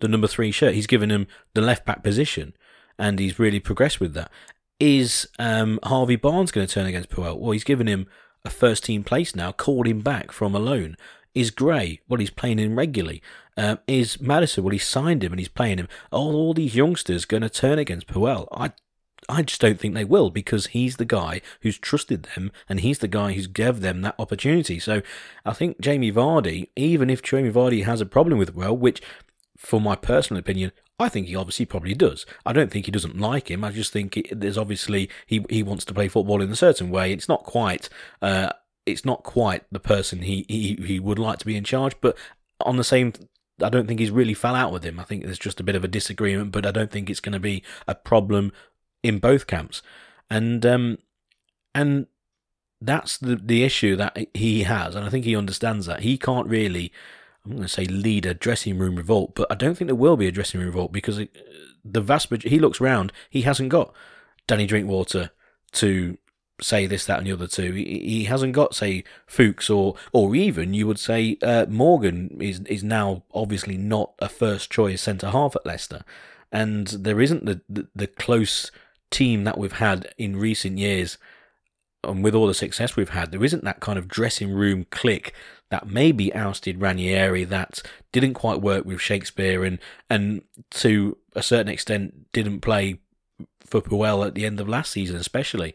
the 0.00 0.08
number 0.08 0.28
three 0.28 0.52
shirt. 0.52 0.74
He's 0.74 0.86
given 0.86 1.10
him 1.10 1.26
the 1.54 1.60
left 1.60 1.84
back 1.84 2.02
position, 2.02 2.54
and 2.98 3.18
he's 3.18 3.38
really 3.38 3.60
progressed 3.60 4.00
with 4.00 4.14
that. 4.14 4.30
Is 4.78 5.26
um, 5.38 5.80
Harvey 5.82 6.16
Barnes 6.16 6.52
going 6.52 6.66
to 6.66 6.72
turn 6.72 6.86
against 6.86 7.08
Puel? 7.08 7.38
Well, 7.38 7.52
he's 7.52 7.64
given 7.64 7.86
him 7.86 8.06
a 8.44 8.50
first 8.50 8.84
team 8.84 9.02
place 9.02 9.34
now, 9.34 9.52
called 9.52 9.86
him 9.86 10.00
back 10.00 10.30
from 10.30 10.54
a 10.54 10.58
loan. 10.58 10.96
Is 11.34 11.50
Gray? 11.50 12.00
Well, 12.08 12.20
he's 12.20 12.30
playing 12.30 12.58
him 12.58 12.78
regularly. 12.78 13.22
Um, 13.56 13.78
is 13.86 14.20
Maddison? 14.20 14.64
Well, 14.64 14.72
he 14.72 14.78
signed 14.78 15.24
him 15.24 15.32
and 15.32 15.40
he's 15.40 15.48
playing 15.48 15.78
him. 15.78 15.88
All, 16.10 16.34
all 16.34 16.54
these 16.54 16.76
youngsters 16.76 17.24
going 17.24 17.42
to 17.42 17.50
turn 17.50 17.78
against 17.78 18.06
Puel? 18.06 18.48
I, 18.52 18.72
I 19.28 19.42
just 19.42 19.60
don't 19.60 19.78
think 19.78 19.94
they 19.94 20.04
will 20.04 20.30
because 20.30 20.68
he's 20.68 20.96
the 20.96 21.04
guy 21.04 21.40
who's 21.62 21.78
trusted 21.78 22.28
them 22.34 22.52
and 22.68 22.80
he's 22.80 22.98
the 22.98 23.08
guy 23.08 23.32
who's 23.32 23.46
gave 23.46 23.80
them 23.80 24.02
that 24.02 24.14
opportunity. 24.18 24.78
So 24.78 25.02
I 25.44 25.52
think 25.52 25.80
Jamie 25.80 26.12
Vardy, 26.12 26.68
even 26.76 27.10
if 27.10 27.22
Jamie 27.22 27.50
Vardy 27.50 27.84
has 27.84 28.00
a 28.00 28.06
problem 28.06 28.38
with 28.38 28.54
Puel, 28.54 28.78
which 28.78 29.02
for 29.56 29.80
my 29.80 29.96
personal 29.96 30.38
opinion, 30.38 30.72
I 30.98 31.08
think 31.08 31.26
he 31.26 31.36
obviously 31.36 31.66
probably 31.66 31.94
does. 31.94 32.24
I 32.44 32.52
don't 32.52 32.70
think 32.70 32.86
he 32.86 32.92
doesn't 32.92 33.18
like 33.18 33.50
him. 33.50 33.64
I 33.64 33.70
just 33.70 33.92
think 33.92 34.28
there's 34.30 34.58
obviously 34.58 35.10
he 35.26 35.44
he 35.50 35.62
wants 35.62 35.84
to 35.86 35.94
play 35.94 36.08
football 36.08 36.40
in 36.40 36.50
a 36.50 36.56
certain 36.56 36.90
way. 36.90 37.12
It's 37.12 37.28
not 37.28 37.44
quite 37.44 37.88
uh, 38.22 38.50
it's 38.86 39.04
not 39.04 39.22
quite 39.22 39.64
the 39.70 39.80
person 39.80 40.22
he, 40.22 40.46
he 40.48 40.78
he 40.86 41.00
would 41.00 41.18
like 41.18 41.38
to 41.40 41.46
be 41.46 41.56
in 41.56 41.64
charge. 41.64 42.00
But 42.00 42.16
on 42.60 42.76
the 42.76 42.84
same, 42.84 43.12
I 43.62 43.68
don't 43.68 43.86
think 43.86 44.00
he's 44.00 44.10
really 44.10 44.32
fell 44.32 44.54
out 44.54 44.72
with 44.72 44.84
him. 44.84 44.98
I 44.98 45.04
think 45.04 45.24
there's 45.24 45.38
just 45.38 45.60
a 45.60 45.64
bit 45.64 45.76
of 45.76 45.84
a 45.84 45.88
disagreement. 45.88 46.52
But 46.52 46.64
I 46.64 46.70
don't 46.70 46.90
think 46.90 47.10
it's 47.10 47.20
going 47.20 47.34
to 47.34 47.40
be 47.40 47.62
a 47.86 47.94
problem 47.94 48.52
in 49.06 49.18
both 49.18 49.46
camps. 49.46 49.82
And 50.28 50.64
um 50.66 50.98
and 51.74 52.06
that's 52.80 53.16
the 53.18 53.36
the 53.36 53.64
issue 53.64 53.96
that 53.96 54.16
he 54.34 54.64
has, 54.64 54.94
and 54.94 55.04
I 55.04 55.10
think 55.10 55.24
he 55.24 55.36
understands 55.36 55.86
that 55.86 56.00
he 56.00 56.18
can't 56.18 56.48
really 56.48 56.92
I'm 57.46 57.52
going 57.52 57.62
to 57.62 57.68
say 57.68 57.84
lead 57.84 58.26
a 58.26 58.34
dressing 58.34 58.76
room 58.76 58.96
revolt, 58.96 59.36
but 59.36 59.46
I 59.50 59.54
don't 59.54 59.76
think 59.76 59.86
there 59.86 59.94
will 59.94 60.16
be 60.16 60.26
a 60.26 60.32
dressing 60.32 60.58
room 60.58 60.66
revolt 60.66 60.92
because 60.92 61.18
it, 61.18 61.30
the 61.84 62.00
vast 62.00 62.28
majority, 62.28 62.50
he 62.50 62.58
looks 62.58 62.80
round, 62.80 63.12
he 63.30 63.42
hasn't 63.42 63.68
got 63.68 63.94
Danny 64.48 64.66
Drinkwater 64.66 65.30
to 65.72 66.18
say 66.60 66.86
this, 66.86 67.04
that, 67.06 67.18
and 67.18 67.26
the 67.26 67.32
other 67.32 67.46
two. 67.46 67.72
He, 67.72 68.00
he 68.00 68.24
hasn't 68.24 68.52
got, 68.52 68.74
say, 68.74 69.04
Fuchs 69.28 69.70
or 69.70 69.94
or 70.12 70.34
even 70.34 70.74
you 70.74 70.86
would 70.88 70.98
say 70.98 71.38
uh, 71.42 71.66
Morgan 71.68 72.36
is 72.40 72.60
is 72.60 72.82
now 72.82 73.22
obviously 73.32 73.76
not 73.76 74.14
a 74.18 74.28
first 74.28 74.70
choice 74.70 75.02
centre 75.02 75.30
half 75.30 75.54
at 75.54 75.66
Leicester, 75.66 76.04
and 76.50 76.88
there 76.88 77.20
isn't 77.20 77.44
the, 77.44 77.60
the, 77.68 77.86
the 77.94 78.06
close 78.06 78.72
team 79.10 79.44
that 79.44 79.58
we've 79.58 79.72
had 79.72 80.12
in 80.18 80.36
recent 80.36 80.78
years. 80.78 81.18
And 82.04 82.22
with 82.22 82.34
all 82.34 82.46
the 82.46 82.54
success 82.54 82.94
we've 82.94 83.10
had, 83.10 83.32
there 83.32 83.44
isn't 83.44 83.64
that 83.64 83.80
kind 83.80 83.98
of 83.98 84.06
dressing 84.06 84.52
room 84.52 84.86
click 84.90 85.34
that 85.70 85.88
maybe 85.88 86.32
ousted 86.34 86.80
Ranieri 86.80 87.44
that 87.44 87.82
didn't 88.12 88.34
quite 88.34 88.60
work 88.60 88.84
with 88.84 89.00
Shakespeare 89.00 89.64
and 89.64 89.80
and 90.08 90.42
to 90.70 91.16
a 91.34 91.42
certain 91.42 91.72
extent 91.72 92.32
didn't 92.32 92.60
play 92.60 93.00
for 93.64 93.80
Puel 93.80 94.24
at 94.24 94.34
the 94.34 94.46
end 94.46 94.60
of 94.60 94.68
last 94.68 94.92
season, 94.92 95.16
especially. 95.16 95.74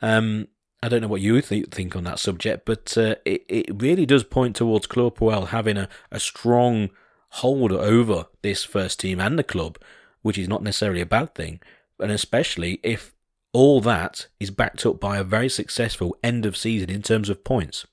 Um, 0.00 0.48
I 0.82 0.88
don't 0.88 1.02
know 1.02 1.08
what 1.08 1.20
you 1.20 1.40
th- 1.40 1.68
think 1.68 1.96
on 1.96 2.04
that 2.04 2.18
subject, 2.18 2.64
but 2.64 2.96
uh, 2.96 3.16
it, 3.24 3.44
it 3.48 3.82
really 3.82 4.06
does 4.06 4.24
point 4.24 4.56
towards 4.56 4.86
Claude 4.86 5.16
Puel 5.16 5.48
having 5.48 5.76
a, 5.76 5.88
a 6.10 6.20
strong 6.20 6.90
hold 7.30 7.72
over 7.72 8.26
this 8.42 8.64
first 8.64 9.00
team 9.00 9.20
and 9.20 9.38
the 9.38 9.44
club, 9.44 9.78
which 10.22 10.38
is 10.38 10.48
not 10.48 10.62
necessarily 10.62 11.00
a 11.00 11.06
bad 11.06 11.34
thing, 11.34 11.60
and 12.00 12.12
especially 12.12 12.80
if 12.82 13.14
all 13.52 13.80
that 13.80 14.28
is 14.38 14.50
backed 14.50 14.84
up 14.84 15.00
by 15.00 15.16
a 15.16 15.24
very 15.24 15.48
successful 15.48 16.16
end 16.22 16.44
of 16.44 16.56
season 16.56 16.90
in 16.90 17.02
terms 17.02 17.28
of 17.28 17.44
points 17.44 17.86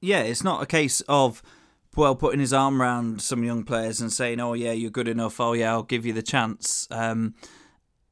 yeah, 0.00 0.20
it's 0.20 0.42
not 0.42 0.62
a 0.62 0.66
case 0.66 1.02
of 1.02 1.42
well 1.96 2.14
putting 2.14 2.40
his 2.40 2.52
arm 2.52 2.80
around 2.80 3.20
some 3.20 3.44
young 3.44 3.64
players 3.64 4.00
and 4.00 4.12
saying, 4.12 4.40
"Oh 4.40 4.54
yeah, 4.54 4.72
you're 4.72 4.90
good 4.90 5.08
enough. 5.08 5.40
Oh 5.40 5.52
yeah, 5.52 5.70
I'll 5.72 5.82
give 5.82 6.06
you 6.06 6.12
the 6.12 6.22
chance." 6.22 6.88
Um, 6.90 7.34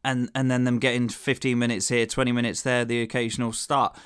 and 0.04 0.30
and 0.34 0.50
then 0.50 0.64
them 0.64 0.78
getting 0.78 1.08
15 1.08 1.58
minutes 1.58 1.88
here, 1.88 2.06
20 2.06 2.32
minutes 2.32 2.62
there, 2.62 2.84
the 2.84 3.02
occasional 3.02 3.52
start. 3.52 3.96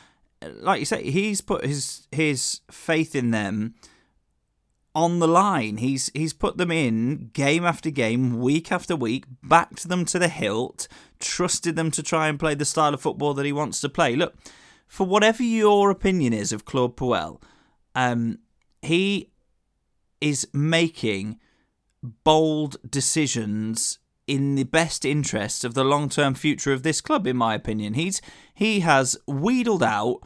Like 0.42 0.80
you 0.80 0.86
say, 0.86 1.10
he's 1.10 1.40
put 1.40 1.64
his 1.64 2.06
his 2.12 2.60
faith 2.70 3.14
in 3.14 3.30
them 3.30 3.74
on 4.94 5.18
the 5.18 5.28
line. 5.28 5.78
He's 5.78 6.10
he's 6.14 6.32
put 6.32 6.56
them 6.56 6.70
in 6.70 7.30
game 7.32 7.64
after 7.64 7.90
game, 7.90 8.38
week 8.38 8.70
after 8.70 8.94
week, 8.96 9.24
backed 9.42 9.88
them 9.88 10.04
to 10.06 10.18
the 10.18 10.28
hilt, 10.28 10.88
trusted 11.20 11.76
them 11.76 11.90
to 11.92 12.02
try 12.02 12.28
and 12.28 12.38
play 12.38 12.54
the 12.54 12.64
style 12.64 12.94
of 12.94 13.00
football 13.00 13.34
that 13.34 13.46
he 13.46 13.52
wants 13.52 13.80
to 13.80 13.88
play. 13.88 14.16
Look, 14.16 14.34
for 14.86 15.06
whatever 15.06 15.42
your 15.42 15.90
opinion 15.90 16.32
is 16.32 16.52
of 16.52 16.64
Claude 16.64 16.96
Puel, 16.96 17.40
um, 17.94 18.38
he 18.82 19.30
is 20.20 20.46
making 20.52 21.38
bold 22.24 22.76
decisions 22.88 23.98
in 24.26 24.54
the 24.54 24.64
best 24.64 25.04
interest 25.04 25.64
of 25.64 25.74
the 25.74 25.84
long-term 25.84 26.34
future 26.34 26.72
of 26.72 26.82
this 26.82 27.00
club 27.00 27.26
in 27.26 27.36
my 27.36 27.54
opinion 27.54 27.94
he's 27.94 28.20
he 28.54 28.80
has 28.80 29.16
wheedled 29.26 29.82
out 29.82 30.20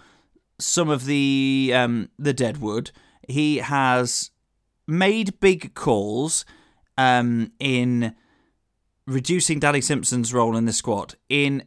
some 0.59 0.89
of 0.89 1.07
the 1.07 1.73
um, 1.75 2.09
the 2.19 2.33
deadwood 2.33 2.91
he 3.27 3.57
has 3.57 4.31
made 4.87 5.41
big 5.41 5.75
calls 5.75 6.45
um, 6.97 7.53
in 7.59 8.15
reducing 9.07 9.59
Danny 9.59 9.81
Simpson's 9.81 10.33
role 10.33 10.57
in 10.57 10.65
the 10.65 10.73
squad 10.73 11.15
in 11.29 11.65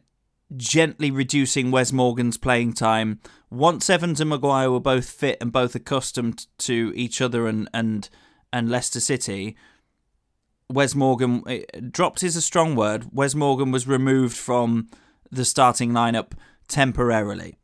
gently 0.56 1.10
reducing 1.10 1.70
Wes 1.70 1.92
Morgan's 1.92 2.36
playing 2.36 2.72
time 2.72 3.20
once 3.50 3.90
Evans 3.90 4.20
and 4.20 4.30
Maguire 4.30 4.70
were 4.70 4.80
both 4.80 5.08
fit 5.10 5.38
and 5.40 5.52
both 5.52 5.74
accustomed 5.74 6.46
to 6.58 6.92
each 6.94 7.20
other 7.20 7.46
and 7.46 7.68
and 7.74 8.08
and 8.52 8.68
Leicester 8.68 9.00
City, 9.00 9.56
Wes 10.68 10.94
Morgan 10.94 11.42
eh, 11.46 11.62
dropped 11.90 12.22
is 12.22 12.36
a 12.36 12.40
strong 12.40 12.74
word. 12.74 13.06
Wes 13.12 13.34
Morgan 13.34 13.70
was 13.70 13.86
removed 13.86 14.36
from 14.36 14.88
the 15.30 15.44
starting 15.44 15.92
lineup 15.92 16.32
temporarily. 16.68 17.56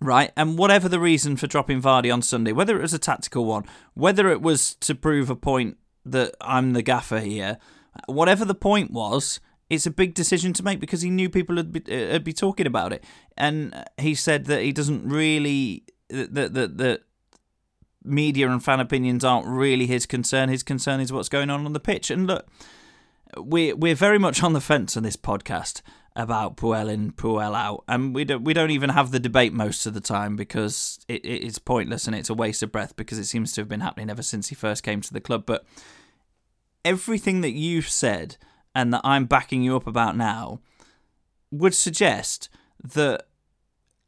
Right, 0.00 0.30
and 0.36 0.56
whatever 0.56 0.88
the 0.88 1.00
reason 1.00 1.36
for 1.36 1.48
dropping 1.48 1.82
Vardy 1.82 2.12
on 2.12 2.22
Sunday, 2.22 2.52
whether 2.52 2.76
it 2.76 2.82
was 2.82 2.94
a 2.94 3.00
tactical 3.00 3.44
one, 3.44 3.64
whether 3.94 4.30
it 4.30 4.40
was 4.40 4.76
to 4.76 4.94
prove 4.94 5.28
a 5.28 5.34
point 5.34 5.76
that 6.04 6.36
I'm 6.40 6.72
the 6.72 6.82
gaffer 6.82 7.18
here, 7.18 7.58
whatever 8.06 8.44
the 8.44 8.54
point 8.54 8.92
was, 8.92 9.40
it's 9.68 9.86
a 9.86 9.90
big 9.90 10.14
decision 10.14 10.52
to 10.52 10.62
make 10.62 10.78
because 10.78 11.02
he 11.02 11.10
knew 11.10 11.28
people 11.28 11.56
would 11.56 11.72
be, 11.72 11.80
uh, 11.80 12.12
would 12.12 12.24
be 12.24 12.32
talking 12.32 12.66
about 12.66 12.92
it, 12.92 13.02
and 13.36 13.84
he 13.98 14.14
said 14.14 14.44
that 14.46 14.62
he 14.62 14.72
doesn't 14.72 15.08
really 15.08 15.84
that 16.08 16.54
that 16.54 16.78
that 16.78 17.02
media 18.04 18.48
and 18.48 18.64
fan 18.64 18.80
opinions 18.80 19.24
aren't 19.24 19.46
really 19.46 19.86
his 19.86 20.06
concern. 20.06 20.48
His 20.48 20.62
concern 20.62 21.00
is 21.00 21.12
what's 21.12 21.28
going 21.28 21.50
on 21.50 21.66
on 21.66 21.72
the 21.72 21.80
pitch. 21.80 22.10
And 22.10 22.26
look, 22.26 22.46
we 23.36 23.72
we're 23.72 23.94
very 23.94 24.18
much 24.18 24.42
on 24.42 24.52
the 24.52 24.60
fence 24.60 24.96
on 24.96 25.02
this 25.02 25.16
podcast 25.16 25.82
about 26.18 26.56
Puel 26.56 26.92
in, 26.92 27.12
Puel 27.12 27.54
out, 27.54 27.84
and 27.86 28.14
we 28.14 28.24
don't 28.24 28.42
we 28.42 28.52
don't 28.52 28.72
even 28.72 28.90
have 28.90 29.12
the 29.12 29.20
debate 29.20 29.52
most 29.52 29.86
of 29.86 29.94
the 29.94 30.00
time 30.00 30.34
because 30.34 30.98
it, 31.08 31.24
it's 31.24 31.58
pointless 31.58 32.06
and 32.06 32.16
it's 32.16 32.28
a 32.28 32.34
waste 32.34 32.62
of 32.62 32.72
breath 32.72 32.96
because 32.96 33.18
it 33.18 33.24
seems 33.24 33.52
to 33.52 33.60
have 33.60 33.68
been 33.68 33.80
happening 33.80 34.10
ever 34.10 34.22
since 34.22 34.48
he 34.48 34.54
first 34.56 34.82
came 34.82 35.00
to 35.00 35.12
the 35.12 35.20
club. 35.20 35.46
But 35.46 35.64
everything 36.84 37.40
that 37.42 37.52
you've 37.52 37.88
said 37.88 38.36
and 38.74 38.92
that 38.92 39.00
I'm 39.04 39.26
backing 39.26 39.62
you 39.62 39.76
up 39.76 39.86
about 39.86 40.16
now 40.16 40.60
would 41.52 41.74
suggest 41.74 42.50
that 42.82 43.28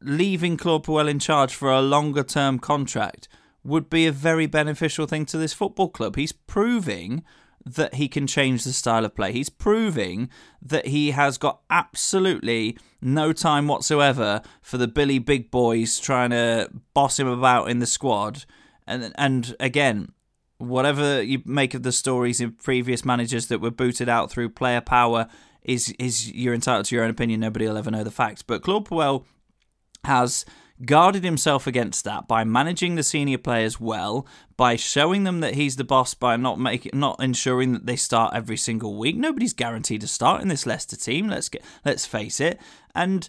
leaving 0.02 0.56
Claude 0.56 0.84
Puel 0.84 1.08
in 1.08 1.20
charge 1.20 1.54
for 1.54 1.70
a 1.70 1.80
longer 1.80 2.24
term 2.24 2.58
contract 2.58 3.28
would 3.62 3.88
be 3.88 4.06
a 4.06 4.12
very 4.12 4.46
beneficial 4.46 5.06
thing 5.06 5.24
to 5.26 5.38
this 5.38 5.52
football 5.52 5.88
club. 5.88 6.16
He's 6.16 6.32
proving 6.32 7.22
that 7.64 7.94
he 7.94 8.08
can 8.08 8.26
change 8.26 8.64
the 8.64 8.72
style 8.72 9.04
of 9.04 9.14
play. 9.14 9.32
He's 9.32 9.50
proving 9.50 10.30
that 10.62 10.86
he 10.86 11.10
has 11.10 11.38
got 11.38 11.60
absolutely 11.68 12.78
no 13.00 13.32
time 13.32 13.68
whatsoever 13.68 14.42
for 14.62 14.78
the 14.78 14.88
Billy 14.88 15.18
Big 15.18 15.50
Boys 15.50 15.98
trying 15.98 16.30
to 16.30 16.70
boss 16.94 17.18
him 17.18 17.28
about 17.28 17.70
in 17.70 17.78
the 17.78 17.86
squad. 17.86 18.44
And 18.86 19.12
and 19.16 19.54
again, 19.60 20.12
whatever 20.58 21.22
you 21.22 21.42
make 21.44 21.74
of 21.74 21.82
the 21.82 21.92
stories 21.92 22.40
of 22.40 22.58
previous 22.58 23.04
managers 23.04 23.46
that 23.48 23.60
were 23.60 23.70
booted 23.70 24.08
out 24.08 24.30
through 24.30 24.50
player 24.50 24.80
power 24.80 25.26
is 25.62 25.94
is 25.98 26.32
you're 26.32 26.54
entitled 26.54 26.86
to 26.86 26.94
your 26.94 27.04
own 27.04 27.10
opinion. 27.10 27.40
Nobody 27.40 27.66
will 27.66 27.76
ever 27.76 27.90
know 27.90 28.04
the 28.04 28.10
facts. 28.10 28.42
But 28.42 28.62
Claude 28.62 28.88
Puel 28.88 29.24
has 30.04 30.44
guarded 30.84 31.24
himself 31.24 31.66
against 31.66 32.04
that 32.04 32.26
by 32.26 32.44
managing 32.44 32.94
the 32.94 33.02
senior 33.02 33.38
players 33.38 33.80
well, 33.80 34.26
by 34.56 34.76
showing 34.76 35.24
them 35.24 35.40
that 35.40 35.54
he's 35.54 35.76
the 35.76 35.84
boss, 35.84 36.14
by 36.14 36.36
not 36.36 36.58
making, 36.58 36.92
not 36.94 37.22
ensuring 37.22 37.72
that 37.72 37.86
they 37.86 37.96
start 37.96 38.34
every 38.34 38.56
single 38.56 38.96
week. 38.96 39.16
Nobody's 39.16 39.52
guaranteed 39.52 40.00
to 40.02 40.08
start 40.08 40.42
in 40.42 40.48
this 40.48 40.66
Leicester 40.66 40.96
team. 40.96 41.28
Let's 41.28 41.48
get, 41.48 41.62
let's 41.84 42.06
face 42.06 42.40
it, 42.40 42.60
and 42.94 43.28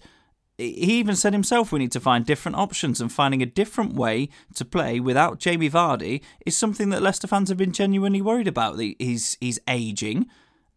he 0.57 0.99
even 0.99 1.15
said 1.15 1.33
himself 1.33 1.71
we 1.71 1.79
need 1.79 1.91
to 1.91 1.99
find 1.99 2.23
different 2.23 2.57
options 2.57 3.01
and 3.01 3.11
finding 3.11 3.41
a 3.41 3.47
different 3.47 3.95
way 3.95 4.29
to 4.53 4.63
play 4.63 4.99
without 4.99 5.39
Jamie 5.39 5.69
Vardy 5.71 6.21
is 6.45 6.55
something 6.55 6.89
that 6.89 7.01
Leicester 7.01 7.25
fans 7.25 7.49
have 7.49 7.57
been 7.57 7.71
genuinely 7.71 8.21
worried 8.21 8.47
about. 8.47 8.79
He's 8.79 9.37
he's 9.39 9.59
aging, 9.67 10.27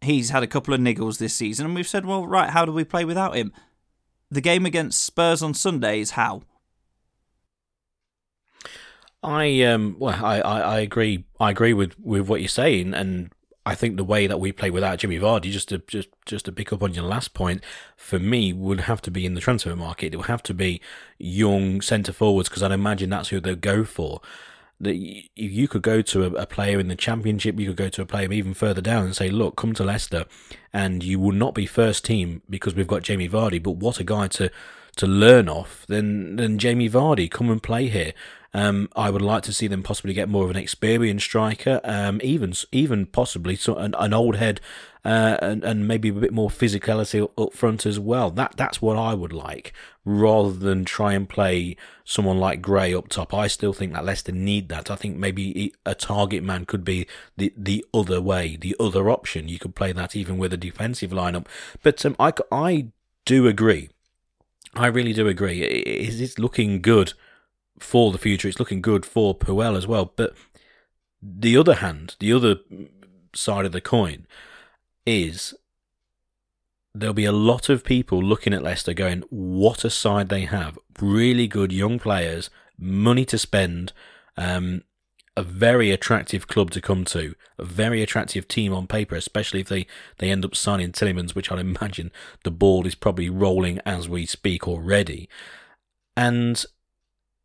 He's 0.01 0.29
had 0.29 0.43
a 0.43 0.47
couple 0.47 0.73
of 0.73 0.79
niggles 0.79 1.17
this 1.17 1.33
season, 1.33 1.65
and 1.65 1.75
we've 1.75 1.87
said, 1.87 2.05
well, 2.05 2.27
right, 2.27 2.51
how 2.51 2.65
do 2.65 2.71
we 2.71 2.83
play 2.83 3.05
without 3.05 3.35
him? 3.35 3.51
The 4.29 4.41
game 4.41 4.65
against 4.65 5.03
Spurs 5.03 5.41
on 5.41 5.53
Sunday 5.53 5.99
is 5.99 6.11
how. 6.11 6.43
I 9.25 9.61
um 9.63 9.95
well 9.99 10.23
I, 10.23 10.39
I, 10.39 10.59
I 10.59 10.79
agree 10.79 11.25
I 11.39 11.51
agree 11.51 11.73
with, 11.73 11.99
with 11.99 12.27
what 12.29 12.41
you're 12.41 12.47
saying 12.47 12.93
and 12.93 13.31
I 13.67 13.73
think 13.73 13.97
the 13.97 14.03
way 14.03 14.27
that 14.27 14.39
we 14.39 14.51
play 14.51 14.69
without 14.69 14.99
Jimmy 14.99 15.17
Vardy, 15.17 15.51
just 15.51 15.69
to 15.69 15.79
just 15.87 16.09
just 16.25 16.45
to 16.45 16.51
pick 16.51 16.71
up 16.71 16.83
on 16.83 16.93
your 16.93 17.03
last 17.03 17.33
point, 17.33 17.63
for 17.97 18.19
me 18.19 18.53
would 18.53 18.81
have 18.81 19.01
to 19.01 19.11
be 19.11 19.25
in 19.25 19.33
the 19.33 19.41
transfer 19.41 19.75
market. 19.75 20.13
It 20.13 20.17
would 20.17 20.27
have 20.27 20.43
to 20.43 20.53
be 20.53 20.81
young 21.17 21.81
centre 21.81 22.13
forwards 22.13 22.47
because 22.47 22.61
I'd 22.61 22.71
imagine 22.71 23.09
that's 23.09 23.29
who 23.29 23.39
they'll 23.39 23.55
go 23.55 23.83
for. 23.83 24.21
That 24.79 24.95
you 24.95 25.67
could 25.67 25.81
go 25.81 26.01
to 26.01 26.25
a, 26.25 26.41
a, 26.41 26.45
player 26.45 26.79
in 26.79 26.89
the 26.89 26.97
championship, 26.97 27.57
you 27.57 27.67
could 27.67 27.77
go 27.77 27.87
to 27.87 28.01
a 28.01 28.05
player 28.05 28.31
even 28.33 28.53
further 28.53 28.81
down 28.81 29.05
and 29.05 29.15
say, 29.15 29.29
"Look, 29.29 29.55
come 29.55 29.73
to 29.75 29.83
Leicester," 29.83 30.25
and 30.71 31.03
you 31.03 31.19
will 31.19 31.31
not 31.31 31.55
be 31.55 31.65
first 31.65 32.05
team 32.05 32.43
because 32.49 32.75
we've 32.75 32.85
got 32.85 33.01
Jamie 33.01 33.29
Vardy. 33.29 33.63
But 33.63 33.77
what 33.77 33.99
a 33.99 34.03
guy 34.03 34.27
to 34.27 34.51
to 34.97 35.07
learn 35.07 35.49
off 35.49 35.85
than 35.87 36.35
than 36.35 36.59
Jamie 36.59 36.89
Vardy. 36.89 37.31
Come 37.31 37.49
and 37.49 37.63
play 37.63 37.87
here. 37.87 38.13
Um, 38.55 38.87
I 38.95 39.09
would 39.09 39.21
like 39.21 39.43
to 39.43 39.53
see 39.53 39.67
them 39.67 39.83
possibly 39.83 40.13
get 40.13 40.29
more 40.29 40.45
of 40.45 40.49
an 40.49 40.55
experienced 40.55 41.25
striker, 41.25 41.81
um, 41.83 42.21
even 42.23 42.53
even 42.71 43.05
possibly 43.05 43.57
so 43.57 43.75
an, 43.75 43.93
an 43.99 44.13
old 44.13 44.37
head, 44.37 44.61
uh, 45.03 45.35
and, 45.41 45.61
and 45.65 45.85
maybe 45.85 46.07
a 46.07 46.13
bit 46.13 46.31
more 46.31 46.49
physicality 46.49 47.29
up 47.37 47.51
front 47.51 47.85
as 47.85 47.99
well. 47.99 48.31
That 48.31 48.53
that's 48.55 48.81
what 48.81 48.95
I 48.95 49.13
would 49.13 49.33
like, 49.33 49.73
rather 50.05 50.53
than 50.53 50.85
try 50.85 51.11
and 51.11 51.27
play 51.27 51.75
someone 52.05 52.39
like 52.39 52.61
Gray 52.61 52.93
up 52.93 53.09
top. 53.09 53.33
I 53.33 53.47
still 53.47 53.73
think 53.73 53.91
that 53.91 54.05
Leicester 54.05 54.31
need 54.31 54.69
that. 54.69 54.89
I 54.89 54.95
think 54.95 55.17
maybe 55.17 55.73
a 55.85 55.93
target 55.93 56.41
man 56.41 56.63
could 56.63 56.85
be 56.85 57.07
the 57.35 57.51
the 57.57 57.83
other 57.93 58.21
way, 58.21 58.55
the 58.55 58.73
other 58.79 59.09
option. 59.09 59.49
You 59.49 59.59
could 59.59 59.75
play 59.75 59.91
that 59.91 60.15
even 60.15 60.37
with 60.37 60.53
a 60.53 60.57
defensive 60.57 61.11
lineup. 61.11 61.45
But 61.83 62.05
um, 62.05 62.15
I 62.17 62.31
I 62.53 62.87
do 63.25 63.47
agree. 63.47 63.89
I 64.75 64.87
really 64.87 65.11
do 65.11 65.27
agree. 65.27 65.61
It 65.61 66.21
is 66.21 66.39
looking 66.39 66.81
good 66.81 67.13
for 67.79 68.11
the 68.11 68.17
future. 68.17 68.47
It's 68.47 68.59
looking 68.59 68.81
good 68.81 69.05
for 69.05 69.37
Puel 69.37 69.77
as 69.77 69.87
well. 69.87 70.11
But 70.15 70.35
the 71.21 71.57
other 71.57 71.75
hand, 71.75 72.15
the 72.19 72.33
other 72.33 72.57
side 73.33 73.65
of 73.65 73.71
the 73.71 73.81
coin 73.81 74.27
is 75.05 75.53
there'll 76.93 77.13
be 77.13 77.25
a 77.25 77.31
lot 77.31 77.69
of 77.69 77.83
people 77.83 78.21
looking 78.21 78.53
at 78.53 78.63
Leicester 78.63 78.93
going, 78.93 79.23
what 79.29 79.83
a 79.83 79.89
side 79.89 80.29
they 80.29 80.41
have. 80.41 80.79
Really 81.01 81.47
good 81.47 81.71
young 81.71 81.99
players, 81.99 82.49
money 82.77 83.25
to 83.25 83.37
spend, 83.37 83.91
um, 84.37 84.83
a 85.37 85.43
very 85.43 85.91
attractive 85.91 86.47
club 86.47 86.71
to 86.71 86.79
come 86.79 87.03
to, 87.03 87.35
a 87.57 87.65
very 87.65 88.01
attractive 88.01 88.47
team 88.47 88.73
on 88.73 88.87
paper, 88.87 89.15
especially 89.15 89.59
if 89.59 89.67
they, 89.67 89.85
they 90.19 90.31
end 90.31 90.45
up 90.45 90.55
signing 90.55 90.93
Tielemans, 90.93 91.35
which 91.35 91.51
I'd 91.51 91.59
imagine 91.79 92.11
the 92.43 92.51
ball 92.51 92.87
is 92.87 92.95
probably 92.95 93.29
rolling 93.29 93.79
as 93.85 94.07
we 94.07 94.25
speak 94.25 94.67
already. 94.67 95.27
And 96.15 96.65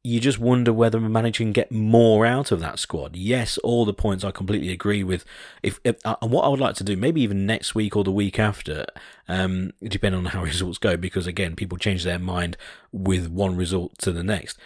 you 0.03 0.19
just 0.19 0.39
wonder 0.39 0.73
whether 0.73 0.99
manager 0.99 1.45
can 1.45 1.53
get 1.53 1.71
more 1.71 2.25
out 2.25 2.51
of 2.51 2.61
that 2.61 2.79
squad. 2.79 3.15
Yes, 3.17 3.59
all 3.59 3.85
the 3.85 3.93
points 3.93 4.25
I 4.25 4.31
completely 4.31 4.71
agree 4.71 5.05
with. 5.05 5.27
If, 5.63 5.79
if 5.85 5.97
uh, 6.07 6.17
and 6.23 6.31
what 6.31 6.43
I 6.43 6.49
would 6.49 6.61
like 6.61 6.75
to 6.77 6.85
do, 6.85 6.97
maybe 6.97 7.21
even 7.21 7.45
next 7.45 7.75
week 7.75 7.97
or 7.97 8.05
the 8.05 8.11
week 8.11 8.39
after, 8.39 8.87
um, 9.29 9.73
depending 9.83 10.21
on 10.21 10.25
how 10.27 10.43
results 10.45 10.79
go, 10.79 10.97
because 10.97 11.27
again, 11.27 11.55
people 11.55 11.77
change 11.77 12.05
their 12.05 12.19
mind 12.19 12.57
with 12.93 13.29
one 13.29 13.57
result 13.57 13.99
to 13.99 14.11
the 14.11 14.25
next. 14.25 14.59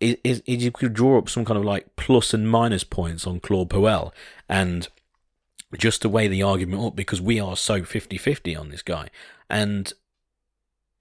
Is, 0.00 0.16
is, 0.24 0.42
is 0.46 0.64
you 0.64 0.72
could 0.72 0.94
draw 0.94 1.18
up 1.18 1.28
some 1.28 1.44
kind 1.44 1.58
of 1.58 1.64
like 1.64 1.94
plus 1.96 2.34
and 2.34 2.48
minus 2.48 2.84
points 2.84 3.26
on 3.26 3.40
Claude 3.40 3.70
Puel 3.70 4.12
and 4.48 4.88
just 5.76 6.02
to 6.02 6.08
weigh 6.08 6.28
the 6.28 6.42
argument 6.42 6.82
up 6.82 6.96
because 6.96 7.20
we 7.20 7.38
are 7.40 7.56
so 7.56 7.82
50-50 7.82 8.58
on 8.58 8.70
this 8.70 8.82
guy 8.82 9.10
and 9.50 9.92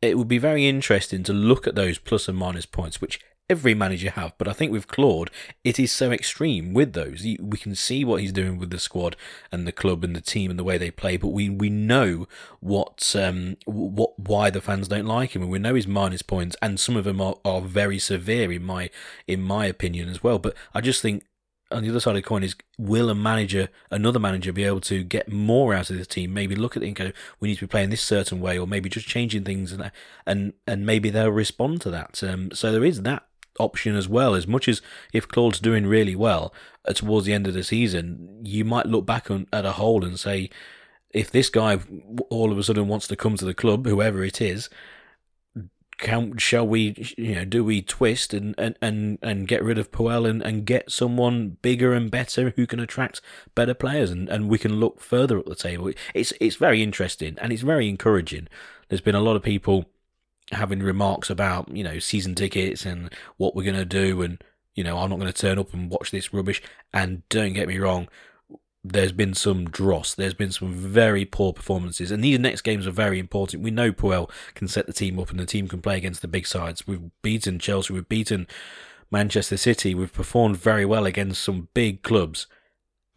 it 0.01 0.17
would 0.17 0.27
be 0.27 0.39
very 0.39 0.67
interesting 0.67 1.23
to 1.23 1.33
look 1.33 1.67
at 1.67 1.75
those 1.75 1.97
plus 1.97 2.27
and 2.27 2.37
minus 2.37 2.65
points, 2.65 3.01
which 3.01 3.19
every 3.49 3.73
manager 3.73 4.09
have, 4.11 4.33
but 4.37 4.47
I 4.47 4.53
think 4.53 4.71
with 4.71 4.87
Claude, 4.87 5.31
it 5.63 5.79
is 5.79 5.91
so 5.91 6.11
extreme 6.11 6.73
with 6.73 6.93
those. 6.93 7.23
We 7.39 7.57
can 7.57 7.75
see 7.75 8.03
what 8.03 8.21
he's 8.21 8.33
doing 8.33 8.57
with 8.57 8.69
the 8.69 8.79
squad 8.79 9.15
and 9.51 9.65
the 9.65 9.71
club 9.71 10.03
and 10.03 10.15
the 10.15 10.21
team 10.21 10.49
and 10.49 10.59
the 10.59 10.63
way 10.63 10.77
they 10.77 10.91
play, 10.91 11.17
but 11.17 11.29
we, 11.29 11.49
we 11.49 11.69
know 11.69 12.27
what 12.59 13.15
um 13.17 13.57
what 13.65 14.19
why 14.19 14.49
the 14.49 14.61
fans 14.61 14.87
don't 14.87 15.05
like 15.05 15.35
him, 15.35 15.41
and 15.41 15.51
we 15.51 15.59
know 15.59 15.75
his 15.75 15.87
minus 15.87 16.21
points, 16.21 16.55
and 16.61 16.79
some 16.79 16.97
of 16.97 17.05
them 17.05 17.21
are, 17.21 17.35
are 17.45 17.61
very 17.61 17.99
severe 17.99 18.51
in 18.51 18.63
my 18.63 18.89
in 19.27 19.41
my 19.41 19.65
opinion 19.65 20.09
as 20.09 20.21
well. 20.21 20.39
But 20.39 20.55
I 20.73 20.81
just 20.81 21.01
think 21.01 21.23
on 21.71 21.83
the 21.83 21.89
other 21.89 21.99
side 21.99 22.11
of 22.11 22.15
the 22.15 22.21
coin 22.21 22.43
is 22.43 22.55
will 22.77 23.09
a 23.09 23.15
manager, 23.15 23.69
another 23.91 24.19
manager, 24.19 24.53
be 24.53 24.63
able 24.63 24.79
to 24.81 25.03
get 25.03 25.31
more 25.31 25.73
out 25.73 25.89
of 25.89 25.97
the 25.97 26.05
team? 26.05 26.33
Maybe 26.33 26.55
look 26.55 26.77
at 26.77 26.83
it 26.83 26.87
and 26.87 26.95
go, 26.95 27.11
we 27.39 27.49
need 27.49 27.55
to 27.55 27.65
be 27.65 27.67
playing 27.67 27.89
this 27.89 28.01
certain 28.01 28.39
way, 28.39 28.57
or 28.57 28.67
maybe 28.67 28.89
just 28.89 29.07
changing 29.07 29.43
things, 29.43 29.71
and 29.71 29.91
and 30.25 30.53
and 30.65 30.85
maybe 30.85 31.09
they'll 31.09 31.31
respond 31.31 31.81
to 31.81 31.89
that. 31.91 32.21
Um, 32.23 32.51
so 32.51 32.71
there 32.71 32.85
is 32.85 33.01
that 33.03 33.23
option 33.59 33.95
as 33.95 34.07
well. 34.07 34.35
As 34.35 34.47
much 34.47 34.67
as 34.67 34.81
if 35.13 35.27
Claude's 35.27 35.59
doing 35.59 35.85
really 35.85 36.15
well 36.15 36.53
uh, 36.85 36.93
towards 36.93 37.25
the 37.25 37.33
end 37.33 37.47
of 37.47 37.53
the 37.53 37.63
season, 37.63 38.41
you 38.43 38.65
might 38.65 38.85
look 38.85 39.05
back 39.05 39.29
on, 39.29 39.47
at 39.51 39.65
a 39.65 39.73
hole 39.73 40.03
and 40.03 40.19
say, 40.19 40.49
if 41.11 41.31
this 41.31 41.49
guy 41.49 41.79
all 42.29 42.51
of 42.51 42.57
a 42.57 42.63
sudden 42.63 42.87
wants 42.87 43.07
to 43.07 43.15
come 43.15 43.35
to 43.37 43.45
the 43.45 43.53
club, 43.53 43.85
whoever 43.85 44.23
it 44.23 44.41
is, 44.41 44.69
can 45.97 46.37
shall 46.37 46.67
we 46.67 46.93
you 47.17 47.33
know 47.33 47.45
do 47.45 47.63
we 47.63 47.81
twist 47.81 48.33
and 48.33 48.53
and 48.57 48.77
and, 48.81 49.17
and 49.23 49.47
get 49.47 49.63
rid 49.63 49.79
of 49.79 49.91
Puel 49.91 50.29
and, 50.29 50.43
and 50.43 50.65
get 50.65 50.91
someone 50.91 51.57
bigger 51.63 51.93
and 51.93 52.11
better 52.11 52.53
who 52.55 52.67
can 52.67 52.79
attract 52.79 53.21
better 53.55 53.73
players? 53.73 54.11
And, 54.11 54.29
and 54.29 54.47
we 54.47 54.59
can 54.59 54.79
look 54.79 54.99
further 54.99 55.39
up 55.39 55.45
the 55.45 55.55
table. 55.55 55.91
It's 56.13 56.33
it's 56.39 56.55
very 56.55 56.83
interesting 56.83 57.37
and 57.41 57.51
it's 57.51 57.63
very 57.63 57.89
encouraging. 57.89 58.47
There's 58.89 59.01
been 59.01 59.15
a 59.15 59.21
lot 59.21 59.35
of 59.35 59.43
people 59.43 59.85
having 60.51 60.79
remarks 60.79 61.29
about 61.29 61.67
you 61.75 61.83
know 61.83 61.99
season 61.99 62.35
tickets 62.35 62.85
and 62.85 63.13
what 63.37 63.55
we're 63.55 63.63
going 63.63 63.75
to 63.75 63.85
do 63.85 64.21
and 64.21 64.41
you 64.75 64.83
know 64.83 64.97
I'm 64.97 65.09
not 65.09 65.19
going 65.19 65.31
to 65.31 65.41
turn 65.41 65.59
up 65.59 65.73
and 65.73 65.89
watch 65.89 66.11
this 66.11 66.33
rubbish. 66.33 66.61
And 66.93 67.27
don't 67.29 67.53
get 67.53 67.67
me 67.67 67.79
wrong 67.79 68.07
there's 68.93 69.11
been 69.11 69.33
some 69.33 69.69
dross. 69.69 70.13
There's 70.13 70.33
been 70.33 70.51
some 70.51 70.73
very 70.73 71.25
poor 71.25 71.53
performances. 71.53 72.11
And 72.11 72.23
these 72.23 72.39
next 72.39 72.61
games 72.61 72.87
are 72.87 72.91
very 72.91 73.19
important. 73.19 73.63
We 73.63 73.71
know 73.71 73.91
Puel 73.91 74.29
can 74.55 74.67
set 74.67 74.87
the 74.87 74.93
team 74.93 75.19
up 75.19 75.29
and 75.29 75.39
the 75.39 75.45
team 75.45 75.67
can 75.67 75.81
play 75.81 75.97
against 75.97 76.21
the 76.21 76.27
big 76.27 76.47
sides. 76.47 76.87
We've 76.87 77.09
beaten 77.21 77.59
Chelsea. 77.59 77.93
We've 77.93 78.07
beaten 78.07 78.47
Manchester 79.11 79.57
City. 79.57 79.95
We've 79.95 80.13
performed 80.13 80.57
very 80.57 80.85
well 80.85 81.05
against 81.05 81.43
some 81.43 81.69
big 81.73 82.03
clubs 82.03 82.47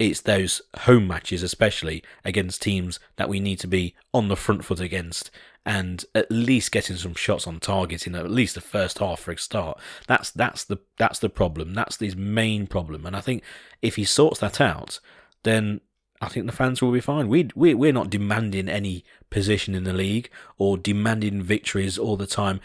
it's 0.01 0.22
those 0.22 0.62
home 0.78 1.07
matches 1.07 1.42
especially 1.42 2.03
against 2.24 2.62
teams 2.62 2.98
that 3.16 3.28
we 3.28 3.38
need 3.38 3.61
to 3.61 3.68
be 3.68 3.94
on 4.14 4.28
the 4.28 4.36
front 4.36 4.64
foot 4.64 4.80
against 4.80 5.30
and 5.66 6.07
at 6.14 6.32
least 6.32 6.72
getting 6.72 6.96
some 6.96 7.12
shots 7.12 7.46
on 7.46 7.61
target 7.61 8.07
in 8.07 8.14
at 8.14 8.30
least 8.30 8.55
the 8.55 8.62
first 8.62 8.98
half 8.98 9.20
for 9.20 9.32
a 9.32 9.38
start. 9.38 9.78
That's 10.07 10.30
that's 10.30 10.64
the 10.64 10.78
that's 10.96 11.18
the 11.18 11.28
problem. 11.28 11.74
That's 11.74 11.98
his 11.98 12.16
main 12.16 12.66
problem. 12.66 13.05
And 13.05 13.14
I 13.14 13.20
think 13.20 13.42
if 13.82 13.96
he 13.96 14.05
sorts 14.05 14.40
that 14.40 14.59
out, 14.59 15.01
then 15.42 15.82
I 16.22 16.28
think 16.28 16.46
the 16.46 16.53
fans 16.53 16.80
will 16.80 16.92
be 16.92 17.01
fine. 17.01 17.28
We 17.28 17.51
we 17.55 17.74
we're 17.74 17.92
not 17.92 18.09
demanding 18.09 18.70
any 18.70 19.05
position 19.28 19.74
in 19.74 19.84
the 19.84 19.92
league 19.92 20.30
or 20.57 20.78
demanding 20.78 21.42
victories 21.42 21.98
all 21.98 22.16
the 22.16 22.26
time. 22.26 22.61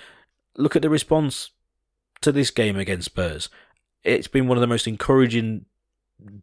Look 0.55 0.77
at 0.77 0.81
the 0.81 0.89
response 0.89 1.51
to 2.21 2.31
this 2.31 2.49
game 2.49 2.77
against 2.77 3.07
Spurs. 3.07 3.49
It's 4.05 4.29
been 4.29 4.47
one 4.47 4.57
of 4.57 4.61
the 4.61 4.67
most 4.67 4.87
encouraging 4.87 5.65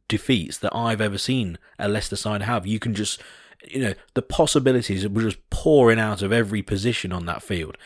defeats 0.08 0.58
that 0.58 0.74
I've 0.74 1.00
ever 1.00 1.18
seen 1.18 1.58
a 1.78 1.88
Leicester 1.88 2.16
side 2.16 2.42
have. 2.42 2.66
You 2.66 2.78
can 2.78 2.94
just 2.94 3.22
you 3.68 3.80
know, 3.80 3.94
the 4.14 4.22
possibilities 4.22 5.06
were 5.08 5.22
just 5.22 5.50
pouring 5.50 5.98
out 5.98 6.22
of 6.22 6.32
every 6.32 6.62
position 6.62 7.12
on 7.12 7.26
that 7.26 7.42
field, 7.42 7.76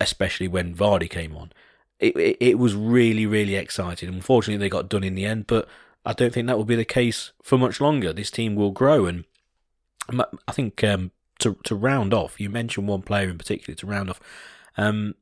especially 0.00 0.48
when 0.48 0.74
Vardy 0.74 1.08
came 1.08 1.36
on. 1.36 1.52
It, 1.98 2.16
it, 2.16 2.36
it 2.40 2.58
was 2.58 2.74
really, 2.74 3.26
really 3.26 3.54
exciting. 3.54 4.08
Unfortunately, 4.08 4.58
they 4.58 4.68
got 4.68 4.88
done 4.88 5.04
in 5.04 5.14
the 5.14 5.24
end, 5.24 5.46
but 5.46 5.68
I 6.04 6.12
don't 6.12 6.32
think 6.32 6.46
that 6.46 6.56
will 6.56 6.64
be 6.64 6.76
the 6.76 6.84
case 6.84 7.32
for 7.42 7.56
much 7.56 7.80
longer. 7.80 8.12
This 8.12 8.30
team 8.30 8.54
will 8.54 8.70
grow, 8.70 9.06
and 9.06 9.24
I 10.46 10.52
think 10.52 10.84
um, 10.84 11.12
to 11.38 11.56
to 11.64 11.74
round 11.74 12.12
off, 12.12 12.38
you 12.38 12.50
mentioned 12.50 12.86
one 12.86 13.02
player 13.02 13.30
in 13.30 13.38
particular 13.38 13.74
to 13.76 13.86
round 13.86 14.10
off, 14.10 14.20
um, 14.76 15.14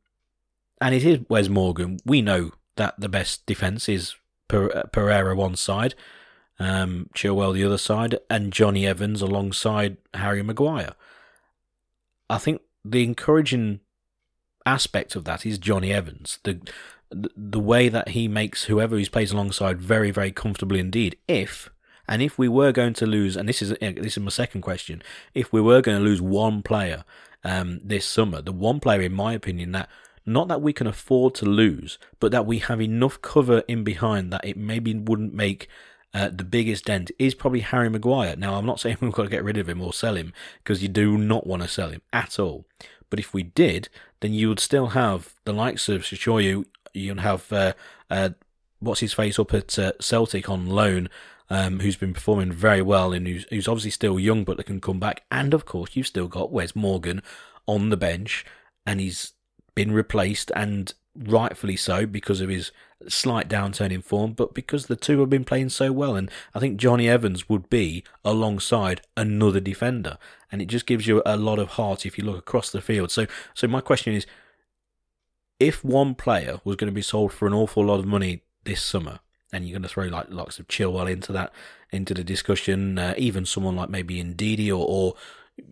and 0.81 0.95
it 0.95 1.05
is 1.05 1.21
Wes 1.29 1.49
Morgan. 1.49 1.99
We 2.05 2.21
know 2.21 2.53
that 2.77 2.99
the 2.99 3.09
best 3.09 3.47
defence 3.47 3.89
is 3.89 4.17
Pereira 4.49 5.35
one 5.35 5.57
side, 5.57 5.95
um, 6.59 7.09
Chilwell 7.15 7.55
the 7.55 7.65
other 7.65 7.79
side, 7.79 8.19
and 8.29 8.53
Jonny 8.53 8.87
Evans 8.87 9.23
alongside 9.23 9.97
Harry 10.15 10.43
Maguire. 10.43 10.95
I 12.29 12.39
think 12.39 12.63
the 12.85 13.05
encouraging 13.05 13.81
aspect 14.67 15.17
of 15.17 15.25
that 15.25 15.45
is 15.45 15.59
Jonny 15.59 15.93
Evans. 15.93 16.39
The 16.45 16.61
the 17.11 17.61
way 17.61 17.89
that 17.89 18.09
he 18.09 18.27
makes 18.27 18.65
whoever 18.65 18.97
he 18.97 19.07
plays 19.07 19.31
alongside 19.31 19.81
very, 19.81 20.11
very 20.11 20.33
comfortably 20.33 20.81
indeed. 20.81 21.17
If 21.29 21.71
and 22.09 22.21
if 22.23 22.39
we 22.39 22.49
were 22.49 22.73
going 22.73 22.95
to 22.95 23.07
lose, 23.07 23.37
and 23.37 23.49
this 23.49 23.63
is 23.63 23.71
this 23.81 24.17
is 24.17 24.19
my 24.19 24.31
second 24.31 24.63
question, 24.63 25.03
if 25.33 25.53
we 25.53 25.61
were 25.61 25.81
going 25.81 25.99
to 25.99 26.05
lose 26.05 26.21
one 26.21 26.63
player 26.63 27.05
um, 27.45 27.81
this 27.83 28.05
summer, 28.05 28.43
the 28.43 28.53
one 28.53 28.81
player, 28.81 29.01
in 29.03 29.15
my 29.15 29.33
opinion, 29.33 29.73
that 29.73 29.89
not 30.27 30.49
that 30.49 30.63
we 30.63 30.73
can 30.73 30.87
afford 30.87 31.35
to 31.37 31.47
lose, 31.47 31.99
but 32.21 32.33
that 32.33 32.47
we 32.47 32.59
have 32.59 32.81
enough 32.81 33.21
cover 33.21 33.63
in 33.69 33.85
behind 33.85 34.33
that 34.33 34.45
it 34.45 34.57
maybe 34.57 34.95
wouldn't 34.95 35.35
make 35.35 35.69
uh, 36.15 36.29
the 36.29 36.45
biggest 36.45 36.85
dent 36.85 37.11
is 37.19 37.35
probably 37.35 37.61
Harry 37.61 37.91
Maguire. 37.91 38.37
Now, 38.37 38.55
I'm 38.55 38.67
not 38.67 38.81
saying 38.81 38.99
we've 39.01 39.13
got 39.13 39.25
to 39.25 39.29
get 39.29 39.45
rid 39.45 39.59
of 39.59 39.69
him 39.69 39.83
or 39.83 39.93
sell 39.93 40.17
him 40.17 40.33
because 40.63 40.83
you 40.83 40.89
do 40.89 41.19
not 41.19 41.47
want 41.47 41.63
to 41.63 41.69
sell 41.69 41.91
him 41.91 42.03
at 42.13 42.39
all. 42.39 42.65
But 43.11 43.19
if 43.19 43.35
we 43.35 43.43
did, 43.43 43.89
then 44.21 44.33
you 44.33 44.49
would 44.49 44.61
still 44.61 44.89
have 44.89 45.35
the 45.45 45.53
likes 45.53 45.89
of 45.89 46.03
Sissoko. 46.03 46.65
You'd 46.93 47.21
have 47.21 47.53
uh, 47.53 47.75
uh, 48.09 48.31
what's 48.81 49.01
his 49.01 49.13
face 49.13 49.39
up 49.39 49.53
at 49.53 49.79
uh, 49.79 49.93
Celtic 50.01 50.49
on 50.49 50.67
loan, 50.67 51.09
um, 51.51 51.81
who's 51.81 51.97
been 51.97 52.15
performing 52.15 52.51
very 52.51 52.83
well 52.83 53.13
and 53.13 53.27
who's, 53.27 53.47
who's 53.51 53.69
obviously 53.69 53.91
still 53.91 54.19
young 54.19 54.45
but 54.45 54.57
that 54.57 54.67
can 54.67 54.81
come 54.81 54.99
back. 54.99 55.25
And 55.31 55.53
of 55.53 55.65
course, 55.67 55.95
you've 55.95 56.07
still 56.07 56.29
got 56.29 56.53
Wes 56.53 56.75
Morgan 56.75 57.23
on 57.67 57.91
the 57.91 57.97
bench, 57.97 58.45
and 58.87 59.01
he's 59.01 59.34
been 59.75 59.93
replaced 59.93 60.51
and 60.55 60.95
rightfully 61.17 61.77
so 61.77 62.07
because 62.07 62.41
of 62.41 62.49
his 62.49 62.73
slight 63.09 63.49
downturn 63.49 63.93
in 63.93 64.03
form, 64.03 64.33
but 64.33 64.55
because 64.55 64.87
the 64.87 64.97
two 64.97 65.21
have 65.21 65.31
been 65.31 65.45
playing 65.45 65.69
so 65.69 65.93
well. 65.93 66.17
And 66.17 66.31
I 66.55 66.61
think 66.61 66.77
Jonny 66.77 67.09
Evans 67.09 67.49
would 67.49 67.69
be 67.71 68.05
alongside 68.25 69.03
another 69.17 69.61
defender, 69.61 70.19
and 70.51 70.61
it 70.63 70.67
just 70.67 70.87
gives 70.87 71.07
you 71.07 71.23
a 71.25 71.37
lot 71.37 71.59
of 71.59 71.71
heart 71.71 72.07
if 72.07 72.19
you 72.19 72.25
look 72.25 72.39
across 72.39 72.71
the 72.71 72.81
field. 72.81 73.11
So, 73.11 73.27
so 73.55 73.69
my 73.69 73.81
question 73.81 74.15
is, 74.15 74.27
if 75.61 75.85
one 75.85 76.15
player 76.15 76.61
was 76.65 76.77
going 76.77 76.91
to 76.91 76.95
be 76.95 77.03
sold 77.03 77.33
for 77.33 77.47
an 77.47 77.55
awful 77.55 77.85
lot 77.85 78.01
of 78.01 78.07
money 78.07 78.43
this 78.65 78.83
summer, 78.83 79.21
and 79.53 79.65
you're 79.65 79.75
going 79.75 79.83
to 79.83 79.89
throw 79.89 80.07
like 80.07 80.27
lots 80.31 80.59
of 80.59 80.67
Chilwell 80.67 81.11
into 81.11 81.33
that 81.33 81.53
into 81.93 82.13
the 82.13 82.25
discussion, 82.25 82.99
uh, 82.99 83.15
even 83.17 83.47
someone 83.47 83.77
like 83.77 83.89
maybe 83.89 84.23
Ndidi 84.23 84.69
or, 84.69 84.85
or 84.87 85.15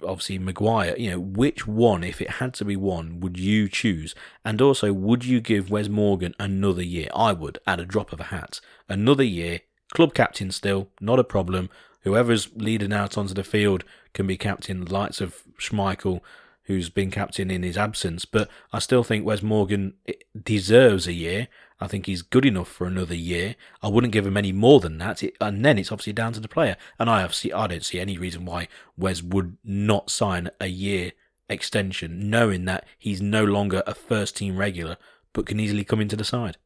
obviously 0.03 0.39
Maguire, 0.39 0.97
you 0.97 1.11
know, 1.11 1.21
which 1.21 1.67
one, 1.67 2.05
if 2.05 2.21
it 2.21 2.31
had 2.31 2.55
to 2.55 2.65
be 2.65 2.77
one, 2.77 3.21
would 3.21 3.39
you 3.39 3.69
choose? 3.69 4.15
And 4.45 4.61
also, 4.61 4.93
would 4.93 5.25
you 5.25 5.41
give 5.41 5.71
Wes 5.71 5.89
Morgan 5.89 6.35
another 6.39 6.83
year? 6.83 7.09
I 7.15 7.33
would, 7.33 7.59
at 7.67 7.81
a 7.81 7.85
drop 7.85 8.13
of 8.13 8.21
a 8.21 8.25
hat. 8.25 8.61
Another 8.89 9.25
year, 9.25 9.61
club 9.93 10.15
captain 10.15 10.51
still, 10.51 10.89
not 11.01 11.19
a 11.19 11.25
problem. 11.25 11.71
Whoever's 12.03 12.49
leading 12.55 12.93
out 12.93 13.17
onto 13.17 13.35
the 13.35 13.45
field 13.45 13.85
can 14.13 14.27
be 14.27 14.37
captain, 14.37 14.85
the 14.85 14.93
likes 14.93 15.21
of 15.21 15.43
Schmeichel, 15.59 16.21
who's 16.65 16.91
been 16.91 17.11
captain 17.11 17.51
in 17.51 17.63
his 17.63 17.77
absence. 17.77 18.25
But 18.25 18.49
I 18.73 18.79
still 18.79 19.05
think 19.05 19.25
Wes 19.25 19.43
Morgan 19.43 19.95
deserves 20.41 21.07
a 21.07 21.13
year. 21.13 21.49
I 21.83 21.89
think 21.89 22.07
he's 22.07 22.23
good 22.23 22.47
enough 22.47 22.69
for 22.69 22.87
another 22.87 23.17
year. 23.17 23.57
I 23.83 23.89
wouldn't 23.89 24.13
give 24.13 24.25
him 24.25 24.37
any 24.37 24.53
more 24.53 24.79
than 24.79 24.99
that. 24.99 25.25
It, 25.25 25.37
and 25.41 25.65
then 25.65 25.79
it's 25.79 25.91
obviously 25.91 26.13
down 26.13 26.33
to 26.35 26.41
the 26.41 26.47
player. 26.47 26.77
And 26.97 27.11
I 27.11 27.25
obviously 27.25 27.53
I 27.53 27.67
don't 27.67 27.85
see 27.85 27.99
any 27.99 28.17
reason 28.17 28.45
why 28.45 28.69
Wes 28.97 29.21
would 29.21 29.57
not 29.65 30.09
sign 30.09 30.51
a 30.61 30.69
year 30.69 31.11
extension, 31.49 32.31
knowing 32.31 32.67
that 32.67 32.87
he's 32.97 33.21
no 33.21 33.45
longer 33.45 33.83
a 33.85 33.97
first 33.97 34.37
team 34.37 34.57
regular, 34.57 34.97
but 35.33 35.47
can 35.47 35.59
easily 35.59 35.83
come 35.83 36.01
into 36.01 36.15
the 36.15 36.23
side. 36.23 36.57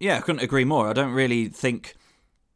Yeah, 0.00 0.16
I 0.16 0.20
couldn't 0.20 0.42
agree 0.42 0.64
more. 0.64 0.88
I 0.88 0.94
don't 0.94 1.12
really 1.12 1.48
think 1.48 1.94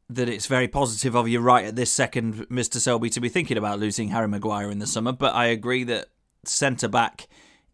that 0.09 0.30
it's 0.30 0.46
very 0.46 0.68
positive 0.68 1.14
of 1.14 1.28
you 1.28 1.40
right 1.40 1.66
at 1.66 1.76
this 1.76 1.92
second, 1.92 2.48
Mr. 2.48 2.76
Selby, 2.76 3.11
to 3.11 3.20
be 3.20 3.28
thinking 3.28 3.59
about 3.59 3.78
losing 3.78 4.09
Harry 4.09 4.28
Maguire 4.28 4.70
in 4.70 4.78
the 4.78 4.86
summer. 4.86 5.12
But 5.12 5.34
I 5.34 5.46
agree 5.46 5.84
that 5.84 6.09
centre 6.46 6.88
back 6.88 7.28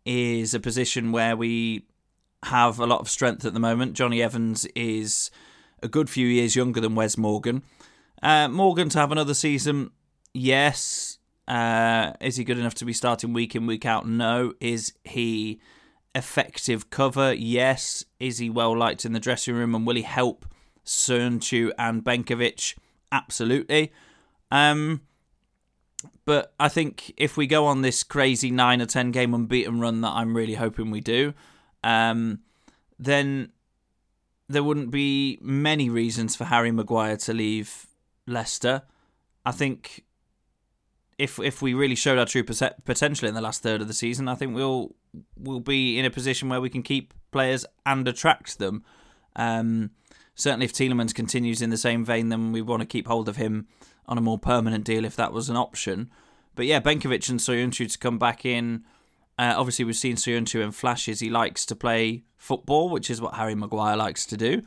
is 0.05 0.53
a 0.53 0.59
position 0.61 1.13
where 1.13 1.37
we 1.37 1.87
have 2.45 2.79
a 2.79 2.87
lot 2.87 3.01
of 3.01 3.09
strength 3.09 3.45
at 3.45 3.55
the 3.55 3.61
moment. 3.61 3.95
Jonny 3.95 4.23
Evans 4.23 4.67
is 4.75 5.31
a 5.83 5.89
good 5.89 6.09
few 6.09 6.27
years 6.27 6.57
younger 6.57 6.81
than 6.81 6.95
Wes 6.95 7.17
Morgan. 7.17 7.63
Uh, 8.23 8.49
Morgan 8.49 8.89
to 8.91 8.99
have 8.99 9.13
another 9.13 9.35
season, 9.35 9.91
yes. 10.35 11.19
Uh, 11.47 12.13
is 12.21 12.37
he 12.37 12.45
good 12.45 12.59
enough 12.59 12.75
to 12.75 12.85
be 12.85 12.93
starting 12.93 13.33
week 13.33 13.55
in, 13.55 13.67
week 13.67 13.87
out? 13.87 14.07
No. 14.07 14.53
Is 14.61 14.93
he 15.05 15.61
effective 16.15 16.91
cover? 16.91 17.33
Yes. 17.33 18.05
Is 18.21 18.39
he 18.39 18.51
well 18.51 18.77
liked 18.77 19.05
in 19.05 19.13
the 19.13 19.21
dressing 19.21 19.55
room 19.55 19.75
and 19.75 19.87
will 19.87 19.97
he 19.97 20.03
help 20.03 20.45
Söyüncü 20.85 21.71
and 21.79 22.05
Benkovic? 22.05 22.77
Absolutely. 23.11 23.93
Um, 24.51 25.03
but 26.25 26.53
I 26.61 26.69
think 26.69 27.15
if 27.17 27.37
we 27.37 27.47
go 27.47 27.67
on 27.67 27.83
this 27.83 28.03
crazy 28.03 28.51
nine 28.51 28.83
or 28.83 28.87
ten 28.87 29.11
game 29.11 29.33
unbeaten 29.33 29.81
run 29.81 30.03
that 30.03 30.13
I'm 30.13 30.37
really 30.37 30.55
hoping 30.55 30.91
we 30.91 31.01
do, 31.01 31.35
um, 31.89 32.41
then 32.99 33.51
there 34.47 34.63
wouldn't 34.63 34.91
be 34.91 35.39
many 35.41 35.89
reasons 35.89 36.37
for 36.37 36.45
Harry 36.45 36.71
Maguire 36.71 37.17
to 37.17 37.33
leave 37.33 37.87
Leicester. 38.27 38.83
I 39.47 39.53
think 39.53 40.05
if 41.17 41.39
if 41.39 41.63
we 41.63 41.73
really 41.73 41.95
showed 41.95 42.19
our 42.19 42.27
true 42.27 42.45
potential 42.45 43.27
in 43.27 43.35
the 43.35 43.41
last 43.41 43.63
third 43.63 43.81
of 43.81 43.89
the 43.89 43.95
season, 43.95 44.29
I 44.29 44.35
think 44.35 44.55
we'll 44.55 44.95
we'll 45.39 45.61
be 45.61 45.99
in 45.99 46.05
a 46.05 46.11
position 46.11 46.51
where 46.51 46.61
we 46.61 46.69
can 46.69 46.83
keep 46.83 47.15
players 47.31 47.65
and 47.87 48.07
attract 48.07 48.59
them. 48.59 48.85
Um, 49.35 49.91
certainly, 50.35 50.67
if 50.67 50.75
Tielemans 50.75 51.15
continues 51.15 51.63
in 51.63 51.71
the 51.71 51.79
same 51.79 52.05
vein, 52.05 52.29
then 52.29 52.53
we 52.53 52.61
want 52.61 52.83
to 52.83 52.87
keep 52.87 53.07
hold 53.07 53.31
of 53.31 53.37
him 53.37 53.67
on 54.07 54.19
a 54.19 54.23
more 54.23 54.39
permanent 54.39 54.85
deal 54.85 55.07
if 55.07 55.17
that 55.17 55.33
was 55.33 55.49
an 55.49 55.57
option. 55.57 56.11
But 56.55 56.67
yeah, 56.67 56.81
Benkovic 56.81 57.31
and 57.31 57.41
Söyüncü 57.41 57.91
to 57.91 57.99
come 57.99 58.19
back 58.19 58.45
in 58.45 58.85
uh, 59.39 59.55
obviously, 59.57 59.85
we've 59.85 59.97
seen 59.97 60.17
Söyüncü 60.17 60.63
in 60.63 60.73
flashes. 60.73 61.21
He 61.21 61.31
likes 61.31 61.65
to 61.67 61.77
play 61.77 62.25
football, 62.37 62.89
which 62.89 63.09
is 63.09 63.21
what 63.21 63.35
Harry 63.35 63.55
Maguire 63.55 63.97
likes 63.97 64.27
to 64.27 64.37
do. 64.37 64.63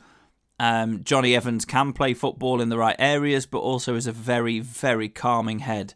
Um, 0.58 1.04
Jonny 1.04 1.34
Evans 1.34 1.64
can 1.64 1.92
play 1.92 2.14
football 2.14 2.60
in 2.60 2.68
the 2.68 2.78
right 2.78 2.96
areas, 2.98 3.46
but 3.46 3.58
also 3.58 3.96
is 3.96 4.06
a 4.06 4.12
very, 4.12 4.60
very 4.60 5.08
calming 5.08 5.58
head 5.58 5.94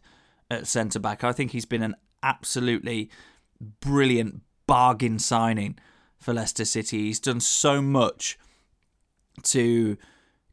at 0.51 0.67
centre 0.67 0.99
back. 0.99 1.23
I 1.23 1.31
think 1.31 1.51
he's 1.51 1.65
been 1.65 1.83
an 1.83 1.95
absolutely 2.21 3.09
brilliant 3.79 4.41
bargain 4.67 5.19
signing 5.19 5.79
for 6.19 6.33
Leicester 6.33 6.65
City. 6.65 7.05
He's 7.05 7.19
done 7.19 7.39
so 7.39 7.81
much 7.81 8.37
to 9.43 9.97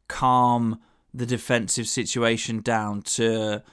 calm 0.07 0.79
the 1.13 1.25
defensive 1.25 1.87
situation 1.87 2.61
down, 2.61 3.01
to 3.01 3.63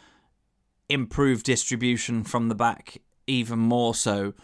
improve 0.88 1.42
distribution 1.42 2.24
from 2.24 2.48
the 2.48 2.55
back 2.55 2.98
even 3.26 3.58
more 3.58 3.94
so 3.94 4.34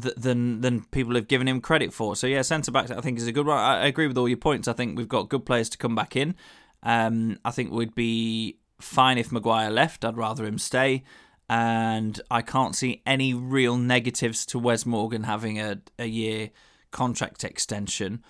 th- 0.00 0.14
than 0.16 0.60
than 0.60 0.84
people 0.86 1.14
have 1.14 1.28
given 1.28 1.48
him 1.48 1.60
credit 1.60 1.92
for. 1.92 2.16
So 2.16 2.26
yeah, 2.26 2.42
centre 2.42 2.70
back 2.70 2.90
I 2.90 3.00
think 3.00 3.18
is 3.18 3.26
a 3.26 3.32
good 3.32 3.46
one. 3.46 3.58
I, 3.58 3.82
I 3.82 3.86
agree 3.86 4.06
with 4.06 4.18
all 4.18 4.28
your 4.28 4.38
points. 4.38 4.68
I 4.68 4.72
think 4.72 4.96
we've 4.96 5.08
got 5.08 5.28
good 5.28 5.44
players 5.44 5.68
to 5.70 5.78
come 5.78 5.94
back 5.94 6.16
in. 6.16 6.34
Um, 6.82 7.38
I 7.44 7.50
think 7.50 7.72
we'd 7.72 7.94
be 7.94 8.58
fine 8.80 9.18
if 9.18 9.32
Maguire 9.32 9.70
left. 9.70 10.04
I'd 10.04 10.16
rather 10.16 10.44
him 10.44 10.58
stay. 10.58 11.04
And 11.50 12.20
I 12.30 12.42
can't 12.42 12.76
see 12.76 13.02
any 13.06 13.32
real 13.32 13.76
negatives 13.78 14.44
to 14.46 14.58
Wes 14.58 14.84
Morgan 14.84 15.22
having 15.22 15.58
a, 15.58 15.80
a 15.98 16.04
year 16.04 16.50
contract 16.90 17.42
extension, 17.42 18.22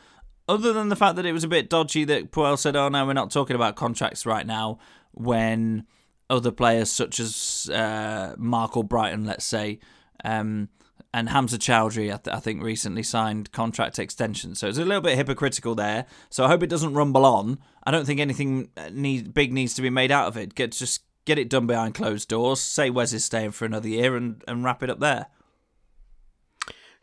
other 0.49 0.73
than 0.73 0.89
the 0.89 0.97
fact 0.97 1.17
that 1.17 1.27
it 1.27 1.33
was 1.33 1.45
a 1.45 1.49
bit 1.49 1.69
dodgy 1.69 2.05
that 2.05 2.31
Puel 2.31 2.57
said, 2.57 2.77
"Oh 2.77 2.89
no, 2.89 3.05
we're 3.05 3.13
not 3.15 3.33
talking 3.33 3.57
about 3.57 3.75
contracts 3.75 4.25
right 4.25 4.47
now." 4.47 4.79
When 5.13 5.85
other 6.31 6.51
players 6.51 6.91
such 6.91 7.21
as 7.21 7.71
uh, 7.73 8.35
Marc 8.37 8.73
Albrighton, 8.73 9.27
let's 9.27 9.45
say, 9.45 9.79
um, 10.25 10.69
and 11.15 11.31
Hamza 11.31 11.59
Choudhury, 11.59 12.13
I, 12.13 12.19
th- 12.19 12.37
I, 12.37 12.41
think, 12.41 12.63
recently 12.63 13.03
signed 13.03 13.51
contract 13.51 13.99
extensions. 13.99 14.61
So 14.61 14.69
it's 14.69 14.79
a 14.79 14.85
little 14.85 15.01
bit 15.01 15.17
hypocritical 15.17 15.75
there. 15.75 16.05
So 16.29 16.45
I 16.45 16.49
hope 16.49 16.63
it 16.63 16.69
doesn't 16.69 16.93
rumble 16.93 17.25
on. 17.25 17.59
I 17.85 17.91
don't 17.91 18.05
think 18.05 18.21
anything 18.21 18.69
uh, 18.77 18.91
need, 18.93 19.33
big 19.33 19.53
needs 19.53 19.75
to 19.75 19.83
be 19.83 19.91
made 19.91 20.11
out 20.11 20.29
of 20.29 20.37
it. 20.37 20.55
Get 20.55 20.73
just 20.73 21.03
get 21.25 21.39
it 21.39 21.49
done 21.49 21.67
behind 21.67 21.95
closed 21.95 22.29
doors. 22.29 22.61
Say 22.61 22.91
Wes 22.91 23.13
is 23.13 23.25
staying 23.25 23.53
for 23.53 23.65
another 23.65 23.89
year, 23.89 24.17
and, 24.17 24.43
and 24.47 24.65
wrap 24.65 24.83
it 24.83 24.91
up 24.91 25.01
there. 25.01 25.27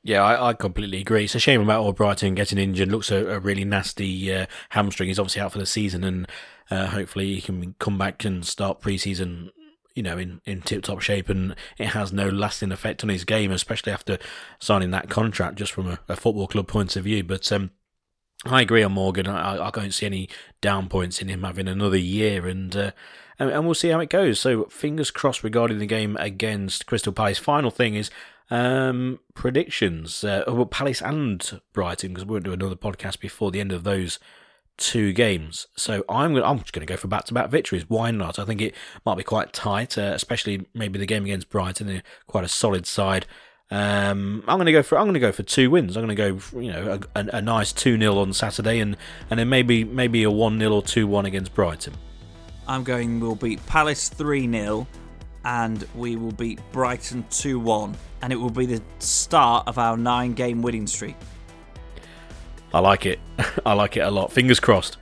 Yeah, 0.05 0.21
I, 0.21 0.49
I, 0.49 0.53
completely 0.53 1.01
agree. 1.01 1.23
It's 1.23 1.33
a 1.33 1.39
shame 1.39 1.61
about 1.61 1.83
Albrighton 1.83 2.35
getting 2.35 2.59
injured. 2.59 2.91
Looks 2.91 3.09
a, 3.09 3.25
a 3.25 3.39
really 3.39 3.65
nasty 3.65 4.31
uh, 4.31 4.45
hamstring. 4.69 5.07
He's 5.07 5.17
obviously 5.17 5.41
out 5.41 5.51
for 5.51 5.57
the 5.57 5.65
season, 5.65 6.03
and 6.03 6.27
uh, 6.69 6.85
hopefully, 6.85 7.33
he 7.33 7.41
can 7.41 7.73
come 7.79 7.97
back 7.97 8.23
and 8.23 8.45
start 8.45 8.81
preseason. 8.81 9.49
You 9.95 10.03
know, 10.03 10.15
in, 10.19 10.41
in 10.45 10.61
tip 10.61 10.83
top 10.83 11.01
shape, 11.01 11.27
and 11.27 11.55
it 11.79 11.87
has 11.87 12.13
no 12.13 12.29
lasting 12.29 12.71
effect 12.71 13.01
on 13.01 13.09
his 13.09 13.23
game, 13.23 13.49
especially 13.49 13.93
after 13.93 14.19
signing 14.59 14.91
that 14.91 15.09
contract, 15.09 15.55
just 15.55 15.71
from 15.71 15.87
a, 15.87 15.99
a 16.07 16.15
football 16.15 16.47
club 16.47 16.67
point 16.67 16.95
of 16.95 17.05
view. 17.05 17.23
But 17.23 17.51
um, 17.51 17.71
I 18.45 18.61
agree 18.61 18.83
on 18.83 18.91
Morgan. 18.91 19.25
I, 19.25 19.57
I 19.57 19.71
don't 19.71 19.93
see 19.93 20.05
any 20.05 20.29
down 20.61 20.87
points 20.87 21.19
in 21.19 21.29
him 21.29 21.41
having 21.41 21.67
another 21.67 21.97
year, 21.97 22.45
and, 22.45 22.75
uh, 22.75 22.91
and, 23.39 23.49
and 23.49 23.65
we'll 23.65 23.73
see 23.73 23.89
how 23.89 24.01
it 24.01 24.11
goes. 24.11 24.39
So 24.39 24.65
fingers 24.65 25.09
crossed 25.09 25.43
regarding 25.43 25.79
the 25.79 25.87
game 25.87 26.15
against 26.17 26.85
Crystal 26.85 27.13
Palace. 27.13 27.39
Final 27.39 27.71
thing 27.71 27.95
is 27.95 28.11
um, 28.49 29.19
predictions. 29.33 30.23
Uh, 30.23 30.43
well, 30.47 30.65
Palace 30.65 31.01
and 31.01 31.61
Brighton, 31.73 32.13
because 32.13 32.25
we 32.25 32.33
won't 32.33 32.45
do 32.45 32.53
another 32.53 32.75
podcast 32.75 33.19
before 33.19 33.51
the 33.51 33.59
end 33.59 33.71
of 33.71 33.83
those 33.83 34.19
two 34.77 35.13
games. 35.13 35.67
So 35.75 36.03
I'm 36.09 36.33
gonna, 36.33 36.45
I'm 36.45 36.59
just 36.59 36.73
going 36.73 36.85
to 36.85 36.91
go 36.91 36.97
for 36.97 37.07
back-to-back 37.07 37.49
victories. 37.49 37.89
Why 37.89 38.11
not? 38.11 38.39
I 38.39 38.45
think 38.45 38.61
it 38.61 38.75
might 39.05 39.17
be 39.17 39.23
quite 39.23 39.53
tight, 39.53 39.97
uh, 39.97 40.11
especially 40.13 40.67
maybe 40.73 40.99
the 40.99 41.05
game 41.05 41.23
against 41.23 41.49
Brighton. 41.49 41.87
They're 41.87 42.03
quite 42.27 42.43
a 42.43 42.49
solid 42.49 42.85
side. 42.85 43.25
Um, 43.71 44.43
I'm 44.47 44.57
going 44.57 44.67
to 44.67 44.71
go 44.71 44.83
for 44.83 44.97
I'm 44.97 45.05
going 45.05 45.15
to 45.15 45.19
go 45.19 45.31
for 45.31 45.43
two 45.43 45.71
wins. 45.71 45.97
I'm 45.97 46.05
going 46.05 46.15
to 46.15 46.31
go 46.31 46.37
for, 46.37 46.61
you 46.61 46.71
know 46.71 46.99
a, 47.15 47.19
a, 47.19 47.27
a 47.37 47.41
nice 47.41 47.71
two 47.71 47.97
0 47.97 48.17
on 48.17 48.31
Saturday, 48.33 48.79
and 48.79 48.95
and 49.29 49.39
then 49.39 49.49
maybe 49.49 49.83
maybe 49.83 50.23
a 50.23 50.29
one 50.29 50.59
0 50.59 50.71
or 50.71 50.81
two 50.83 51.07
one 51.07 51.25
against 51.25 51.53
Brighton. 51.53 51.93
I'm 52.67 52.83
going. 52.83 53.19
We'll 53.19 53.35
beat 53.35 53.65
Palace 53.65 54.09
three 54.09 54.49
0 54.49 54.85
and 55.45 55.87
we 55.95 56.15
will 56.17 56.31
beat 56.31 56.59
Brighton 56.71 57.23
two 57.29 57.59
one, 57.59 57.95
and 58.21 58.33
it 58.33 58.35
will 58.35 58.49
be 58.49 58.65
the 58.65 58.81
start 58.99 59.67
of 59.67 59.77
our 59.77 59.95
nine 59.95 60.33
game 60.33 60.61
winning 60.61 60.87
streak. 60.87 61.15
I 62.73 62.79
like 62.79 63.05
it. 63.05 63.19
I 63.65 63.73
like 63.73 63.95
it 63.95 64.01
a 64.01 64.11
lot. 64.11 64.33
Fingers 64.33 64.59
crossed. 64.59 64.97